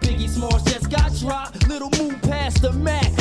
Biggie 0.00 0.28
Smalls 0.28 0.62
just 0.62 0.90
got 0.90 1.12
dropped. 1.16 1.66
Little 1.66 1.90
move 1.98 2.20
past 2.22 2.62
the 2.62 2.72
Mac 2.72 3.04
and 3.04 3.18
let 3.18 3.19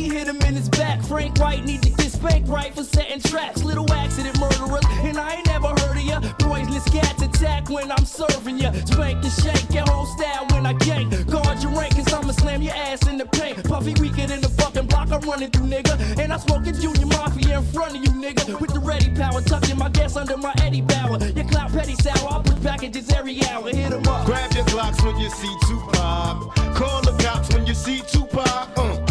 me 0.00 0.08
hit 0.08 0.28
him 0.28 0.40
in 0.42 0.54
his 0.54 0.68
back. 0.68 1.02
Frank 1.02 1.38
White 1.38 1.64
need 1.64 1.82
to 1.82 1.90
get 1.90 2.12
spanked 2.12 2.48
right 2.48 2.74
for 2.74 2.84
setting 2.84 3.20
traps. 3.20 3.64
Little 3.64 3.90
accident 3.92 4.38
murderers, 4.38 4.84
and 5.02 5.18
I 5.18 5.34
ain't 5.34 5.46
never 5.46 5.68
heard 5.68 5.96
of 5.96 6.02
ya. 6.02 6.20
Poisonous 6.38 6.84
cats 6.88 7.22
attack 7.22 7.68
when 7.68 7.90
I'm 7.90 8.04
serving 8.04 8.58
ya. 8.58 8.72
Spank 8.86 9.24
and 9.24 9.32
shake 9.32 9.74
your 9.74 9.84
whole 9.90 10.06
style 10.06 10.46
when 10.52 10.66
I 10.66 10.74
gank. 10.74 11.08
Guard 11.30 11.62
your 11.62 11.72
rank, 11.72 11.96
cause 11.96 12.12
I'ma 12.12 12.32
slam 12.32 12.62
your 12.62 12.74
ass 12.74 13.06
in 13.08 13.18
the 13.18 13.26
paint. 13.26 13.64
Puffy 13.64 13.94
weaker 14.00 14.26
than 14.26 14.40
the 14.40 14.48
fucking 14.60 14.86
block 14.86 15.10
I'm 15.10 15.20
running 15.22 15.50
through, 15.50 15.66
nigga. 15.66 15.94
And 16.18 16.32
I 16.32 16.36
smoking 16.38 16.74
Junior 16.74 17.06
Mafia 17.06 17.58
in 17.58 17.64
front 17.64 17.96
of 17.96 18.02
you, 18.02 18.10
nigga. 18.10 18.60
With 18.60 18.72
the 18.72 18.80
ready 18.80 19.10
power, 19.14 19.40
tucking 19.42 19.78
my 19.78 19.88
gas 19.88 20.16
under 20.16 20.36
my 20.36 20.54
Eddie 20.62 20.82
Bauer. 20.82 21.18
Your 21.34 21.48
clout 21.48 21.72
petty 21.72 21.94
sour, 21.94 22.28
I'll 22.30 22.42
put 22.42 22.62
packages 22.62 23.10
every 23.10 23.42
hour. 23.48 23.68
Hit 23.68 23.92
'em 23.92 24.06
up. 24.06 24.26
Grab 24.26 24.52
your 24.52 24.64
Glocks 24.66 25.02
when 25.04 25.18
you 25.18 25.30
see 25.30 25.54
Tupac. 25.66 26.54
Call 26.74 27.02
the 27.02 27.14
cops 27.22 27.52
when 27.52 27.66
you 27.66 27.74
see 27.74 28.02
Tupac. 28.12 28.68
Uh, 28.76 29.07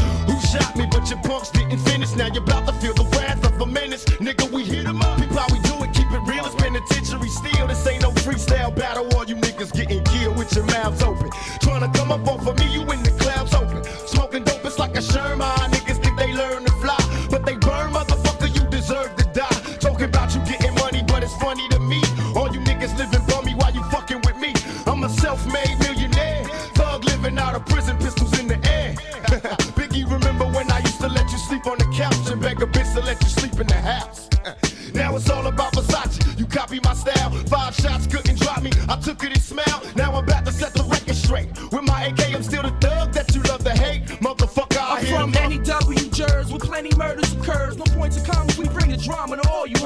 shot 0.52 0.76
me, 0.76 0.86
but 0.90 1.10
your 1.10 1.20
punks 1.20 1.50
didn't 1.52 1.80
finish. 1.80 2.16
Now 2.16 2.28
you're 2.28 2.44
about 2.44 2.66
to 2.68 2.74
feel 2.74 2.94
the 2.94 3.08
wrath 3.18 3.44
of 3.46 3.60
a 3.62 3.66
menace. 3.66 4.06
Nigga, 4.26 4.50
we 4.52 4.64
hit 4.64 4.86
'em 4.88 5.02
up. 5.02 5.18
People, 5.20 5.38
how 5.38 5.48
we 5.52 5.60
do 5.60 5.76
it, 5.84 5.94
keep 5.94 6.10
it 6.12 6.24
real. 6.32 6.46
It's 6.46 6.56
penitentiary 6.56 7.30
steel. 7.30 7.68
This 7.68 7.86
ain't 7.88 8.02
no 8.02 8.12
freestyle 8.26 8.74
battle. 8.76 9.06
All 9.16 9.26
you 9.26 9.36
niggas 9.36 9.72
getting 9.74 10.04
killed 10.04 10.38
with 10.38 10.54
your 10.56 10.66
mouths 10.66 11.02
open. 11.04 11.30
Trying 11.62 11.84
to 11.86 12.00
come 12.00 12.12
up 12.12 12.28
off 12.28 12.37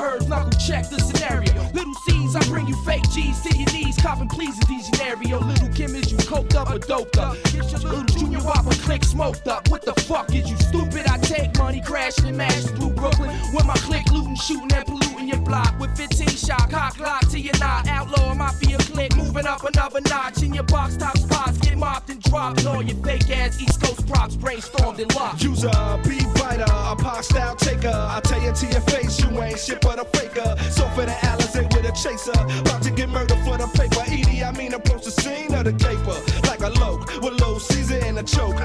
all. 0.01 0.19
Knuckle 0.27 0.59
check 0.59 0.89
the 0.89 0.99
scenario. 0.99 1.53
Little 1.73 1.93
C's, 2.05 2.35
I 2.35 2.43
bring 2.49 2.67
you 2.67 2.75
fake 2.83 3.09
G's 3.11 3.41
to 3.41 3.57
your 3.57 3.71
knees. 3.71 3.97
Copping 3.97 4.29
these 4.37 4.85
scenario. 4.85 5.39
Little 5.39 5.69
Kim 5.69 5.95
is 5.95 6.11
you 6.11 6.17
coked 6.17 6.55
up 6.55 6.69
or 6.69 6.79
doped 6.79 7.17
up. 7.17 7.35
Get 7.45 7.71
your 7.71 7.79
little 7.79 8.03
junior 8.05 8.39
whopper 8.39 8.75
click 8.81 9.03
smoked 9.03 9.47
up. 9.47 9.69
What 9.69 9.83
the 9.83 9.93
fuck 10.01 10.33
is 10.33 10.49
you 10.49 10.57
stupid? 10.57 11.07
I 11.07 11.17
take 11.17 11.57
money 11.57 11.81
crashing 11.81 12.27
and 12.27 12.37
mash 12.37 12.63
through 12.63 12.91
Brooklyn. 12.91 13.29
With 13.53 13.65
my 13.65 13.75
click 13.75 14.09
looting, 14.11 14.35
shooting 14.35 14.71
and 14.73 14.85
polluting 14.85 15.27
your 15.27 15.39
block. 15.39 15.79
With 15.79 15.95
15 15.97 16.27
shot, 16.29 16.69
cock 16.69 16.99
lock 16.99 17.27
to 17.29 17.39
your 17.39 17.57
knot. 17.59 17.87
Outlaw 17.87 18.33
mafia 18.33 18.77
click, 18.77 19.10
moving 19.41 19.47
up 19.47 19.63
another 19.63 20.01
notch. 20.01 20.43
In 20.43 20.53
your 20.53 20.63
box 20.63 20.97
top 20.97 21.17
spots, 21.17 21.57
get 21.59 21.77
mopped 21.77 22.09
and 22.09 22.21
dropped. 22.21 22.65
All 22.65 22.81
your 22.81 22.97
fake 23.03 23.29
ass 23.29 23.61
East 23.61 23.81
Coast 23.81 24.07
props 24.07 24.35
brainstormed 24.35 24.99
and 24.99 25.13
locked. 25.15 25.43
Use 25.43 25.63
a 25.63 25.99
beat 26.07 26.25
writer, 26.39 26.63
a 26.63 26.95
pop 26.95 27.23
style 27.23 27.55
taker. 27.55 27.89
I 27.89 28.19
tell 28.23 28.41
you 28.41 28.53
to 28.53 28.65
your 28.67 28.81
face, 28.81 29.19
you 29.19 29.41
ain't 29.41 29.59
shit 29.59 29.81
but 29.81 29.99
a 29.99 30.05
faker. 30.17 30.55
So 30.71 30.87
for 30.89 31.05
the 31.05 31.15
Alizé 31.23 31.63
with 31.75 31.85
a 31.85 31.91
chaser, 31.91 32.31
about 32.61 32.81
to 32.83 32.91
get 32.91 33.09
murdered 33.09 33.39
for 33.39 33.57
the 33.57 33.67
paper. 33.67 34.03
Edie, 34.07 34.43
I 34.43 34.51
mean 34.51 34.73
approach 34.73 35.05
the 35.05 35.11
scene 35.11 35.53
of 35.53 35.65
the 35.65 35.73
caper 35.73 36.17
like 36.47 36.61
a 36.61 36.69
loke 36.79 37.07
with 37.21 37.39
low 37.41 37.57
season 37.57 38.03
and 38.03 38.19
a 38.19 38.23
choke. 38.23 38.57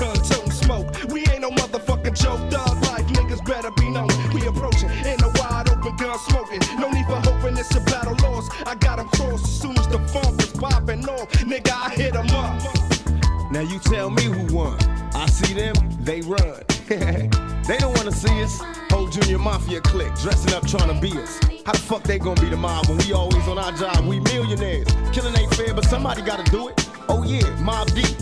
Mafia 19.56 19.80
clique 19.80 20.14
dressing 20.16 20.52
up 20.52 20.66
trying 20.66 20.92
to 20.92 21.00
be 21.00 21.10
us. 21.18 21.40
How 21.64 21.72
the 21.72 21.78
fuck 21.78 22.02
they 22.02 22.18
gonna 22.18 22.40
be 22.40 22.50
the 22.50 22.56
mob 22.56 22.86
when 22.88 22.98
we 22.98 23.14
always 23.14 23.48
on 23.48 23.58
our 23.58 23.72
job? 23.72 24.04
We 24.04 24.20
millionaires. 24.20 24.86
Killing 25.12 25.34
ain't 25.34 25.54
fair, 25.54 25.72
but 25.72 25.86
somebody 25.86 26.20
gotta 26.20 26.44
do 26.50 26.68
it. 26.68 26.88
Oh 27.08 27.22
yeah, 27.22 27.48
Mob 27.62 27.88
Deep. 27.94 28.16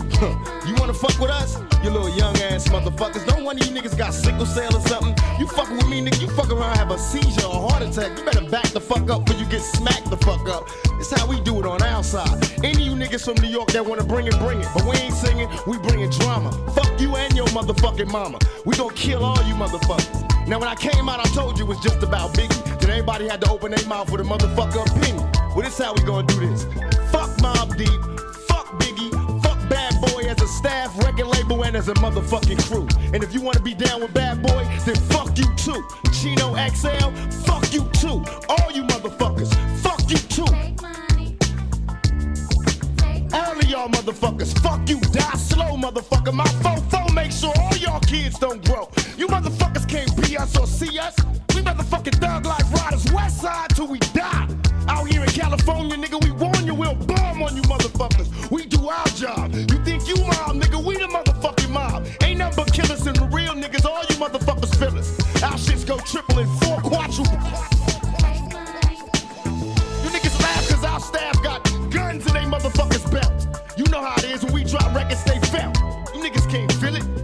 you 0.67 0.75
wanna 0.79 0.93
fuck 0.93 1.19
with 1.19 1.29
us? 1.29 1.59
You 1.83 1.89
little 1.89 2.15
young 2.15 2.37
ass 2.37 2.69
motherfuckers. 2.69 3.25
Don't 3.27 3.43
one 3.43 3.59
of 3.59 3.65
you 3.65 3.73
niggas 3.75 3.97
got 3.97 4.13
sickle 4.13 4.45
cell 4.45 4.73
or 4.77 4.79
something? 4.87 5.13
You 5.37 5.45
fucking 5.47 5.75
with 5.75 5.89
me, 5.89 5.99
nigga. 6.05 6.21
You 6.21 6.29
fuck 6.29 6.51
around, 6.53 6.77
have 6.77 6.91
a 6.91 6.97
seizure 6.97 7.47
or 7.47 7.69
heart 7.69 7.83
attack. 7.83 8.17
You 8.17 8.23
better 8.23 8.49
back 8.49 8.69
the 8.69 8.79
fuck 8.79 9.09
up 9.09 9.25
before 9.25 9.41
you 9.41 9.47
get 9.47 9.61
smacked 9.61 10.09
the 10.09 10.17
fuck 10.17 10.47
up. 10.47 10.69
It's 10.99 11.11
how 11.11 11.27
we 11.27 11.41
do 11.41 11.59
it 11.59 11.65
on 11.65 11.81
our 11.81 12.03
side. 12.03 12.31
Any 12.63 12.87
of 12.87 12.87
you 12.87 12.93
niggas 12.93 13.25
from 13.25 13.35
New 13.43 13.49
York 13.49 13.73
that 13.73 13.85
wanna 13.85 14.05
bring 14.05 14.27
it, 14.27 14.39
bring 14.39 14.61
it. 14.61 14.69
But 14.73 14.85
we 14.85 14.95
ain't 14.95 15.13
singing, 15.13 15.49
we 15.67 15.77
bringing 15.79 16.09
drama. 16.11 16.51
Fuck 16.73 16.97
you 17.01 17.13
and 17.17 17.35
your 17.35 17.47
motherfucking 17.47 18.07
mama. 18.07 18.39
We 18.63 18.77
gonna 18.77 18.93
kill 18.93 19.25
all 19.25 19.43
you 19.43 19.55
motherfuckers. 19.55 20.34
Now 20.47 20.59
when 20.59 20.69
I 20.69 20.75
came 20.75 21.09
out, 21.09 21.19
I 21.19 21.27
told 21.33 21.57
you 21.57 21.65
it 21.65 21.67
was 21.67 21.79
just 21.79 22.03
about 22.03 22.33
Biggie. 22.35 22.79
Then 22.79 22.91
everybody 22.91 23.27
had 23.27 23.41
to 23.41 23.49
open 23.49 23.71
their 23.71 23.85
mouth 23.87 24.11
with 24.11 24.21
a 24.21 24.23
motherfucker 24.23 24.85
opinion. 24.87 25.27
Well, 25.55 25.63
this 25.63 25.79
how 25.79 25.93
we 25.95 26.03
gonna 26.03 26.27
do 26.27 26.39
this. 26.39 26.65
Fuck 27.09 27.41
Mob 27.41 27.75
Deep, 27.75 27.89
fuck 28.47 28.67
Biggie, 28.79 29.41
fuck 29.41 29.57
Bad 29.69 29.99
Boy 30.01 30.29
as 30.29 30.39
a 30.41 30.47
staff, 30.47 30.95
record 30.99 31.25
label, 31.25 31.63
and 31.63 31.75
as 31.75 31.89
a 31.89 31.95
motherfucking 31.95 32.63
crew. 32.69 32.87
And 33.11 33.23
if 33.23 33.33
you 33.33 33.41
wanna 33.41 33.59
be 33.59 33.73
down 33.73 34.01
with 34.01 34.13
Bad 34.13 34.43
Boy, 34.43 34.67
then 34.85 34.95
fuck 35.09 35.35
you 35.35 35.45
too. 35.55 35.83
Chino 36.13 36.53
XL, 36.53 37.09
fuck 37.43 37.73
you 37.73 37.89
too. 37.93 38.23
All 38.47 38.71
you 38.71 38.83
motherfuckers, 38.83 39.51
fuck 39.79 40.07
you 40.09 40.17
too. 40.17 40.45
All 43.35 43.59
of 43.59 43.65
y'all 43.69 43.89
motherfuckers, 43.89 44.57
fuck 44.63 44.87
you, 44.87 44.97
die 45.11 45.37
slow, 45.37 45.75
motherfucker. 45.75 46.33
My 46.33 46.45
fofo 46.63 47.13
make 47.13 47.33
sure 47.33 47.51
all 47.59 47.75
y'all 47.75 47.99
kids 47.99 48.39
don't 48.39 48.63
grow. 48.63 48.89
You 49.17 49.27
motherfuckers 49.27 49.85
can't 49.89 50.09
be 50.21 50.37
us 50.37 50.57
or 50.57 50.65
see 50.65 50.97
us. 50.97 51.13
We 51.53 51.61
motherfucking 51.61 52.17
thug 52.21 52.45
life 52.45 52.71
riders, 52.73 53.11
west 53.11 53.41
side 53.41 53.71
till 53.75 53.87
we 53.87 53.99
die. 53.99 54.47
Out 54.87 55.07
here 55.07 55.21
in 55.21 55.29
California, 55.29 55.97
nigga, 55.97 56.23
we 56.23 56.31
warn 56.31 56.65
you, 56.65 56.73
we'll 56.73 56.95
bomb 56.95 57.43
on 57.43 57.57
you 57.57 57.61
motherfuckers. 57.63 58.49
We 58.49 58.65
do 58.67 58.87
our 58.87 59.07
job. 59.07 59.53
You 59.53 59.83
think 59.83 60.07
you 60.07 60.15
mob, 60.15 60.55
nigga, 60.55 60.81
we 60.81 60.95
the 60.95 61.07
motherfucking 61.07 61.71
mob. 61.71 62.07
Ain't 62.23 62.39
nothing 62.39 62.63
but 62.63 62.73
killers 62.73 63.05
and 63.05 63.17
real 63.33 63.53
niggas, 63.53 63.83
all 63.83 64.03
you 64.09 64.15
motherfuckers 64.15 64.73
feelers. 64.79 65.09
Our 65.43 65.57
shits 65.59 65.85
go 65.85 65.97
triple 65.97 66.39
and 66.39 66.49
four 66.61 66.79
quadruple. 66.79 67.33
You 70.03 70.09
niggas 70.15 70.41
laugh 70.41 70.69
cause 70.69 70.83
our 70.85 70.99
staff 71.01 71.43
got 71.43 71.64
guns 71.95 72.27
in 72.27 72.33
they 72.33 72.41
motherfuckers 72.41 73.09
belt. 73.09 73.47
You 73.77 73.85
know 73.85 74.01
how 74.01 74.15
it 74.17 74.25
is 74.25 74.43
when 74.43 74.53
we 74.53 74.63
drop 74.65 74.93
records, 74.93 75.23
they 75.23 75.39
felt. 75.47 75.77
You 76.13 76.21
niggas 76.21 76.49
can't 76.49 76.71
feel 76.73 76.95
it. 76.95 77.14